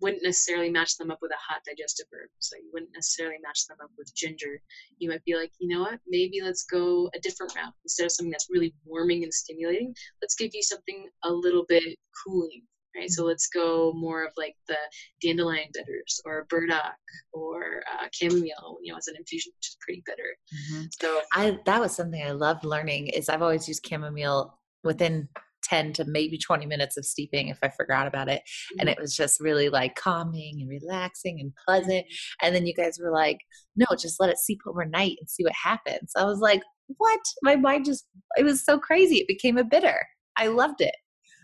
wouldn't 0.00 0.22
necessarily 0.22 0.70
match 0.70 0.96
them 0.96 1.10
up 1.10 1.18
with 1.22 1.32
a 1.32 1.52
hot 1.52 1.62
digestive 1.66 2.06
herb. 2.12 2.28
So 2.38 2.56
you 2.56 2.70
wouldn't 2.72 2.92
necessarily 2.94 3.36
match 3.42 3.66
them 3.66 3.78
up 3.82 3.90
with 3.96 4.14
ginger. 4.14 4.60
You 4.98 5.10
might 5.10 5.24
be 5.24 5.36
like, 5.36 5.52
you 5.58 5.68
know 5.68 5.82
what, 5.82 6.00
maybe 6.06 6.40
let's 6.42 6.64
go 6.64 7.10
a 7.14 7.20
different 7.20 7.54
route. 7.56 7.72
Instead 7.84 8.06
of 8.06 8.12
something 8.12 8.30
that's 8.30 8.48
really 8.50 8.74
warming 8.84 9.24
and 9.24 9.32
stimulating, 9.32 9.94
let's 10.22 10.34
give 10.34 10.50
you 10.54 10.62
something 10.62 11.08
a 11.24 11.30
little 11.30 11.64
bit 11.68 11.98
cooling. 12.24 12.62
Right, 12.96 13.10
so 13.10 13.26
let's 13.26 13.48
go 13.48 13.92
more 13.94 14.24
of 14.24 14.32
like 14.38 14.56
the 14.68 14.78
dandelion 15.20 15.68
bitters 15.74 16.18
or 16.24 16.46
burdock 16.48 16.96
or 17.30 17.82
uh, 17.92 18.06
chamomile, 18.10 18.78
you 18.82 18.90
know, 18.90 18.96
as 18.96 19.06
an 19.08 19.16
infusion, 19.18 19.52
which 19.54 19.68
is 19.68 19.76
pretty 19.82 20.02
bitter. 20.06 20.34
Mm-hmm. 20.54 20.86
So 20.98 21.20
I 21.34 21.58
that 21.66 21.78
was 21.78 21.94
something 21.94 22.22
I 22.22 22.30
loved 22.30 22.64
learning. 22.64 23.08
Is 23.08 23.28
I've 23.28 23.42
always 23.42 23.68
used 23.68 23.86
chamomile 23.86 24.58
within 24.82 25.28
10 25.68 25.92
to 25.94 26.04
maybe 26.04 26.38
20 26.38 26.66
minutes 26.66 26.96
of 26.96 27.04
steeping 27.04 27.48
if 27.48 27.58
I 27.62 27.68
forgot 27.68 28.06
about 28.06 28.28
it. 28.28 28.42
Mm-hmm. 28.42 28.80
And 28.80 28.88
it 28.88 28.98
was 29.00 29.16
just 29.16 29.40
really 29.40 29.68
like 29.68 29.94
calming 29.94 30.60
and 30.60 30.68
relaxing 30.68 31.40
and 31.40 31.52
pleasant. 31.66 32.06
And 32.42 32.54
then 32.54 32.66
you 32.66 32.74
guys 32.74 32.98
were 32.98 33.12
like, 33.12 33.38
no, 33.76 33.86
just 33.98 34.20
let 34.20 34.30
it 34.30 34.38
steep 34.38 34.60
overnight 34.66 35.16
and 35.20 35.28
see 35.28 35.44
what 35.44 35.52
happens. 35.52 36.12
I 36.16 36.24
was 36.24 36.38
like, 36.38 36.62
what? 36.98 37.20
My 37.42 37.56
mind 37.56 37.84
just, 37.84 38.06
it 38.36 38.44
was 38.44 38.64
so 38.64 38.78
crazy. 38.78 39.16
It 39.16 39.28
became 39.28 39.58
a 39.58 39.64
bitter. 39.64 40.06
I 40.36 40.48
loved 40.48 40.80
it. 40.80 40.94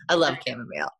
I 0.09 0.15
love 0.15 0.37
chamomile. 0.45 0.91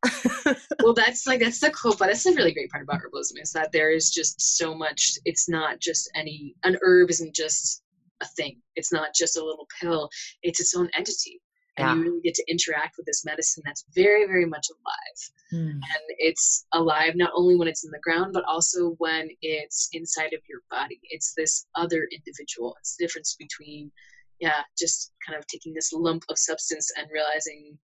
well, 0.81 0.93
that's 0.95 1.27
like 1.27 1.41
that's 1.41 1.59
the 1.59 1.71
cool, 1.71 1.93
but 1.99 2.07
that's 2.07 2.23
the 2.23 2.31
really 2.31 2.53
great 2.53 2.69
part 2.69 2.83
about 2.83 3.01
herbalism 3.01 3.41
is 3.41 3.51
that 3.51 3.73
there 3.73 3.91
is 3.91 4.09
just 4.09 4.57
so 4.57 4.73
much. 4.73 5.17
It's 5.25 5.49
not 5.49 5.81
just 5.81 6.09
any 6.15 6.55
an 6.63 6.77
herb 6.81 7.09
isn't 7.09 7.35
just 7.35 7.83
a 8.21 8.27
thing. 8.37 8.61
It's 8.77 8.93
not 8.93 9.09
just 9.13 9.37
a 9.37 9.43
little 9.43 9.67
pill. 9.79 10.09
It's 10.41 10.61
its 10.61 10.73
own 10.73 10.89
entity 10.95 11.41
and 11.77 11.87
yeah. 11.87 11.95
you 11.95 12.01
really 12.03 12.21
get 12.21 12.35
to 12.35 12.43
interact 12.49 12.97
with 12.97 13.05
this 13.05 13.25
medicine 13.25 13.63
that's 13.65 13.85
very 13.95 14.25
very 14.25 14.45
much 14.45 14.67
alive 14.69 15.61
mm. 15.61 15.71
and 15.71 16.03
it's 16.17 16.65
alive 16.73 17.13
not 17.15 17.31
only 17.35 17.55
when 17.55 17.67
it's 17.67 17.83
in 17.83 17.91
the 17.91 17.99
ground 17.99 18.31
but 18.33 18.43
also 18.45 18.91
when 18.99 19.29
it's 19.41 19.89
inside 19.93 20.33
of 20.33 20.39
your 20.47 20.59
body 20.69 20.99
it's 21.03 21.33
this 21.35 21.67
other 21.75 22.07
individual 22.11 22.75
it's 22.79 22.95
the 22.95 23.03
difference 23.03 23.35
between 23.39 23.91
yeah 24.39 24.61
just 24.77 25.11
kind 25.25 25.37
of 25.37 25.45
taking 25.47 25.73
this 25.73 25.93
lump 25.93 26.23
of 26.29 26.37
substance 26.37 26.91
and 26.97 27.07
realizing 27.11 27.77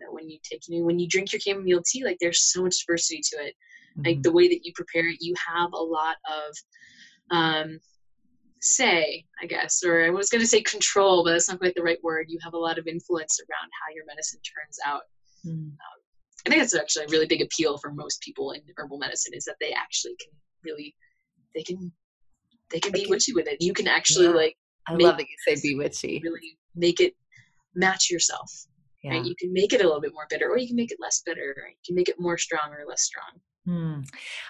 that 0.00 0.12
when 0.12 0.28
you 0.28 0.38
take 0.42 0.62
you 0.68 0.80
know, 0.80 0.86
when 0.86 0.98
you 0.98 1.08
drink 1.08 1.32
your 1.32 1.40
chamomile 1.40 1.82
tea 1.84 2.04
like 2.04 2.18
there's 2.20 2.52
so 2.52 2.62
much 2.62 2.84
diversity 2.86 3.20
to 3.22 3.36
it 3.44 3.54
mm-hmm. 3.96 4.06
like 4.06 4.22
the 4.22 4.32
way 4.32 4.48
that 4.48 4.60
you 4.64 4.72
prepare 4.74 5.08
it 5.08 5.16
you 5.20 5.34
have 5.54 5.72
a 5.72 5.82
lot 5.82 6.16
of 6.28 6.56
um, 7.30 7.80
say, 8.62 9.24
I 9.42 9.46
guess, 9.46 9.82
or 9.84 10.04
I 10.04 10.10
was 10.10 10.30
going 10.30 10.40
to 10.40 10.46
say 10.46 10.62
control, 10.62 11.24
but 11.24 11.32
that's 11.32 11.48
not 11.48 11.58
quite 11.58 11.74
the 11.74 11.82
right 11.82 12.02
word. 12.02 12.26
You 12.28 12.38
have 12.42 12.54
a 12.54 12.58
lot 12.58 12.78
of 12.78 12.86
influence 12.86 13.38
around 13.40 13.70
how 13.80 13.94
your 13.94 14.06
medicine 14.06 14.40
turns 14.40 14.78
out. 14.86 15.02
Mm. 15.44 15.72
Um, 15.72 15.76
I 16.46 16.50
think 16.50 16.62
that's 16.62 16.74
actually 16.74 17.04
a 17.04 17.08
really 17.08 17.26
big 17.26 17.42
appeal 17.42 17.78
for 17.78 17.92
most 17.92 18.20
people 18.20 18.52
in 18.52 18.62
herbal 18.76 18.98
medicine 18.98 19.32
is 19.34 19.44
that 19.44 19.56
they 19.60 19.72
actually 19.72 20.14
can 20.20 20.30
really, 20.64 20.94
they 21.54 21.62
can, 21.62 21.92
they 22.70 22.80
can 22.80 22.92
be 22.92 23.06
witchy 23.08 23.32
with 23.32 23.46
it. 23.48 23.58
You 23.60 23.72
can 23.72 23.88
actually 23.88 24.26
yeah. 24.26 24.32
like. 24.32 24.56
I 24.88 24.94
love 24.94 25.16
that 25.18 25.26
you 25.28 25.36
say 25.46 25.60
be 25.62 25.76
witchy. 25.76 26.20
Really 26.24 26.58
make 26.74 27.00
it 27.00 27.14
match 27.74 28.10
yourself. 28.10 28.50
Yeah. 29.04 29.12
Right? 29.12 29.24
You 29.24 29.34
can 29.38 29.52
make 29.52 29.72
it 29.72 29.80
a 29.80 29.84
little 29.84 30.00
bit 30.00 30.12
more 30.12 30.26
bitter, 30.30 30.48
or 30.48 30.58
you 30.58 30.66
can 30.66 30.76
make 30.76 30.90
it 30.90 30.98
less 31.00 31.22
bitter. 31.24 31.54
Right? 31.62 31.76
You 31.82 31.86
can 31.86 31.94
make 31.94 32.08
it 32.08 32.18
more 32.18 32.38
strong 32.38 32.72
or 32.72 32.84
less 32.88 33.02
strong. 33.02 33.40
Hmm. 33.64 34.00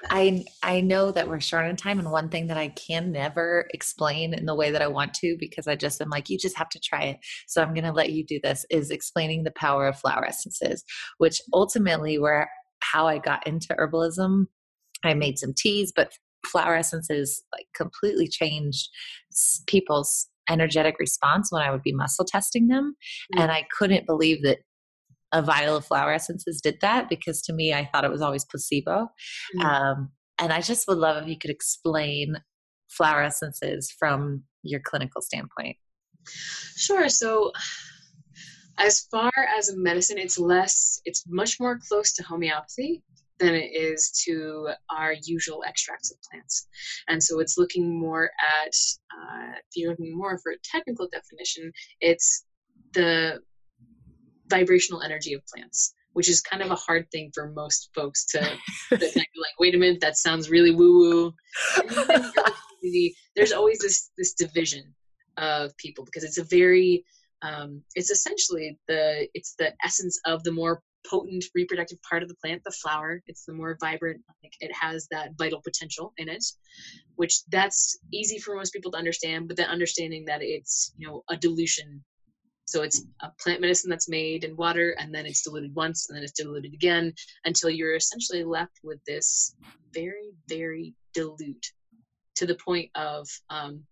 I 0.09 0.45
I 0.63 0.81
know 0.81 1.11
that 1.13 1.29
we're 1.29 1.41
short 1.41 1.67
on 1.67 1.77
time, 1.77 1.99
and 1.99 2.11
one 2.11 2.31
thing 2.31 2.47
that 2.47 2.57
I 2.57 2.69
can 2.69 3.13
never 3.13 3.67
explain 3.75 4.33
in 4.33 4.47
the 4.47 4.55
way 4.55 4.71
that 4.71 4.81
I 4.81 4.87
want 4.87 5.13
to 5.15 5.37
because 5.39 5.67
I 5.67 5.77
just 5.77 6.01
am 6.01 6.09
like, 6.09 6.31
you 6.31 6.39
just 6.39 6.57
have 6.57 6.71
to 6.71 6.81
try 6.81 7.03
it. 7.03 7.19
So 7.47 7.63
I'm 7.63 7.75
going 7.75 7.85
to 7.85 7.93
let 7.93 8.13
you 8.13 8.25
do 8.25 8.41
this. 8.43 8.65
Is 8.71 8.91
explaining 8.91 9.45
the 9.45 9.51
power 9.51 9.87
of 9.87 9.99
flower 9.99 10.25
essences, 10.25 10.83
which 11.19 11.43
ultimately 11.53 12.19
were 12.19 12.49
how 12.83 13.07
I 13.07 13.19
got 13.19 13.47
into 13.47 13.75
herbalism. 13.75 14.47
I 15.05 15.13
made 15.13 15.39
some 15.39 15.53
teas, 15.55 15.93
but 15.95 16.13
flower 16.47 16.77
essences 16.77 17.43
like 17.53 17.67
completely 17.75 18.29
changed 18.29 18.89
people's 19.67 20.27
energetic 20.49 20.99
response 20.99 21.53
when 21.53 21.63
I 21.63 21.71
would 21.71 21.83
be 21.83 21.93
muscle 21.93 22.25
testing 22.25 22.69
them, 22.69 22.95
mm-hmm. 23.35 23.43
and 23.43 23.53
I 23.53 23.67
couldn't 23.79 24.07
believe 24.07 24.43
that 24.43 24.61
a 25.33 25.43
vial 25.43 25.77
of 25.77 25.87
flower 25.87 26.13
essences 26.13 26.61
did 26.61 26.79
that 26.81 27.09
because 27.09 27.43
to 27.43 27.53
me, 27.53 27.73
I 27.73 27.89
thought 27.91 28.05
it 28.05 28.11
was 28.11 28.23
always 28.23 28.45
placebo. 28.45 29.11
Mm-hmm. 29.57 29.61
Um, 29.67 30.11
and 30.39 30.53
I 30.53 30.61
just 30.61 30.87
would 30.89 30.99
love 30.99 31.23
if 31.23 31.29
you 31.29 31.39
could 31.39 31.51
explain 31.51 32.37
flower 32.89 33.23
essences 33.23 33.91
from 33.99 34.43
your 34.63 34.81
clinical 34.81 35.23
standpoint. 35.23 35.77
Sure. 36.77 37.09
So, 37.09 37.53
as 38.79 39.01
far 39.11 39.31
as 39.59 39.75
medicine, 39.77 40.19
it's 40.19 40.39
less, 40.39 41.01
it's 41.05 41.25
much 41.29 41.61
more 41.61 41.79
close 41.89 42.13
to 42.15 42.23
homeopathy 42.23 43.03
than 43.39 43.55
it 43.55 43.71
is 43.75 44.11
to 44.25 44.71
our 44.91 45.15
usual 45.25 45.63
extracts 45.67 46.11
of 46.11 46.17
plants. 46.31 46.67
And 47.09 47.23
so 47.23 47.41
it's 47.41 47.59
looking 47.59 47.99
more 48.01 48.31
at, 48.65 48.75
uh, 49.13 49.53
if 49.57 49.77
you're 49.77 49.91
looking 49.91 50.17
more 50.17 50.39
for 50.39 50.53
a 50.53 50.57
technical 50.65 51.09
definition, 51.13 51.73
it's 52.01 52.45
the 52.95 53.41
vibrational 54.53 55.03
energy 55.03 55.33
of 55.33 55.43
plants 55.47 55.95
which 56.15 56.29
is 56.29 56.43
kind 56.43 56.63
of 56.63 56.71
a 56.71 56.83
hard 56.87 57.11
thing 57.11 57.31
for 57.33 57.51
most 57.53 57.89
folks 57.95 58.27
to, 58.27 58.39
to 58.91 58.97
like 59.17 59.57
wait 59.59 59.75
a 59.75 59.79
minute 59.79 60.01
that 60.01 60.17
sounds 60.17 60.51
really 60.51 60.71
woo 60.71 60.99
woo 60.99 61.35
there's 63.37 63.53
always 63.53 63.79
this 63.79 64.11
this 64.19 64.35
division 64.35 64.85
of 65.39 65.75
people 65.79 66.05
because 66.05 66.25
it's 66.25 66.39
a 66.39 66.45
very 66.45 67.05
um, 67.43 67.83
it's 67.95 68.11
essentially 68.11 68.79
the 68.89 69.27
it's 69.35 69.55
the 69.59 69.73
essence 69.85 70.21
of 70.27 70.45
the 70.45 70.53
more 70.53 70.83
potent 71.09 71.45
reproductive 71.55 71.99
part 72.09 72.23
of 72.23 72.29
the 72.29 72.37
plant 72.37 72.63
the 72.65 72.71
flower. 72.71 73.21
It's 73.27 73.45
the 73.45 73.53
more 73.53 73.77
vibrant 73.81 74.21
like 74.45 74.55
it 74.61 74.71
has 74.81 75.09
that 75.11 75.31
vital 75.39 75.61
potential 75.63 76.13
in 76.19 76.29
it 76.29 76.45
which 77.17 77.45
that's 77.47 77.99
easy 78.13 78.39
for 78.39 78.55
most 78.57 78.73
people 78.73 78.91
to 78.93 78.99
understand 78.99 79.49
but 79.49 79.57
then 79.57 79.69
understanding 79.69 80.25
that 80.27 80.43
it's 80.43 80.93
you 80.97 81.07
know 81.07 81.23
a 81.31 81.37
dilution 81.37 82.03
so 82.73 82.81
it's 82.81 83.05
a 83.21 83.29
plant 83.39 83.61
medicine 83.61 83.91
that's 83.91 84.09
made 84.09 84.45
in 84.45 84.57
water 84.57 84.97
and 84.99 85.15
then 85.15 85.27
it's 85.27 85.43
diluted 85.43 85.75
once 85.75 86.09
and 86.09 86.17
then 86.17 86.23
it's 86.23 86.33
diluted 86.33 86.73
again 86.73 87.13
until 87.45 87.69
you're 87.69 87.97
essentially 87.97 88.45
left 88.45 88.79
with 88.83 88.99
this 89.07 89.55
very, 89.93 90.31
very 90.49 90.95
dilute 91.13 91.67
to 92.35 92.47
the 92.47 92.55
point 92.55 92.89
of 92.95 93.29
um, 93.51 93.83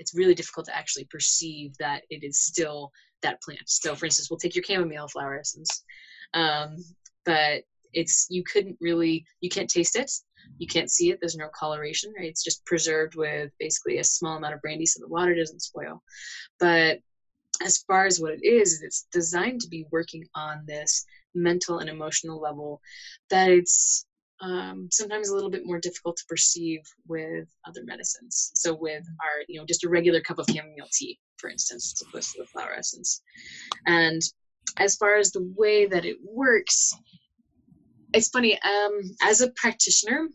it's 0.00 0.16
really 0.16 0.34
difficult 0.34 0.66
to 0.66 0.76
actually 0.76 1.04
perceive 1.04 1.76
that 1.78 2.02
it 2.10 2.24
is 2.24 2.40
still 2.40 2.90
that 3.22 3.40
plant. 3.40 3.62
So, 3.66 3.94
for 3.94 4.06
instance, 4.06 4.28
we'll 4.28 4.40
take 4.40 4.56
your 4.56 4.64
chamomile 4.64 5.06
flower 5.06 5.38
essence, 5.38 5.84
um, 6.34 6.78
but 7.24 7.62
it's 7.92 8.26
you 8.30 8.42
couldn't 8.42 8.76
really 8.80 9.24
you 9.40 9.48
can't 9.48 9.70
taste 9.70 9.94
it, 9.94 10.10
you 10.58 10.66
can't 10.66 10.90
see 10.90 11.12
it. 11.12 11.18
There's 11.20 11.36
no 11.36 11.50
coloration, 11.56 12.12
right? 12.18 12.28
It's 12.28 12.42
just 12.42 12.66
preserved 12.66 13.14
with 13.14 13.52
basically 13.60 13.98
a 13.98 14.04
small 14.04 14.38
amount 14.38 14.54
of 14.54 14.60
brandy 14.60 14.86
so 14.86 14.98
the 14.98 15.08
water 15.08 15.36
doesn't 15.36 15.62
spoil. 15.62 16.02
But 16.58 16.98
as 17.64 17.78
far 17.86 18.06
as 18.06 18.20
what 18.20 18.32
it 18.32 18.44
is, 18.44 18.82
it's 18.82 19.06
designed 19.12 19.60
to 19.62 19.68
be 19.68 19.86
working 19.90 20.24
on 20.34 20.64
this 20.66 21.04
mental 21.34 21.78
and 21.78 21.88
emotional 21.88 22.40
level 22.40 22.80
that 23.30 23.50
it's 23.50 24.06
um, 24.40 24.88
sometimes 24.90 25.28
a 25.28 25.34
little 25.34 25.50
bit 25.50 25.64
more 25.64 25.78
difficult 25.78 26.16
to 26.16 26.24
perceive 26.28 26.80
with 27.06 27.48
other 27.66 27.84
medicines. 27.84 28.50
So 28.54 28.74
with 28.74 29.04
our, 29.20 29.44
you 29.48 29.58
know, 29.58 29.66
just 29.66 29.84
a 29.84 29.88
regular 29.88 30.20
cup 30.20 30.38
of 30.38 30.46
chamomile 30.50 30.88
tea, 30.92 31.18
for 31.36 31.48
instance, 31.48 31.94
as 31.94 32.06
opposed 32.06 32.32
to 32.32 32.42
the 32.42 32.48
flower 32.48 32.74
essence. 32.76 33.22
And 33.86 34.20
as 34.78 34.96
far 34.96 35.16
as 35.16 35.30
the 35.30 35.52
way 35.56 35.86
that 35.86 36.04
it 36.04 36.16
works, 36.24 36.94
it's 38.14 38.28
funny. 38.28 38.58
Um, 38.62 39.00
as 39.22 39.40
a 39.40 39.50
practitioner 39.52 40.28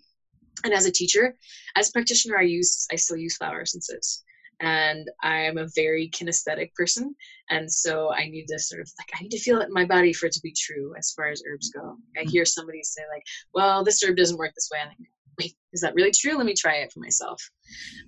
and 0.63 0.73
as 0.73 0.85
a 0.85 0.91
teacher, 0.91 1.35
as 1.75 1.89
a 1.89 1.91
practitioner, 1.91 2.37
I 2.37 2.43
use 2.43 2.87
I 2.91 2.95
still 2.95 3.17
use 3.17 3.35
flower 3.35 3.61
essences 3.61 4.23
and 4.59 5.09
I'm 5.21 5.57
a 5.57 5.67
very 5.75 6.09
kinesthetic 6.09 6.73
person. 6.73 7.15
And 7.49 7.71
so 7.71 8.11
I 8.11 8.27
need 8.27 8.47
to 8.47 8.59
sort 8.59 8.81
of 8.81 8.91
like, 8.99 9.09
I 9.13 9.23
need 9.23 9.31
to 9.31 9.39
feel 9.39 9.61
it 9.61 9.67
in 9.67 9.73
my 9.73 9.85
body 9.85 10.13
for 10.13 10.25
it 10.25 10.31
to 10.33 10.41
be 10.41 10.53
true 10.53 10.93
as 10.97 11.11
far 11.11 11.27
as 11.27 11.43
herbs 11.47 11.69
go. 11.69 11.97
I 12.17 12.23
mm. 12.23 12.29
hear 12.29 12.45
somebody 12.45 12.81
say, 12.83 13.03
like, 13.13 13.23
well, 13.53 13.83
this 13.83 14.03
herb 14.03 14.17
doesn't 14.17 14.37
work 14.37 14.53
this 14.55 14.69
way. 14.71 14.79
And 14.81 14.89
I 14.89 14.93
go, 14.93 15.03
wait, 15.39 15.53
is 15.73 15.81
that 15.81 15.93
really 15.93 16.11
true? 16.11 16.35
Let 16.35 16.47
me 16.47 16.55
try 16.55 16.77
it 16.77 16.91
for 16.91 16.99
myself. 16.99 17.41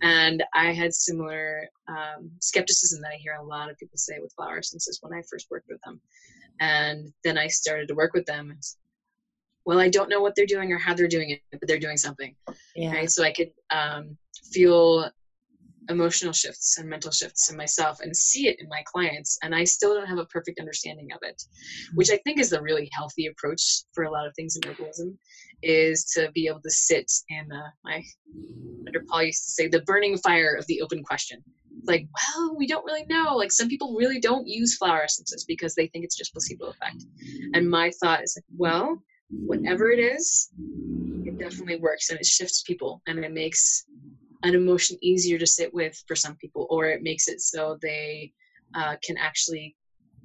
And 0.02 0.43
I 0.54 0.74
had 0.74 0.93
similar 0.93 1.68
um, 1.88 2.32
skepticism 2.39 3.02
that 3.02 3.12
I 3.14 3.18
hear 3.18 3.34
a 3.34 3.43
lot 3.43 3.70
of 3.70 3.78
people 3.78 3.97
say 3.97 4.18
with 4.20 4.34
flower 4.34 4.58
essences 4.58 5.00
when 5.02 5.14
I 5.14 5.22
first 5.30 5.52
worked 5.52 5.68
with 5.70 5.82
them. 5.86 6.02
And 6.60 7.14
then 7.24 7.38
I 7.38 7.47
started 7.47 7.88
to 7.89 7.95
work 7.95 8.14
with 8.14 8.26
them. 8.26 8.58
Well, 9.66 9.80
I 9.80 9.89
don't 9.89 10.10
know 10.10 10.22
what 10.22 10.34
they're 10.36 10.47
doing 10.47 10.74
or 10.74 10.80
how 10.80 10.95
they're 10.95 11.08
doing 11.08 11.30
it, 11.30 11.41
but 11.52 11.68
they're 11.68 11.78
doing 11.78 11.97
something. 11.97 12.36
Yeah. 12.76 12.91
Right. 12.91 13.12
So 13.12 13.24
I 13.24 13.32
could 13.32 13.52
um, 13.70 14.18
feel 14.52 15.12
emotional 15.90 16.34
shifts 16.34 16.78
and 16.78 16.88
mental 16.88 17.12
shifts 17.12 17.50
in 17.50 17.58
myself 17.58 18.00
and 18.02 18.16
see 18.16 18.48
it 18.48 18.60
in 18.60 18.68
my 18.70 18.82
clients 18.86 19.38
and 19.44 19.54
i 19.56 19.64
still 19.64 19.94
don't 19.94 20.08
have 20.08 20.20
a 20.20 20.26
perfect 20.26 20.60
understanding 20.60 21.08
of 21.14 21.20
it 21.22 21.42
which 21.96 22.10
i 22.12 22.18
think 22.24 22.40
is 22.40 22.50
the 22.50 22.62
really 22.62 22.90
healthy 22.94 23.28
approach 23.28 23.84
for 23.94 24.04
a 24.04 24.12
lot 24.12 24.28
of 24.28 24.34
things 24.36 24.56
in 24.56 24.62
herbalism 24.62 25.16
is 25.62 26.06
to 26.06 26.32
be 26.32 26.48
able 26.48 26.62
to 26.62 26.72
sit 26.72 27.12
in 27.30 27.52
uh, 27.52 27.70
my 27.84 28.02
under 28.88 29.04
paul 29.10 29.24
used 29.24 29.44
to 29.46 29.52
say 29.52 29.68
the 29.68 29.82
burning 29.82 30.18
fire 30.18 30.56
of 30.56 30.66
the 30.68 30.82
open 30.82 31.04
question. 31.04 31.44
Like 31.86 32.08
well 32.14 32.56
we 32.58 32.68
don't 32.68 32.86
really 32.86 33.06
know. 33.06 33.36
Like 33.36 33.52
some 33.52 33.68
people 33.68 33.96
really 33.98 34.20
don't 34.20 34.48
use 34.48 34.78
flower 34.78 35.04
essences 35.04 35.46
because 35.48 35.76
they 35.76 35.88
think 35.88 36.06
it's 36.06 36.18
just 36.18 36.34
placebo 36.34 36.66
effect. 36.66 37.06
And 37.54 37.70
my 37.70 37.92
thought 38.02 38.24
is 38.24 38.36
like 38.38 38.46
well 38.58 39.02
whatever 39.32 39.92
it 39.92 40.00
is 40.00 40.50
it 41.24 41.38
definitely 41.38 41.78
works 41.78 42.10
and 42.10 42.20
it 42.20 42.26
shifts 42.26 42.64
people 42.64 43.00
and 43.06 43.24
it 43.24 43.32
makes 43.32 43.86
an 44.44 44.56
emotion 44.56 44.98
easier 45.02 45.38
to 45.38 45.48
sit 45.48 45.74
with 45.74 46.02
for 46.08 46.16
some 46.16 46.36
people, 46.36 46.68
or 46.70 46.86
it 46.86 47.04
makes 47.04 47.28
it 47.28 47.42
so 47.42 47.78
they 47.82 48.32
uh, 48.76 48.96
can 49.04 49.18
actually 49.18 49.76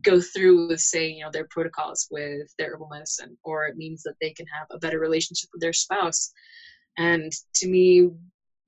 go 0.03 0.21
through 0.21 0.69
with, 0.69 0.81
say, 0.81 1.09
you 1.09 1.25
know, 1.25 1.31
their 1.33 1.47
protocols 1.51 2.07
with 2.11 2.53
their 2.59 2.75
herbal 2.75 2.89
medicine, 2.93 3.37
or 3.43 3.65
it 3.65 3.77
means 3.77 4.03
that 4.03 4.15
they 4.21 4.31
can 4.31 4.47
have 4.47 4.67
a 4.71 4.79
better 4.79 5.01
relationship 5.01 5.49
with 5.53 5.62
their 5.62 5.73
spouse. 5.73 6.31
And 6.99 7.33
to 7.57 7.69
me, 7.69 8.11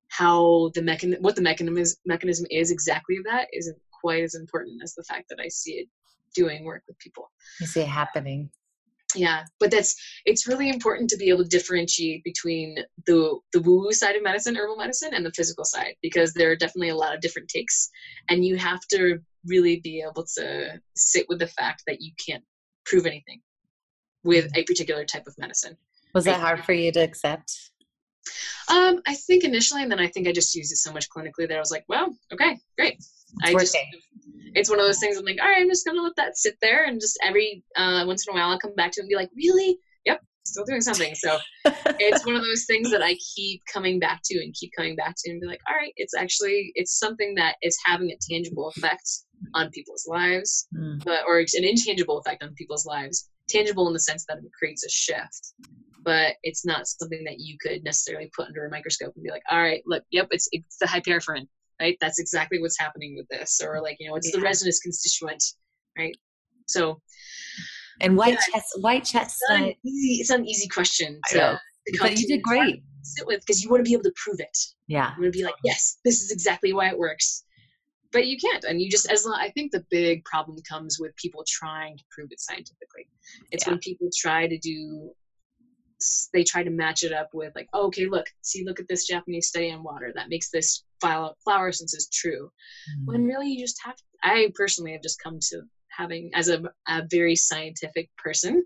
how 0.09 0.71
the 0.75 0.83
mechanism, 0.83 1.23
what 1.23 1.37
the 1.37 1.43
mechanism 1.43 1.79
is, 1.79 1.99
mechanism 2.07 2.47
is 2.51 2.71
exactly 2.71 3.19
that 3.25 3.49
isn't 3.53 3.79
quite 4.01 4.23
as 4.23 4.35
important 4.35 4.81
as 4.83 4.95
the 4.95 5.05
fact 5.05 5.29
that 5.29 5.39
I 5.41 5.49
see 5.49 5.73
it 5.73 5.89
doing 6.35 6.65
work 6.65 6.83
with 6.89 6.99
people. 6.99 7.31
You 7.61 7.67
see 7.67 7.81
it 7.81 7.89
happening 7.89 8.51
yeah 9.17 9.45
but 9.59 9.71
that's 9.71 9.95
it's 10.25 10.47
really 10.47 10.69
important 10.69 11.09
to 11.09 11.17
be 11.17 11.29
able 11.29 11.43
to 11.43 11.49
differentiate 11.49 12.23
between 12.25 12.77
the 13.07 13.39
the 13.53 13.61
woo 13.61 13.81
woo 13.83 13.93
side 13.93 14.17
of 14.17 14.23
medicine 14.23 14.57
herbal 14.57 14.77
medicine 14.77 15.11
and 15.13 15.25
the 15.25 15.33
physical 15.33 15.65
side 15.65 15.95
because 16.03 16.33
there 16.33 16.51
are 16.51 16.57
definitely 16.57 16.91
a 16.91 16.97
lot 16.97 17.15
of 17.15 17.21
different 17.21 17.49
takes 17.49 17.91
and 18.29 18.45
you 18.45 18.57
have 18.57 18.81
to 18.91 19.19
really 19.47 19.81
be 19.81 20.03
able 20.03 20.25
to 20.25 20.81
sit 20.95 21.27
with 21.29 21.39
the 21.39 21.47
fact 21.47 21.83
that 21.87 22.01
you 22.01 22.13
can't 22.25 22.45
prove 22.85 23.07
anything 23.07 23.41
with 24.25 24.51
a 24.57 24.65
particular 24.65 25.05
type 25.05 25.27
of 25.27 25.39
medicine. 25.39 25.77
Was 26.15 26.25
that 26.25 26.41
hard 26.41 26.65
for 26.65 26.73
you 26.73 26.93
to 26.93 27.01
accept? 27.01 27.71
Um, 28.69 29.01
I 29.07 29.15
think 29.15 29.45
initially, 29.45 29.83
and 29.83 29.91
then 29.91 30.01
I 30.01 30.09
think 30.09 30.27
I 30.27 30.33
just 30.33 30.55
used 30.55 30.73
it 30.73 30.77
so 30.77 30.93
much 30.93 31.09
clinically 31.09 31.49
that 31.49 31.57
I 31.57 31.61
was 31.61 31.71
like, 31.71 31.85
well, 31.89 32.17
okay, 32.33 32.59
great. 32.77 33.03
It's 33.43 33.55
I 33.55 33.59
just 33.59 33.77
it's 34.57 34.71
one 34.71 34.81
of 34.81 34.87
those 34.87 34.99
things 34.99 35.19
I'm 35.19 35.25
like, 35.25 35.39
all 35.41 35.49
right, 35.49 35.61
I'm 35.61 35.69
just 35.69 35.87
gonna 35.87 36.03
let 36.03 36.17
that 36.17 36.37
sit 36.37 36.57
there 36.63 36.85
and 36.85 37.01
just 37.01 37.19
every 37.23 37.63
uh, 37.77 38.05
once 38.07 38.27
in 38.27 38.33
a 38.33 38.35
while 38.35 38.51
I'll 38.51 38.59
come 38.59 38.75
back 38.75 38.93
to 38.93 39.01
it 39.01 39.03
and 39.03 39.09
be 39.09 39.15
like, 39.15 39.31
really? 39.37 39.79
Yep, 40.07 40.21
still 40.47 40.65
doing 40.65 40.81
something. 40.81 41.15
So 41.15 41.39
it's 41.65 42.25
one 42.25 42.37
of 42.37 42.43
those 42.43 42.65
things 42.65 42.91
that 42.91 43.03
I 43.03 43.17
keep 43.35 43.63
coming 43.71 44.01
back 44.01 44.21
to 44.25 44.43
and 44.43 44.55
keep 44.55 44.73
coming 44.77 44.97
back 44.97 45.15
to 45.19 45.31
and 45.31 45.41
be 45.41 45.47
like, 45.47 45.61
all 45.69 45.77
right, 45.77 45.93
it's 45.97 46.15
actually 46.15 46.73
it's 46.75 46.99
something 46.99 47.35
that 47.35 47.57
is 47.63 47.77
having 47.85 48.11
a 48.11 48.17
tangible 48.31 48.73
effect 48.75 49.09
on 49.55 49.71
people's 49.71 50.07
lives, 50.09 50.67
mm. 50.75 51.05
but 51.05 51.21
or 51.27 51.39
an 51.39 51.47
intangible 51.65 52.19
effect 52.19 52.43
on 52.43 52.55
people's 52.55 52.87
lives. 52.87 53.29
Tangible 53.49 53.87
in 53.87 53.93
the 53.93 54.01
sense 54.01 54.25
that 54.29 54.39
it 54.39 54.51
creates 54.59 54.85
a 54.85 54.91
shift 54.91 55.53
but 56.07 56.37
it's 56.45 56.65
not 56.65 56.87
something 56.87 57.25
that 57.25 57.41
you 57.41 57.59
could 57.61 57.83
necessarily 57.83 58.31
put 58.35 58.47
under 58.47 58.65
a 58.65 58.71
microscope 58.71 59.13
and 59.17 59.25
be 59.25 59.31
like, 59.31 59.43
all 59.51 59.61
right, 59.61 59.83
look, 59.87 60.05
yep, 60.13 60.29
it's 60.31 60.49
it's 60.53 60.77
the 60.79 60.87
hyperforin 60.87 61.49
right? 61.81 61.97
That's 62.01 62.19
exactly 62.19 62.61
what's 62.61 62.79
happening 62.79 63.17
with 63.17 63.27
this. 63.29 63.61
Or 63.63 63.75
mm-hmm. 63.75 63.85
like, 63.85 63.97
you 64.01 64.09
know, 64.09 64.17
it's 64.17 64.31
yeah. 64.33 64.41
the 64.41 64.45
resinous 64.45 64.81
constituent, 64.81 65.43
right? 65.99 66.17
So 66.67 67.01
and 68.01 68.17
white 68.17 68.35
yeah, 68.35 68.53
chest 68.53 68.67
white 68.81 69.05
chestnut. 69.05 69.61
It's 69.61 69.79
not, 69.85 69.91
easy, 69.91 70.21
it's 70.21 70.31
not 70.31 70.41
an 70.41 70.47
easy 70.47 70.69
question 70.69 71.21
to 71.31 71.59
but 72.01 72.19
you 72.19 72.27
did 72.27 72.43
great. 72.43 72.83
Sit 73.03 73.27
with 73.27 73.41
because 73.47 73.63
you 73.63 73.71
want 73.71 73.85
to 73.85 73.89
be 73.89 73.93
able 73.93 74.03
to 74.03 74.13
prove 74.17 74.41
it. 74.41 74.59
Yeah. 74.89 75.13
You 75.17 75.23
want 75.23 75.33
to 75.33 75.39
be 75.39 75.45
like, 75.45 75.55
yes, 75.63 75.99
this 76.05 76.23
is 76.23 76.33
exactly 76.33 76.73
why 76.73 76.89
it 76.89 76.99
works. 76.99 77.45
But 78.13 78.27
you 78.27 78.37
can't, 78.39 78.65
and 78.65 78.81
you 78.81 78.91
just 78.91 79.11
as 79.11 79.25
long. 79.25 79.39
I 79.39 79.51
think 79.51 79.73
the 79.73 79.85
big 79.91 80.25
problem 80.25 80.59
comes 80.69 80.99
with 80.99 81.15
people 81.17 81.45
trying 81.47 81.97
to 81.99 82.05
prove 82.11 82.29
it 82.33 82.41
scientifically. 82.41 83.07
It's 83.53 83.67
yeah. 83.67 83.73
when 83.73 83.79
people 83.81 84.09
try 84.17 84.49
to 84.49 84.59
do 84.59 85.11
they 86.33 86.45
try 86.45 86.63
to 86.63 86.71
match 86.71 87.03
it 87.03 87.13
up 87.13 87.29
with 87.33 87.53
like 87.55 87.69
oh, 87.73 87.87
okay 87.87 88.07
look 88.07 88.27
see 88.43 88.65
look 88.65 88.81
at 88.81 88.89
this 88.89 89.07
japanese 89.07 89.49
study 89.49 89.71
on 89.71 89.83
water 89.83 90.13
that 90.15 90.29
makes 90.29 90.51
this 90.51 90.85
flower 91.01 91.69
essence 91.69 91.95
is 91.95 92.09
true 92.13 92.47
mm-hmm. 92.47 93.07
when 93.07 93.25
really 93.25 93.49
you 93.49 93.59
just 93.59 93.81
have 93.83 93.97
i 94.23 94.51
personally 94.55 94.93
have 94.93 95.03
just 95.03 95.23
come 95.23 95.39
to 95.41 95.63
having 95.89 96.31
as 96.35 96.49
a, 96.49 96.63
a 96.89 97.03
very 97.11 97.35
scientific 97.35 98.11
person 98.19 98.63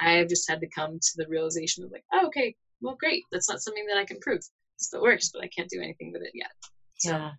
i 0.00 0.12
have 0.12 0.28
just 0.28 0.48
had 0.48 0.60
to 0.60 0.68
come 0.68 0.98
to 1.00 1.12
the 1.16 1.26
realization 1.28 1.84
of 1.84 1.92
like 1.92 2.04
oh, 2.12 2.26
okay 2.26 2.54
well 2.80 2.96
great 2.98 3.22
that's 3.30 3.48
not 3.48 3.60
something 3.60 3.86
that 3.86 3.98
i 3.98 4.04
can 4.04 4.18
prove 4.20 4.38
it 4.38 4.44
still 4.78 5.02
works 5.02 5.30
but 5.32 5.42
i 5.42 5.48
can't 5.48 5.70
do 5.70 5.80
anything 5.82 6.12
with 6.12 6.22
it 6.22 6.32
yet 6.34 6.50
so. 6.96 7.10
yeah 7.10 7.30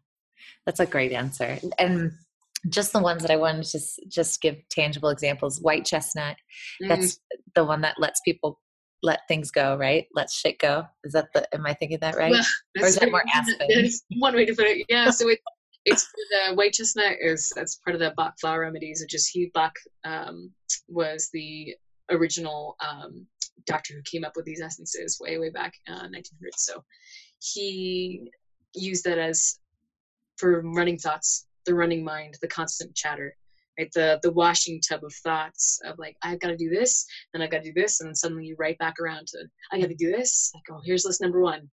that's 0.66 0.80
a 0.80 0.86
great 0.86 1.12
answer 1.12 1.58
and 1.80 2.12
just 2.70 2.94
the 2.94 3.00
ones 3.00 3.22
that 3.22 3.32
I 3.32 3.36
wanted 3.36 3.64
to 3.64 3.72
just, 3.72 4.00
just 4.08 4.42
give 4.42 4.58
tangible 4.70 5.10
examples. 5.10 5.62
White 5.62 5.86
chestnut, 5.86 6.36
mm. 6.82 6.88
that's 6.88 7.20
the 7.54 7.64
one 7.64 7.82
that 7.82 8.00
lets 8.00 8.22
people 8.22 8.60
let 9.06 9.22
things 9.28 9.52
go, 9.52 9.78
right? 9.78 10.08
Let 10.14 10.30
shit 10.30 10.58
go. 10.60 10.86
Is 11.04 11.14
that 11.14 11.28
the? 11.34 11.48
Am 11.54 11.66
I 11.66 11.74
thinking 11.74 12.00
that 12.02 12.16
right? 12.16 12.32
Well, 12.32 12.44
or 12.82 12.88
is 12.88 12.96
that 12.96 13.12
more 13.12 13.24
aspen? 13.34 13.68
That's 13.74 14.04
one 14.18 14.36
way 14.36 14.46
to 14.46 14.56
put 14.56 14.66
it. 14.66 14.86
Yeah. 14.90 15.12
So 15.12 15.30
it, 15.30 15.40
it's 15.86 16.08
the 16.48 16.56
white 16.56 16.74
chestnut 16.74 17.18
is 17.22 17.54
that's 17.56 17.76
part 17.76 17.96
of 17.96 18.02
the 18.02 18.14
Bach 18.18 18.34
flower 18.42 18.62
remedies, 18.62 19.02
which 19.02 19.14
is 19.14 19.28
he 19.28 19.52
Bach 19.54 19.74
um, 20.04 20.52
was 20.88 21.30
the 21.34 21.76
original 22.12 22.76
um, 22.86 23.26
doctor 23.68 23.94
who 23.94 24.02
came 24.02 24.26
up 24.26 24.34
with 24.36 24.46
these 24.46 24.62
essences 24.62 25.20
way 25.22 25.38
way 25.38 25.52
back 25.52 25.74
uh, 25.88 26.08
1900s. 26.08 26.58
So 26.58 26.84
he 27.40 28.32
used 28.74 29.06
that 29.06 29.20
as 29.20 29.60
for 30.38 30.62
running 30.62 30.98
thoughts, 30.98 31.46
the 31.66 31.76
running 31.76 32.04
mind, 32.04 32.38
the 32.42 32.48
constant 32.48 32.96
chatter 32.96 33.36
right? 33.80 33.90
The 33.94 34.20
the 34.24 34.32
washing 34.32 34.82
tub 34.82 35.04
of 35.04 35.14
thoughts 35.14 35.80
of 35.86 35.98
like 36.00 36.16
i've 36.24 36.40
got 36.40 36.50
to 36.50 36.58
do 36.58 36.70
this 36.70 37.06
then 37.34 37.42
i've 37.42 37.52
got 37.52 37.64
to 37.64 37.72
do 37.72 37.82
this 37.82 38.00
and 38.00 38.08
then 38.08 38.16
suddenly 38.16 38.46
you 38.46 38.56
right 38.58 38.78
back 38.78 38.96
around 39.00 39.28
to 39.28 39.40
i 39.72 39.80
got 39.80 39.90
to 39.90 39.96
do 39.96 40.12
this 40.12 40.52
like 40.54 40.64
oh 40.72 40.82
here's 40.86 41.06
list 41.06 41.22
number 41.22 41.42
one 41.42 41.70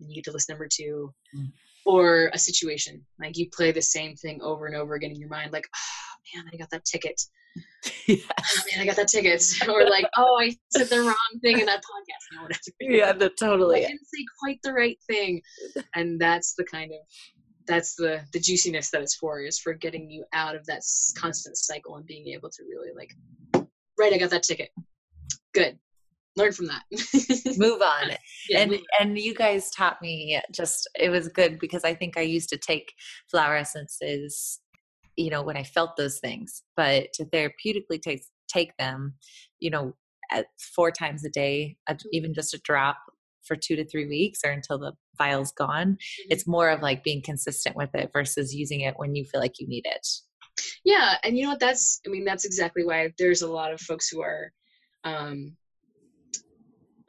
and 0.00 0.10
you 0.10 0.14
get 0.14 0.24
to 0.24 0.32
list 0.32 0.48
number 0.48 0.68
two. 0.70 1.12
Mm. 1.36 1.52
or 1.86 2.30
a 2.32 2.38
situation 2.38 3.04
like 3.20 3.36
you 3.36 3.48
play 3.50 3.72
the 3.72 3.82
same 3.82 4.16
thing 4.16 4.40
over 4.42 4.66
and 4.66 4.76
over 4.76 4.94
again 4.94 5.10
in 5.10 5.20
your 5.20 5.28
mind 5.28 5.52
like 5.52 5.68
oh 5.74 6.36
man 6.36 6.50
i 6.52 6.56
got 6.56 6.70
that 6.70 6.84
ticket. 6.84 7.20
Yes. 8.08 8.20
oh 8.28 8.62
man 8.72 8.82
i 8.82 8.86
got 8.86 8.96
that 8.96 9.08
ticket. 9.08 9.42
Or 9.68 9.88
like 9.88 10.06
oh 10.16 10.38
i 10.40 10.56
said 10.70 10.88
the 10.88 11.02
wrong 11.02 11.40
thing 11.40 11.60
in 11.60 11.66
that 11.66 11.82
podcast. 11.82 12.48
No, 12.48 12.48
yeah 12.80 13.12
no, 13.12 13.28
totally. 13.28 13.84
I 13.84 13.88
didn't 13.88 14.06
say 14.06 14.24
quite 14.42 14.58
the 14.64 14.72
right 14.72 14.98
thing. 15.06 15.40
And 15.94 16.20
that's 16.20 16.54
the 16.54 16.64
kind 16.64 16.90
of 16.90 16.98
that's 17.66 17.94
the 17.94 18.20
the 18.32 18.40
juiciness 18.40 18.90
that 18.90 19.02
it's 19.02 19.14
for 19.14 19.40
is 19.40 19.58
for 19.58 19.74
getting 19.74 20.10
you 20.10 20.24
out 20.32 20.54
of 20.54 20.64
that 20.66 20.82
constant 21.16 21.56
cycle 21.56 21.96
and 21.96 22.06
being 22.06 22.28
able 22.28 22.50
to 22.50 22.62
really 22.64 22.90
like 22.96 23.14
right 23.98 24.12
i 24.12 24.18
got 24.18 24.30
that 24.30 24.42
ticket 24.42 24.70
good 25.54 25.78
learn 26.36 26.52
from 26.52 26.66
that 26.66 26.82
move 27.56 27.80
on 27.80 28.10
yeah, 28.48 28.60
and 28.60 28.72
move 28.72 28.80
on. 29.00 29.08
and 29.08 29.18
you 29.18 29.34
guys 29.34 29.70
taught 29.70 30.00
me 30.02 30.40
just 30.52 30.88
it 30.98 31.10
was 31.10 31.28
good 31.28 31.58
because 31.58 31.84
i 31.84 31.94
think 31.94 32.16
i 32.16 32.22
used 32.22 32.48
to 32.48 32.56
take 32.56 32.92
flower 33.30 33.56
essences 33.56 34.60
you 35.16 35.30
know 35.30 35.42
when 35.42 35.56
i 35.56 35.62
felt 35.62 35.96
those 35.96 36.18
things 36.18 36.62
but 36.76 37.12
to 37.14 37.24
therapeutically 37.26 38.00
take 38.02 38.22
take 38.48 38.76
them 38.78 39.14
you 39.60 39.70
know 39.70 39.94
at 40.32 40.46
four 40.74 40.90
times 40.90 41.24
a 41.24 41.30
day 41.30 41.76
mm-hmm. 41.88 42.08
even 42.12 42.34
just 42.34 42.54
a 42.54 42.60
drop 42.64 42.96
for 43.46 43.56
two 43.56 43.76
to 43.76 43.84
three 43.84 44.06
weeks 44.06 44.40
or 44.44 44.50
until 44.50 44.78
the 44.78 44.92
vial's 45.16 45.52
gone. 45.52 45.92
Mm-hmm. 45.92 46.32
It's 46.32 46.46
more 46.46 46.70
of 46.70 46.82
like 46.82 47.04
being 47.04 47.22
consistent 47.22 47.76
with 47.76 47.94
it 47.94 48.10
versus 48.12 48.54
using 48.54 48.80
it 48.80 48.94
when 48.96 49.14
you 49.14 49.24
feel 49.24 49.40
like 49.40 49.60
you 49.60 49.66
need 49.66 49.86
it. 49.86 50.06
Yeah, 50.84 51.16
and 51.24 51.36
you 51.36 51.44
know 51.44 51.50
what? 51.50 51.60
That's 51.60 52.00
I 52.06 52.10
mean 52.10 52.24
that's 52.24 52.44
exactly 52.44 52.84
why 52.84 53.12
there's 53.18 53.42
a 53.42 53.50
lot 53.50 53.72
of 53.72 53.80
folks 53.80 54.08
who 54.08 54.22
are, 54.22 54.52
um, 55.04 55.56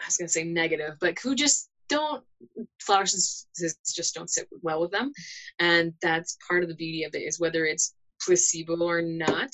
I 0.02 0.06
was 0.06 0.18
gonna 0.18 0.30
say 0.30 0.44
negative, 0.44 0.96
but 1.00 1.18
who 1.20 1.36
just 1.36 1.70
don't 1.88 2.24
flower 2.82 3.04
essences 3.04 3.48
just 3.94 4.16
don't 4.16 4.30
sit 4.30 4.48
well 4.62 4.82
with 4.82 4.92
them, 4.92 5.12
and 5.60 5.94
that's 6.02 6.38
part 6.48 6.64
of 6.64 6.70
the 6.70 6.76
beauty 6.76 7.04
of 7.04 7.14
it 7.14 7.20
is 7.20 7.40
whether 7.40 7.66
it's 7.66 7.94
placebo 8.22 8.78
or 8.82 9.02
not. 9.02 9.52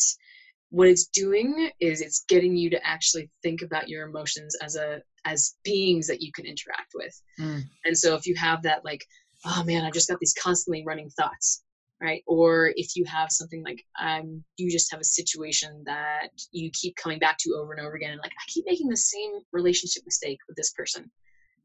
What 0.71 0.87
it's 0.87 1.07
doing 1.07 1.69
is 1.79 2.01
it's 2.01 2.25
getting 2.27 2.55
you 2.55 2.69
to 2.71 2.85
actually 2.85 3.29
think 3.43 3.61
about 3.61 3.87
your 3.89 4.07
emotions 4.07 4.55
as 4.61 4.75
a 4.75 5.01
as 5.25 5.55
beings 5.63 6.07
that 6.07 6.21
you 6.21 6.31
can 6.33 6.45
interact 6.45 6.93
with. 6.95 7.21
Mm. 7.39 7.61
And 7.85 7.97
so 7.97 8.15
if 8.15 8.25
you 8.25 8.35
have 8.35 8.63
that 8.63 8.83
like, 8.83 9.05
oh 9.45 9.63
man, 9.63 9.85
I've 9.85 9.93
just 9.93 10.09
got 10.09 10.19
these 10.19 10.33
constantly 10.33 10.83
running 10.85 11.09
thoughts 11.09 11.63
right? 12.01 12.23
Or 12.25 12.73
if 12.75 12.95
you 12.95 13.05
have 13.05 13.31
something 13.31 13.63
like 13.63 13.85
um, 14.01 14.43
you 14.57 14.71
just 14.71 14.91
have 14.91 14.99
a 14.99 15.05
situation 15.05 15.83
that 15.85 16.29
you 16.51 16.71
keep 16.73 16.95
coming 16.95 17.19
back 17.19 17.37
to 17.41 17.53
over 17.53 17.73
and 17.73 17.85
over 17.85 17.95
again, 17.95 18.11
and 18.11 18.19
like 18.21 18.31
I 18.31 18.43
keep 18.47 18.65
making 18.65 18.89
the 18.89 18.97
same 18.97 19.31
relationship 19.51 20.03
mistake 20.05 20.39
with 20.47 20.57
this 20.57 20.71
person, 20.71 21.09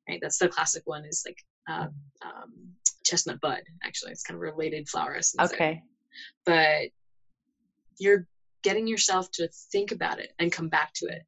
right? 0.09 0.19
That's 0.21 0.39
the 0.39 0.49
classic 0.49 0.83
one 0.85 1.05
is 1.05 1.25
like 1.27 1.39
uh, 1.69 1.89
um, 2.25 2.53
chestnut 3.05 3.41
bud. 3.41 3.63
Actually, 3.83 4.13
it's 4.13 4.23
kind 4.23 4.37
of 4.37 4.43
related 4.43 4.89
flower 4.89 5.17
essence. 5.17 5.53
Okay, 5.53 5.83
but 6.45 6.89
you're 7.99 8.27
getting 8.67 8.89
yourself 8.89 9.31
to 9.31 9.49
think 9.71 9.93
about 9.93 10.19
it 10.19 10.33
and 10.41 10.51
come 10.51 10.69
back 10.69 10.93
to 10.93 11.07
it, 11.07 11.23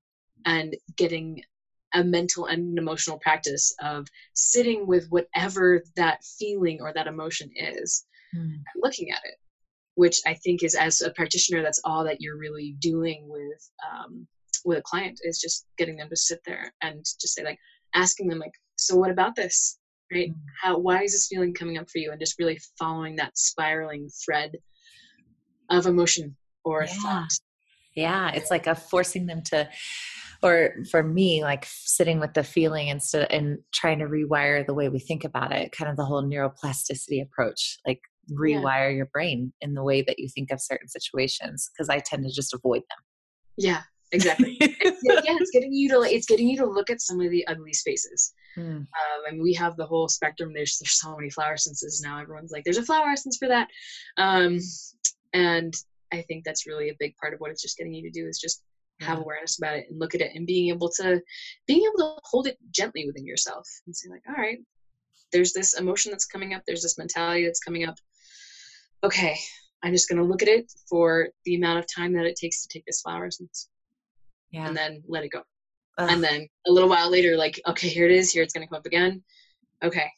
and 0.44 0.76
getting 0.96 1.40
a 1.94 2.02
mental 2.02 2.46
and 2.46 2.76
emotional 2.76 3.18
practice 3.18 3.72
of 3.80 4.08
sitting 4.34 4.86
with 4.86 5.06
whatever 5.10 5.82
that 5.94 6.22
feeling 6.38 6.78
or 6.80 6.92
that 6.92 7.06
emotion 7.06 7.48
is 7.54 8.04
mm. 8.36 8.56
looking 8.76 9.10
at 9.10 9.20
it 9.24 9.36
which 9.94 10.20
i 10.26 10.34
think 10.34 10.62
is 10.62 10.74
as 10.74 11.00
a 11.00 11.10
practitioner 11.12 11.62
that's 11.62 11.80
all 11.84 12.04
that 12.04 12.20
you're 12.20 12.36
really 12.36 12.76
doing 12.80 13.24
with 13.26 13.70
um, 13.90 14.26
with 14.66 14.78
a 14.78 14.82
client 14.82 15.18
is 15.22 15.40
just 15.40 15.66
getting 15.78 15.96
them 15.96 16.10
to 16.10 16.16
sit 16.16 16.40
there 16.44 16.74
and 16.82 16.98
just 17.20 17.34
say 17.34 17.42
like 17.42 17.58
asking 17.94 18.28
them 18.28 18.38
like 18.38 18.52
so 18.76 18.94
what 18.94 19.10
about 19.10 19.34
this 19.34 19.78
right 20.12 20.30
mm. 20.30 20.36
how 20.62 20.76
why 20.78 21.02
is 21.02 21.12
this 21.12 21.28
feeling 21.28 21.54
coming 21.54 21.78
up 21.78 21.88
for 21.88 21.98
you 21.98 22.10
and 22.10 22.20
just 22.20 22.38
really 22.38 22.60
following 22.78 23.16
that 23.16 23.38
spiraling 23.38 24.10
thread 24.26 24.52
of 25.70 25.86
emotion 25.86 26.36
or 26.64 26.82
yeah. 26.82 26.94
thought 27.02 27.30
yeah 27.94 28.30
it's 28.32 28.50
like 28.50 28.66
a 28.66 28.74
forcing 28.74 29.26
them 29.26 29.42
to 29.42 29.68
or 30.42 30.76
for 30.90 31.02
me 31.02 31.42
like 31.42 31.66
sitting 31.68 32.20
with 32.20 32.32
the 32.34 32.44
feeling 32.44 32.88
instead 32.88 33.30
and 33.30 33.58
trying 33.72 33.98
to 33.98 34.04
rewire 34.04 34.64
the 34.64 34.74
way 34.74 34.88
we 34.88 34.98
think 34.98 35.24
about 35.24 35.52
it 35.52 35.72
kind 35.72 35.90
of 35.90 35.96
the 35.96 36.04
whole 36.04 36.22
neuroplasticity 36.22 37.22
approach 37.22 37.78
like 37.86 38.00
rewire 38.32 38.90
yeah. 38.90 38.96
your 38.96 39.06
brain 39.06 39.52
in 39.60 39.74
the 39.74 39.82
way 39.82 40.02
that 40.02 40.18
you 40.18 40.28
think 40.28 40.50
of 40.50 40.60
certain 40.60 40.88
situations 40.88 41.70
because 41.72 41.88
I 41.88 42.00
tend 42.00 42.24
to 42.24 42.32
just 42.32 42.54
avoid 42.54 42.80
them. 42.80 43.04
Yeah, 43.56 43.82
exactly. 44.12 44.56
yeah, 44.60 44.68
it's 44.80 45.50
getting 45.50 45.72
you 45.72 45.88
to 45.90 46.02
it's 46.02 46.26
getting 46.26 46.48
you 46.48 46.56
to 46.58 46.66
look 46.66 46.90
at 46.90 47.00
some 47.00 47.20
of 47.20 47.30
the 47.30 47.46
ugly 47.46 47.72
spaces. 47.72 48.32
Mm. 48.56 48.78
Um, 48.78 48.86
and 49.28 49.40
we 49.40 49.52
have 49.52 49.76
the 49.76 49.86
whole 49.86 50.08
spectrum. 50.08 50.52
There's 50.52 50.78
there's 50.78 50.98
so 50.98 51.14
many 51.14 51.30
flower 51.30 51.52
essences 51.52 52.02
now. 52.04 52.20
Everyone's 52.20 52.50
like, 52.50 52.64
there's 52.64 52.78
a 52.78 52.82
flower 52.82 53.10
essence 53.10 53.36
for 53.36 53.46
that, 53.46 53.68
um, 54.16 54.58
and 55.32 55.72
I 56.12 56.22
think 56.22 56.44
that's 56.44 56.66
really 56.66 56.90
a 56.90 56.96
big 56.98 57.14
part 57.16 57.34
of 57.34 57.40
what 57.40 57.50
it's 57.50 57.62
just 57.62 57.76
getting 57.76 57.94
you 57.94 58.02
to 58.02 58.20
do 58.20 58.26
is 58.26 58.38
just 58.38 58.62
have 59.00 59.14
mm-hmm. 59.14 59.22
awareness 59.22 59.58
about 59.58 59.76
it 59.76 59.86
and 59.88 59.98
look 59.98 60.14
at 60.14 60.20
it 60.20 60.32
and 60.34 60.46
being 60.46 60.68
able 60.70 60.90
to 60.90 61.20
being 61.66 61.82
able 61.82 62.16
to 62.16 62.20
hold 62.24 62.46
it 62.46 62.58
gently 62.70 63.06
within 63.06 63.26
yourself 63.26 63.68
and 63.86 63.94
say 63.94 64.08
like, 64.10 64.22
all 64.28 64.34
right, 64.34 64.58
there's 65.32 65.52
this 65.52 65.78
emotion 65.78 66.10
that's 66.10 66.24
coming 66.24 66.54
up. 66.54 66.62
There's 66.66 66.82
this 66.82 66.98
mentality 66.98 67.44
that's 67.44 67.60
coming 67.60 67.86
up 67.86 67.96
okay, 69.04 69.36
I'm 69.82 69.92
just 69.92 70.08
going 70.08 70.18
to 70.18 70.24
look 70.24 70.42
at 70.42 70.48
it 70.48 70.72
for 70.88 71.28
the 71.44 71.54
amount 71.54 71.78
of 71.78 71.86
time 71.94 72.12
that 72.14 72.26
it 72.26 72.36
takes 72.36 72.62
to 72.62 72.68
take 72.68 72.84
this 72.86 73.00
flower 73.00 73.26
essence. 73.26 73.68
Yeah. 74.50 74.66
And 74.66 74.76
then 74.76 75.02
let 75.06 75.24
it 75.24 75.30
go. 75.30 75.42
Ugh. 75.98 76.08
And 76.10 76.22
then 76.22 76.48
a 76.66 76.72
little 76.72 76.88
while 76.88 77.10
later, 77.10 77.36
like, 77.36 77.60
okay, 77.68 77.88
here 77.88 78.06
it 78.06 78.12
is. 78.12 78.30
Here 78.32 78.42
it's 78.42 78.52
going 78.52 78.66
to 78.66 78.68
come 78.68 78.78
up 78.78 78.86
again. 78.86 79.22
Okay. 79.84 80.10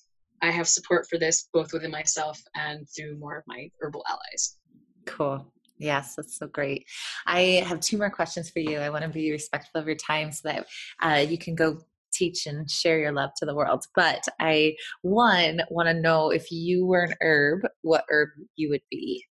I 0.42 0.50
have 0.50 0.68
support 0.68 1.06
for 1.10 1.18
this 1.18 1.48
both 1.52 1.72
within 1.72 1.90
myself 1.90 2.40
and 2.54 2.86
through 2.96 3.18
more 3.18 3.36
of 3.36 3.44
my 3.46 3.70
herbal 3.80 4.04
allies. 4.08 4.56
Cool. 5.04 5.52
Yes, 5.80 6.14
that's 6.14 6.38
so 6.38 6.46
great. 6.46 6.86
I 7.26 7.64
have 7.66 7.80
two 7.80 7.96
more 7.96 8.10
questions 8.10 8.50
for 8.50 8.58
you. 8.58 8.78
I 8.78 8.90
want 8.90 9.02
to 9.02 9.08
be 9.08 9.32
respectful 9.32 9.80
of 9.80 9.86
your 9.86 9.96
time 9.96 10.30
so 10.30 10.50
that 10.50 10.66
uh, 11.02 11.26
you 11.26 11.38
can 11.38 11.54
go 11.54 11.78
teach 12.12 12.46
and 12.46 12.70
share 12.70 12.98
your 12.98 13.12
love 13.12 13.30
to 13.38 13.46
the 13.46 13.54
world. 13.54 13.86
But 13.94 14.22
I, 14.38 14.76
one, 15.00 15.62
want 15.70 15.88
to 15.88 15.94
know 15.94 16.30
if 16.30 16.52
you 16.52 16.84
were 16.84 17.04
an 17.04 17.14
herb, 17.22 17.62
what 17.80 18.04
herb 18.10 18.28
you 18.56 18.68
would 18.68 18.82
be. 18.90 19.24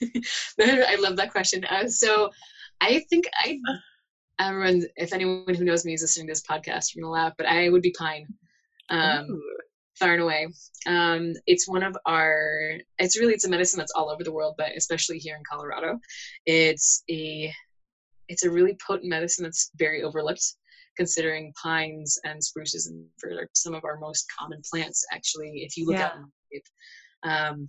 I 0.60 0.96
love 0.98 1.16
that 1.16 1.30
question. 1.30 1.64
Uh, 1.64 1.86
so 1.86 2.28
I 2.80 3.04
think 3.08 3.26
I, 3.38 3.60
everyone, 4.40 4.82
if 4.96 5.12
anyone 5.12 5.54
who 5.54 5.64
knows 5.64 5.84
me 5.84 5.94
is 5.94 6.02
listening 6.02 6.26
to 6.26 6.32
this 6.32 6.42
podcast, 6.42 6.92
you're 6.92 7.04
going 7.04 7.08
to 7.08 7.22
laugh, 7.22 7.34
but 7.38 7.46
I 7.46 7.68
would 7.68 7.82
be 7.82 7.94
pine. 7.96 8.26
Um, 8.90 9.40
far 9.98 10.14
and 10.14 10.22
away. 10.22 10.48
Um, 10.86 11.34
it's 11.46 11.68
one 11.68 11.82
of 11.82 11.96
our. 12.06 12.78
It's 12.98 13.18
really 13.18 13.34
it's 13.34 13.46
a 13.46 13.50
medicine 13.50 13.78
that's 13.78 13.92
all 13.92 14.10
over 14.10 14.24
the 14.24 14.32
world, 14.32 14.54
but 14.58 14.72
especially 14.76 15.18
here 15.18 15.36
in 15.36 15.42
Colorado, 15.50 15.98
it's 16.46 17.02
a 17.10 17.52
it's 18.28 18.44
a 18.44 18.50
really 18.50 18.76
potent 18.86 19.08
medicine 19.08 19.44
that's 19.44 19.70
very 19.76 20.02
overlooked 20.02 20.44
considering 20.96 21.52
pines 21.60 22.18
and 22.24 22.42
spruces 22.42 22.86
and 22.86 23.04
for 23.18 23.48
some 23.54 23.74
of 23.74 23.84
our 23.84 23.98
most 23.98 24.26
common 24.38 24.60
plants 24.70 25.04
actually 25.12 25.64
if 25.64 25.76
you 25.76 25.86
look 25.86 25.96
yeah. 25.96 26.12
out 27.24 27.50
um, 27.50 27.68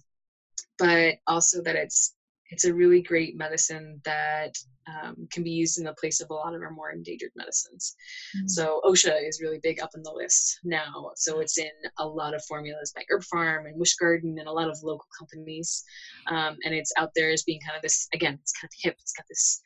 but 0.77 1.15
also 1.27 1.61
that 1.63 1.75
it's 1.75 2.14
it's 2.55 2.63
a 2.63 2.73
really 2.73 3.01
great 3.01 3.35
medicine 3.35 3.99
that 4.05 4.55
um, 4.87 5.27
can 5.29 5.43
be 5.43 5.51
used 5.51 5.77
in 5.77 5.83
the 5.83 5.93
place 5.95 6.21
of 6.21 6.29
a 6.29 6.33
lot 6.33 6.55
of 6.55 6.61
our 6.61 6.71
more 6.71 6.91
endangered 6.91 7.31
medicines. 7.35 7.97
Mm-hmm. 8.37 8.47
So 8.47 8.79
osha 8.85 9.27
is 9.27 9.41
really 9.41 9.59
big 9.61 9.81
up 9.81 9.89
in 9.93 10.01
the 10.03 10.13
list 10.13 10.59
now. 10.63 11.11
So 11.17 11.41
it's 11.41 11.57
in 11.57 11.75
a 11.97 12.07
lot 12.07 12.33
of 12.33 12.41
formulas 12.45 12.93
by 12.95 13.03
Herb 13.09 13.23
Pharm 13.23 13.67
and 13.67 13.75
WishGarden 13.77 14.39
and 14.39 14.47
a 14.47 14.51
lot 14.53 14.69
of 14.69 14.77
local 14.83 15.07
companies. 15.19 15.83
Um, 16.27 16.55
and 16.63 16.73
it's 16.73 16.93
out 16.95 17.11
there 17.13 17.29
as 17.29 17.43
being 17.43 17.59
kind 17.59 17.75
of 17.75 17.81
this, 17.81 18.07
again, 18.13 18.39
it's 18.41 18.53
kind 18.53 18.69
of 18.69 18.79
hip. 18.81 18.95
It's 19.01 19.11
got 19.11 19.25
this, 19.27 19.61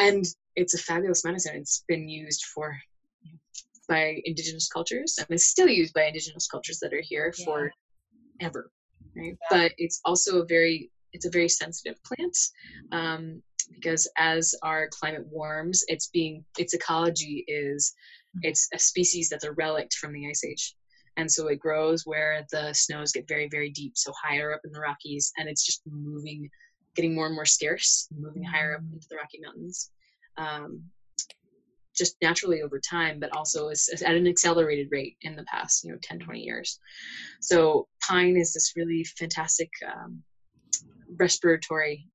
and 0.00 0.24
it's 0.56 0.74
a 0.74 0.78
fabulous 0.78 1.24
medicine. 1.24 1.54
It's 1.54 1.84
been 1.86 2.08
used 2.08 2.42
for 2.52 2.76
by 3.88 4.20
indigenous 4.24 4.68
cultures 4.68 5.18
and 5.18 5.28
is 5.30 5.46
still 5.46 5.68
used 5.68 5.94
by 5.94 6.04
indigenous 6.04 6.48
cultures 6.48 6.80
that 6.80 6.92
are 6.94 7.02
here 7.02 7.32
yeah. 7.38 7.44
for 7.44 7.70
ever 8.40 8.70
right 9.14 9.36
yeah. 9.38 9.46
but 9.50 9.72
it's 9.76 10.00
also 10.06 10.40
a 10.40 10.46
very 10.46 10.90
it's 11.14 11.24
a 11.24 11.30
very 11.30 11.48
sensitive 11.48 11.96
plant 12.02 12.36
um, 12.92 13.42
because 13.72 14.06
as 14.18 14.54
our 14.62 14.88
climate 14.88 15.26
warms 15.30 15.82
it's 15.88 16.08
being 16.08 16.44
its 16.58 16.74
ecology 16.74 17.44
is 17.48 17.94
mm-hmm. 18.36 18.48
it's 18.50 18.68
a 18.74 18.78
species 18.78 19.28
that's 19.30 19.44
a 19.44 19.52
relic 19.52 19.90
from 19.98 20.12
the 20.12 20.28
ice 20.28 20.44
age 20.44 20.74
and 21.16 21.30
so 21.30 21.46
it 21.46 21.60
grows 21.60 22.02
where 22.04 22.44
the 22.50 22.72
snows 22.74 23.12
get 23.12 23.26
very 23.26 23.48
very 23.48 23.70
deep 23.70 23.96
so 23.96 24.12
higher 24.22 24.52
up 24.52 24.60
in 24.64 24.72
the 24.72 24.80
rockies 24.80 25.32
and 25.38 25.48
it's 25.48 25.64
just 25.64 25.80
moving 25.86 26.50
getting 26.94 27.14
more 27.14 27.26
and 27.26 27.34
more 27.34 27.46
scarce 27.46 28.06
moving 28.14 28.42
higher 28.42 28.74
up 28.74 28.82
mm. 28.82 28.92
into 28.92 29.06
the 29.08 29.16
rocky 29.16 29.40
mountains 29.42 29.90
um, 30.36 30.82
just 31.94 32.16
naturally 32.20 32.62
over 32.62 32.78
time, 32.78 33.20
but 33.20 33.34
also 33.36 33.68
is, 33.68 33.88
is 33.88 34.02
at 34.02 34.14
an 34.14 34.26
accelerated 34.26 34.88
rate 34.90 35.16
in 35.22 35.36
the 35.36 35.44
past, 35.44 35.84
you 35.84 35.92
know, 35.92 35.98
10, 36.02 36.18
20 36.18 36.40
years. 36.40 36.78
So 37.40 37.86
pine 38.06 38.36
is 38.36 38.52
this 38.52 38.72
really 38.76 39.04
fantastic 39.04 39.70
um, 39.86 40.22
respiratory 41.18 42.08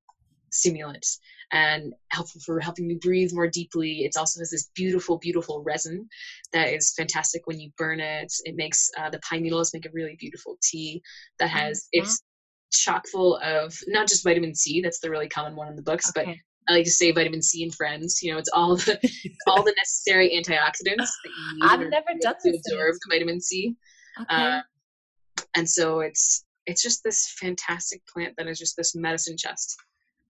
stimulant 0.52 1.06
and 1.52 1.94
helpful 2.10 2.42
for 2.46 2.60
helping 2.60 2.90
you 2.90 3.00
breathe 3.00 3.32
more 3.34 3.48
deeply. 3.48 4.06
It 4.06 4.16
also 4.18 4.40
has 4.40 4.52
this 4.52 4.70
beautiful, 4.76 5.18
beautiful 5.18 5.64
resin 5.64 6.08
that 6.54 6.70
is 6.70 6.94
fantastic 6.96 7.42
when 7.46 7.60
you 7.60 7.72
burn 7.78 8.00
it. 8.00 8.32
It 8.44 8.56
makes 8.56 8.90
uh, 8.98 9.10
the 9.10 9.20
pine 9.20 9.44
needles 9.44 9.74
make 9.74 9.86
a 9.86 9.92
really 9.92 10.16
beautiful 10.20 10.58
tea 10.62 11.02
that 11.40 11.50
has 11.50 11.88
it's 11.92 12.22
chock 12.72 13.08
full 13.08 13.38
of 13.38 13.76
not 13.88 14.08
just 14.08 14.24
vitamin 14.24 14.54
C, 14.54 14.82
that's 14.82 15.00
the 15.00 15.10
really 15.10 15.28
common 15.28 15.56
one 15.56 15.70
in 15.70 15.76
the 15.76 15.82
books, 15.82 16.10
okay. 16.10 16.26
but 16.26 16.36
I 16.70 16.78
like 16.78 16.86
to 16.86 16.92
say 16.92 17.12
vitamin 17.12 17.42
C 17.42 17.64
and 17.64 17.74
friends. 17.74 18.22
You 18.22 18.32
know, 18.32 18.38
it's 18.38 18.50
all 18.54 18.76
the 18.76 19.00
all 19.48 19.64
the 19.64 19.74
necessary 19.78 20.30
antioxidants 20.30 20.98
that 20.98 21.10
you 21.26 21.54
need 21.56 21.64
I've 21.64 21.80
never 21.90 22.20
done 22.22 22.36
to 22.44 22.50
absorb 22.56 22.96
vitamin 23.10 23.42
C. 23.42 23.76
Okay. 24.22 24.36
Uh, 24.36 24.62
and 25.56 25.68
so 25.68 26.02
it's 26.02 26.46
it's 26.70 26.84
just 26.84 27.04
this 27.04 27.36
fantastic 27.40 28.02
plant 28.08 28.34
that 28.38 28.48
is 28.48 28.60
just 28.60 28.76
this 28.78 28.96
medicine 28.96 29.38
chest 29.38 29.76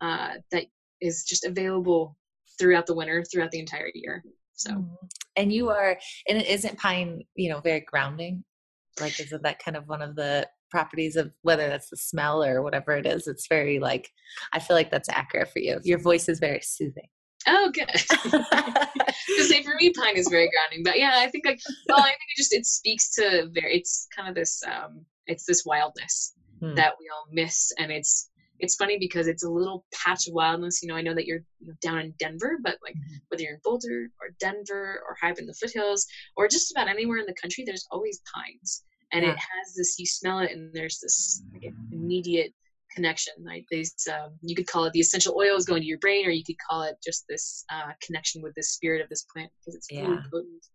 uh, 0.01 0.33
that 0.51 0.65
is 1.01 1.23
just 1.23 1.45
available 1.45 2.15
throughout 2.57 2.85
the 2.85 2.95
winter, 2.95 3.23
throughout 3.23 3.51
the 3.51 3.59
entire 3.59 3.91
year. 3.93 4.23
So, 4.53 4.71
mm-hmm. 4.71 5.05
and 5.37 5.53
you 5.53 5.69
are, 5.69 5.97
and 6.27 6.37
it 6.37 6.47
isn't 6.47 6.77
pine, 6.77 7.23
you 7.35 7.49
know, 7.49 7.61
very 7.61 7.81
grounding. 7.81 8.43
Like, 8.99 9.19
isn't 9.19 9.43
that 9.43 9.63
kind 9.63 9.77
of 9.77 9.87
one 9.87 10.01
of 10.01 10.15
the 10.15 10.47
properties 10.69 11.15
of 11.15 11.31
whether 11.41 11.67
that's 11.67 11.89
the 11.89 11.97
smell 11.97 12.43
or 12.43 12.61
whatever 12.61 12.95
it 12.95 13.05
is. 13.05 13.27
It's 13.27 13.47
very 13.47 13.79
like 13.79 14.09
I 14.53 14.59
feel 14.59 14.75
like 14.75 14.91
that's 14.91 15.09
accurate 15.09 15.51
for 15.51 15.59
you. 15.59 15.79
Your 15.83 15.99
voice 15.99 16.29
is 16.29 16.39
very 16.39 16.61
soothing. 16.61 17.07
Oh, 17.47 17.71
good. 17.73 17.89
say 19.47 19.63
for 19.63 19.75
me, 19.79 19.93
pine 19.93 20.17
is 20.17 20.27
very 20.29 20.49
grounding, 20.49 20.83
but 20.83 20.99
yeah, 20.99 21.13
I 21.15 21.27
think 21.27 21.45
like 21.45 21.59
well, 21.87 21.99
I 21.99 22.09
think 22.09 22.29
it 22.35 22.37
just 22.37 22.53
it 22.53 22.65
speaks 22.65 23.11
to 23.15 23.49
very. 23.51 23.77
It's 23.77 24.07
kind 24.15 24.27
of 24.27 24.35
this 24.35 24.61
um, 24.67 25.05
it's 25.27 25.45
this 25.45 25.63
wildness 25.65 26.33
hmm. 26.59 26.75
that 26.75 26.93
we 26.99 27.07
all 27.13 27.25
miss, 27.31 27.71
and 27.79 27.91
it's 27.91 28.29
it's 28.59 28.75
funny 28.75 28.97
because 28.99 29.27
it's 29.27 29.43
a 29.43 29.49
little 29.49 29.85
patch 29.93 30.27
of 30.27 30.33
wildness. 30.33 30.81
You 30.81 30.89
know, 30.89 30.95
I 30.95 31.01
know 31.01 31.15
that 31.15 31.25
you're 31.25 31.43
down 31.81 31.99
in 31.99 32.13
Denver, 32.19 32.59
but 32.61 32.77
like 32.83 32.93
mm-hmm. 32.93 33.15
whether 33.29 33.43
you're 33.43 33.53
in 33.53 33.61
Boulder 33.63 34.09
or 34.21 34.35
Denver 34.39 35.01
or 35.07 35.15
high 35.21 35.31
up 35.31 35.39
in 35.39 35.45
the 35.45 35.53
foothills 35.53 36.05
or 36.35 36.47
just 36.47 36.71
about 36.71 36.89
anywhere 36.89 37.19
in 37.19 37.25
the 37.25 37.35
country, 37.41 37.63
there's 37.65 37.87
always 37.91 38.21
pines. 38.33 38.83
And 39.11 39.23
yeah. 39.23 39.31
it 39.31 39.37
has 39.37 39.73
this, 39.75 39.97
you 39.97 40.05
smell 40.05 40.39
it, 40.39 40.51
and 40.51 40.71
there's 40.73 40.99
this 40.99 41.41
like, 41.53 41.73
immediate 41.91 42.53
connection. 42.95 43.33
Like 43.45 43.65
these, 43.71 43.93
um, 44.11 44.31
you 44.41 44.55
could 44.55 44.67
call 44.67 44.85
it 44.85 44.93
the 44.93 44.99
essential 44.99 45.35
oils 45.37 45.65
going 45.65 45.81
to 45.81 45.87
your 45.87 45.99
brain, 45.99 46.25
or 46.25 46.31
you 46.31 46.43
could 46.43 46.57
call 46.69 46.83
it 46.83 46.95
just 47.03 47.25
this 47.29 47.63
uh, 47.71 47.91
connection 48.01 48.41
with 48.41 48.53
the 48.55 48.63
spirit 48.63 49.01
of 49.01 49.09
this 49.09 49.25
plant 49.33 49.51
because 49.59 49.75
it's 49.75 49.87
yeah. 49.91 50.01
really 50.01 50.21
potent. 50.31 50.65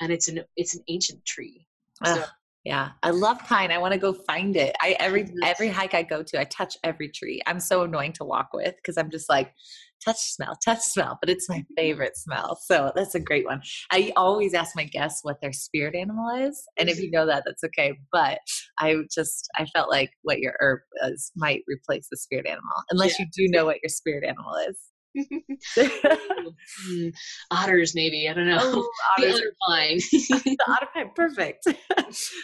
And 0.00 0.12
it's 0.12 0.28
an 0.28 0.42
it's 0.56 0.74
an 0.74 0.82
ancient 0.88 1.24
tree. 1.26 1.66
So, 2.02 2.24
yeah, 2.64 2.90
I 3.02 3.10
love 3.10 3.38
pine. 3.40 3.70
I 3.70 3.78
want 3.78 3.92
to 3.92 3.98
go 3.98 4.12
find 4.12 4.56
it. 4.56 4.74
I 4.80 4.96
every 4.98 5.28
every 5.44 5.68
hike 5.68 5.94
I 5.94 6.02
go 6.02 6.22
to, 6.22 6.40
I 6.40 6.44
touch 6.44 6.76
every 6.84 7.08
tree. 7.08 7.40
I'm 7.46 7.60
so 7.60 7.82
annoying 7.82 8.12
to 8.14 8.24
walk 8.24 8.50
with 8.54 8.76
because 8.76 8.96
I'm 8.96 9.10
just 9.10 9.28
like 9.28 9.52
touch 10.04 10.18
smell, 10.18 10.56
touch 10.64 10.80
smell, 10.80 11.18
but 11.20 11.30
it's 11.30 11.48
my 11.48 11.64
favorite 11.76 12.16
smell. 12.16 12.58
So 12.62 12.92
that's 12.94 13.14
a 13.14 13.20
great 13.20 13.44
one. 13.46 13.62
I 13.90 14.12
always 14.16 14.54
ask 14.54 14.76
my 14.76 14.84
guests 14.84 15.20
what 15.22 15.40
their 15.40 15.52
spirit 15.52 15.94
animal 15.94 16.28
is, 16.36 16.62
and 16.78 16.88
if 16.88 16.98
you 16.98 17.04
mm-hmm. 17.04 17.16
know 17.16 17.26
that, 17.26 17.44
that's 17.46 17.64
okay. 17.64 17.98
But 18.12 18.40
I 18.78 18.96
just 19.12 19.48
I 19.56 19.66
felt 19.66 19.90
like 19.90 20.10
what 20.22 20.38
your 20.38 20.54
herb 20.60 20.80
is 21.04 21.30
might 21.36 21.62
replace 21.66 22.08
the 22.10 22.16
spirit 22.16 22.46
animal, 22.46 22.72
unless 22.90 23.18
yeah. 23.18 23.26
you 23.26 23.46
do 23.46 23.56
know 23.56 23.64
what 23.64 23.78
your 23.82 23.90
spirit 23.90 24.24
animal 24.24 24.54
is. 24.68 24.76
mm, 25.78 27.12
otters, 27.50 27.94
maybe. 27.94 28.28
I 28.28 28.34
don't 28.34 28.48
know. 28.48 28.58
Oh, 28.60 28.88
the 29.18 29.32
otter 29.32 29.52
pine. 29.68 29.98
the 29.98 30.64
otter 30.68 30.86
pine, 30.94 31.10
perfect. 31.14 31.66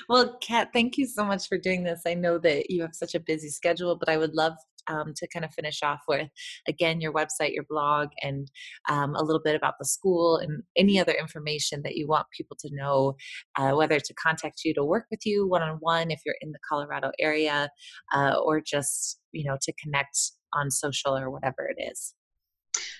well, 0.08 0.36
Kat, 0.40 0.70
thank 0.72 0.98
you 0.98 1.06
so 1.06 1.24
much 1.24 1.48
for 1.48 1.58
doing 1.58 1.84
this. 1.84 2.02
I 2.06 2.14
know 2.14 2.38
that 2.38 2.70
you 2.70 2.82
have 2.82 2.94
such 2.94 3.14
a 3.14 3.20
busy 3.20 3.48
schedule, 3.48 3.96
but 3.96 4.08
I 4.08 4.16
would 4.16 4.34
love 4.34 4.54
um, 4.88 5.12
to 5.16 5.26
kind 5.28 5.44
of 5.44 5.52
finish 5.52 5.82
off 5.82 6.02
with 6.08 6.28
again 6.68 7.00
your 7.00 7.12
website, 7.12 7.54
your 7.54 7.64
blog, 7.68 8.08
and 8.22 8.48
um, 8.88 9.14
a 9.14 9.22
little 9.22 9.40
bit 9.42 9.56
about 9.56 9.74
the 9.78 9.84
school 9.84 10.36
and 10.36 10.62
any 10.76 11.00
other 11.00 11.12
information 11.12 11.82
that 11.82 11.96
you 11.96 12.06
want 12.06 12.26
people 12.36 12.56
to 12.60 12.70
know, 12.72 13.14
uh, 13.58 13.72
whether 13.72 13.98
to 13.98 14.14
contact 14.14 14.60
you 14.64 14.74
to 14.74 14.84
work 14.84 15.06
with 15.10 15.20
you 15.24 15.46
one 15.48 15.62
on 15.62 15.78
one 15.80 16.10
if 16.10 16.20
you're 16.24 16.36
in 16.40 16.52
the 16.52 16.58
Colorado 16.68 17.10
area, 17.18 17.68
uh, 18.14 18.36
or 18.44 18.60
just 18.60 19.18
you 19.32 19.44
know 19.44 19.56
to 19.62 19.72
connect 19.82 20.16
on 20.54 20.70
social 20.70 21.16
or 21.16 21.30
whatever 21.30 21.68
it 21.76 21.82
is. 21.90 22.14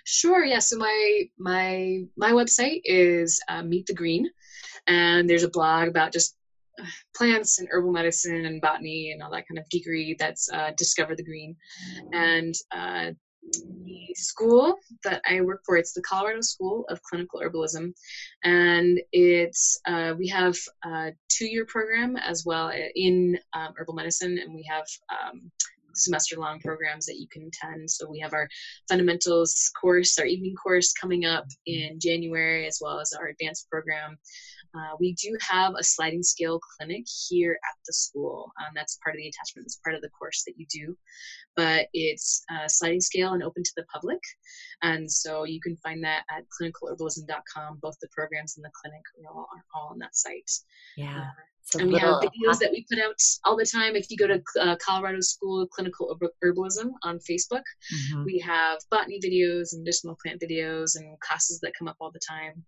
Sure. 0.09 0.45
Yeah. 0.45 0.61
So 0.61 0.77
my 0.79 1.25
my 1.37 2.05
my 2.17 2.31
website 2.31 2.81
is 2.85 3.41
uh, 3.49 3.63
Meet 3.63 3.87
the 3.87 3.95
Green, 3.95 4.31
and 4.87 5.29
there's 5.29 5.43
a 5.43 5.51
blog 5.51 5.89
about 5.89 6.13
just 6.13 6.37
uh, 6.81 6.87
plants 7.17 7.59
and 7.59 7.67
herbal 7.73 7.91
medicine 7.91 8.47
and 8.47 8.61
botany 8.61 9.11
and 9.11 9.21
all 9.21 9.33
that 9.33 9.49
kind 9.49 9.59
of 9.59 9.65
geekery. 9.69 10.17
That's 10.17 10.49
uh, 10.53 10.71
Discover 10.79 11.17
the 11.17 11.25
Green, 11.25 11.57
and 12.13 12.55
uh, 12.71 13.11
the 13.53 14.15
school 14.15 14.77
that 15.03 15.23
I 15.29 15.41
work 15.41 15.63
for. 15.67 15.77
It's 15.77 15.93
the 15.93 16.03
Colorado 16.03 16.41
School 16.41 16.85
of 16.89 17.03
Clinical 17.03 17.41
Herbalism, 17.41 17.93
and 18.45 19.01
it's 19.11 19.81
uh, 19.89 20.15
we 20.17 20.29
have 20.29 20.57
a 20.85 21.11
two-year 21.29 21.65
program 21.67 22.17
as 22.17 22.45
well 22.47 22.71
in 22.95 23.37
um, 23.55 23.75
herbal 23.77 23.95
medicine, 23.95 24.39
and 24.39 24.55
we 24.55 24.65
have 24.71 24.87
um, 25.11 25.51
semester 25.97 26.37
long 26.37 26.61
programs 26.61 27.07
that 27.07 27.19
you 27.19 27.27
can 27.29 27.49
attend. 27.49 27.91
So 27.91 28.09
we 28.09 28.19
have 28.21 28.33
our 28.33 28.49
fundamentals 28.89 29.71
course, 29.81 30.19
our 30.19 30.27
evening 30.27 30.55
course 30.55 30.93
coming 30.93 31.25
up 31.25 31.47
in 31.67 31.99
January, 32.01 32.67
as 32.67 32.79
well 32.81 33.01
as 33.01 33.13
our 33.13 33.29
advanced 33.29 33.69
program. 33.71 34.19
Uh, 34.77 34.97
we 35.01 35.15
do 35.15 35.37
have 35.41 35.75
a 35.79 35.83
sliding 35.83 36.23
scale 36.23 36.61
clinic 36.77 37.05
here 37.29 37.53
at 37.53 37.77
the 37.87 37.93
school. 37.93 38.53
Um, 38.61 38.73
that's 38.75 38.99
part 39.03 39.17
of 39.17 39.19
the 39.19 39.29
attachment, 39.29 39.67
it's 39.67 39.81
part 39.83 39.97
of 39.97 40.03
the 40.03 40.11
course 40.11 40.45
that 40.47 40.55
you 40.57 40.67
do. 40.71 40.97
But 41.55 41.87
it's 41.95 42.45
uh, 42.53 42.69
sliding 42.69 43.01
scale 43.01 43.33
and 43.33 43.43
open 43.43 43.63
to 43.63 43.73
the 43.77 43.85
public. 43.85 44.21
And 44.83 45.11
so 45.11 45.45
you 45.45 45.61
can 45.61 45.77
find 45.77 46.05
that 46.05 46.25
at 46.31 46.45
clinicalherbalism.com. 46.61 47.79
Both 47.81 47.97
the 48.01 48.09
programs 48.13 48.57
and 48.57 48.65
the 48.65 48.71
clinic 48.81 49.03
are 49.25 49.33
all, 49.33 49.49
are 49.55 49.65
all 49.75 49.89
on 49.93 49.99
that 49.99 50.15
site. 50.15 50.51
Yeah. 50.97 51.19
Uh, 51.19 51.81
and 51.81 51.89
we 51.93 51.99
have 51.99 52.23
videos 52.23 52.59
that 52.61 52.71
we 52.71 52.87
put 52.89 53.01
out 53.01 53.21
all 53.45 53.57
the 53.57 53.67
time. 53.67 53.97
If 53.97 54.09
you 54.11 54.17
go 54.17 54.29
to 54.29 54.41
uh, 54.61 54.77
Colorado 54.77 55.21
School 55.21 55.63
of 55.63 55.71
Clinical 55.71 56.17
Herbalism 56.45 56.91
on 57.03 57.19
Facebook, 57.19 57.65
mm-hmm. 57.93 58.25
we 58.25 58.39
have 58.39 58.79
botany 58.89 59.19
videos 59.19 59.73
and 59.73 59.83
medicinal 59.83 60.17
plant 60.23 60.41
videos 60.41 60.95
and 60.95 61.19
classes 61.21 61.59
that 61.61 61.73
come 61.77 61.89
up 61.89 61.97
all 62.01 62.13
the 62.13 62.21
time 62.29 62.65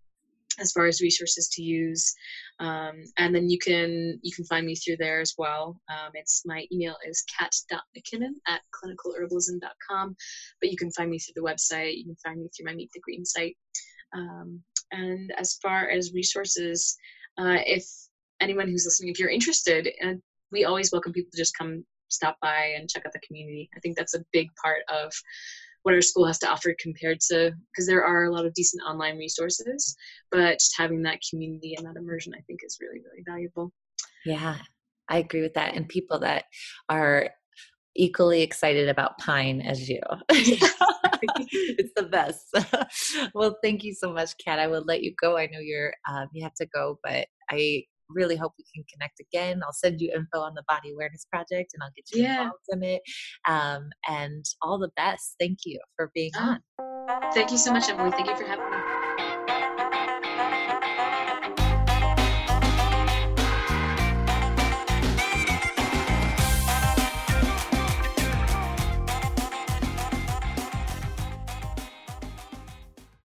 as 0.58 0.72
far 0.72 0.86
as 0.86 1.00
resources 1.00 1.48
to 1.48 1.62
use 1.62 2.14
um, 2.60 3.04
and 3.18 3.34
then 3.34 3.48
you 3.48 3.58
can 3.58 4.18
you 4.22 4.32
can 4.34 4.44
find 4.44 4.66
me 4.66 4.74
through 4.74 4.96
there 4.96 5.20
as 5.20 5.34
well. 5.38 5.80
Um, 5.88 6.10
it's 6.14 6.42
my 6.44 6.66
email 6.72 6.96
is 7.06 7.24
kat.mckinnon 7.38 8.34
at 8.48 8.60
clinicalherbalism.com 8.74 10.16
but 10.60 10.70
you 10.70 10.76
can 10.76 10.90
find 10.92 11.10
me 11.10 11.18
through 11.18 11.34
the 11.36 11.48
website. 11.48 11.96
You 11.96 12.04
can 12.04 12.16
find 12.16 12.40
me 12.40 12.48
through 12.48 12.66
my 12.66 12.74
meet 12.74 12.90
the 12.92 13.00
green 13.00 13.24
site. 13.24 13.56
Um, 14.16 14.60
and 14.90 15.32
as 15.38 15.58
far 15.62 15.88
as 15.88 16.14
resources 16.14 16.96
uh, 17.38 17.58
if 17.66 17.84
anyone 18.40 18.68
who's 18.68 18.84
listening, 18.84 19.10
if 19.10 19.18
you're 19.18 19.28
interested, 19.28 19.88
and 20.00 20.20
we 20.50 20.64
always 20.64 20.90
welcome 20.92 21.12
people 21.12 21.30
to 21.32 21.38
just 21.38 21.56
come 21.56 21.84
stop 22.08 22.36
by 22.40 22.74
and 22.76 22.88
check 22.88 23.04
out 23.06 23.12
the 23.12 23.20
community. 23.20 23.68
I 23.76 23.80
think 23.80 23.96
that's 23.96 24.14
a 24.14 24.24
big 24.32 24.48
part 24.62 24.82
of 24.88 25.12
what 25.88 25.94
our 25.94 26.02
school 26.02 26.26
has 26.26 26.38
to 26.38 26.46
offer 26.46 26.74
compared 26.78 27.18
to 27.18 27.50
because 27.72 27.86
there 27.86 28.04
are 28.04 28.24
a 28.24 28.30
lot 28.30 28.44
of 28.44 28.52
decent 28.52 28.82
online 28.86 29.16
resources, 29.16 29.96
but 30.30 30.58
just 30.58 30.74
having 30.76 31.02
that 31.02 31.18
community 31.30 31.74
and 31.74 31.86
that 31.86 31.96
immersion, 31.96 32.34
I 32.36 32.42
think, 32.42 32.60
is 32.62 32.76
really 32.78 33.00
really 33.00 33.24
valuable. 33.26 33.72
Yeah, 34.26 34.58
I 35.08 35.16
agree 35.16 35.40
with 35.40 35.54
that. 35.54 35.76
And 35.76 35.88
people 35.88 36.18
that 36.18 36.44
are 36.90 37.30
equally 37.96 38.42
excited 38.42 38.90
about 38.90 39.16
pine 39.16 39.62
as 39.62 39.88
you. 39.88 40.00
it's 40.28 41.92
the 41.96 42.02
best. 42.02 42.54
well, 43.34 43.56
thank 43.62 43.82
you 43.82 43.94
so 43.94 44.12
much, 44.12 44.32
Kat. 44.44 44.58
I 44.58 44.66
will 44.66 44.84
let 44.84 45.02
you 45.02 45.14
go. 45.18 45.38
I 45.38 45.46
know 45.46 45.58
you're 45.58 45.94
um, 46.06 46.28
you 46.34 46.42
have 46.42 46.54
to 46.56 46.66
go, 46.66 46.98
but 47.02 47.28
I 47.50 47.84
really 48.08 48.36
hope 48.36 48.52
we 48.58 48.64
can 48.74 48.84
connect 48.92 49.20
again. 49.20 49.62
I'll 49.64 49.72
send 49.72 50.00
you 50.00 50.12
info 50.14 50.40
on 50.40 50.54
the 50.54 50.64
Body 50.68 50.92
Awareness 50.92 51.26
Project 51.30 51.72
and 51.74 51.82
I'll 51.82 51.92
get 51.94 52.04
you 52.12 52.22
yeah. 52.22 52.42
involved 52.42 52.64
in 52.70 52.82
it. 52.82 53.02
Um, 53.48 53.90
and 54.08 54.44
all 54.62 54.78
the 54.78 54.90
best. 54.96 55.34
Thank 55.38 55.60
you 55.64 55.80
for 55.96 56.10
being 56.14 56.32
oh, 56.36 56.56
on. 56.78 57.32
Thank 57.32 57.50
you 57.50 57.58
so 57.58 57.72
much, 57.72 57.88
Emily. 57.88 58.10
Thank 58.10 58.28
you 58.28 58.36
for 58.36 58.44
having 58.44 58.70
me. 58.70 58.97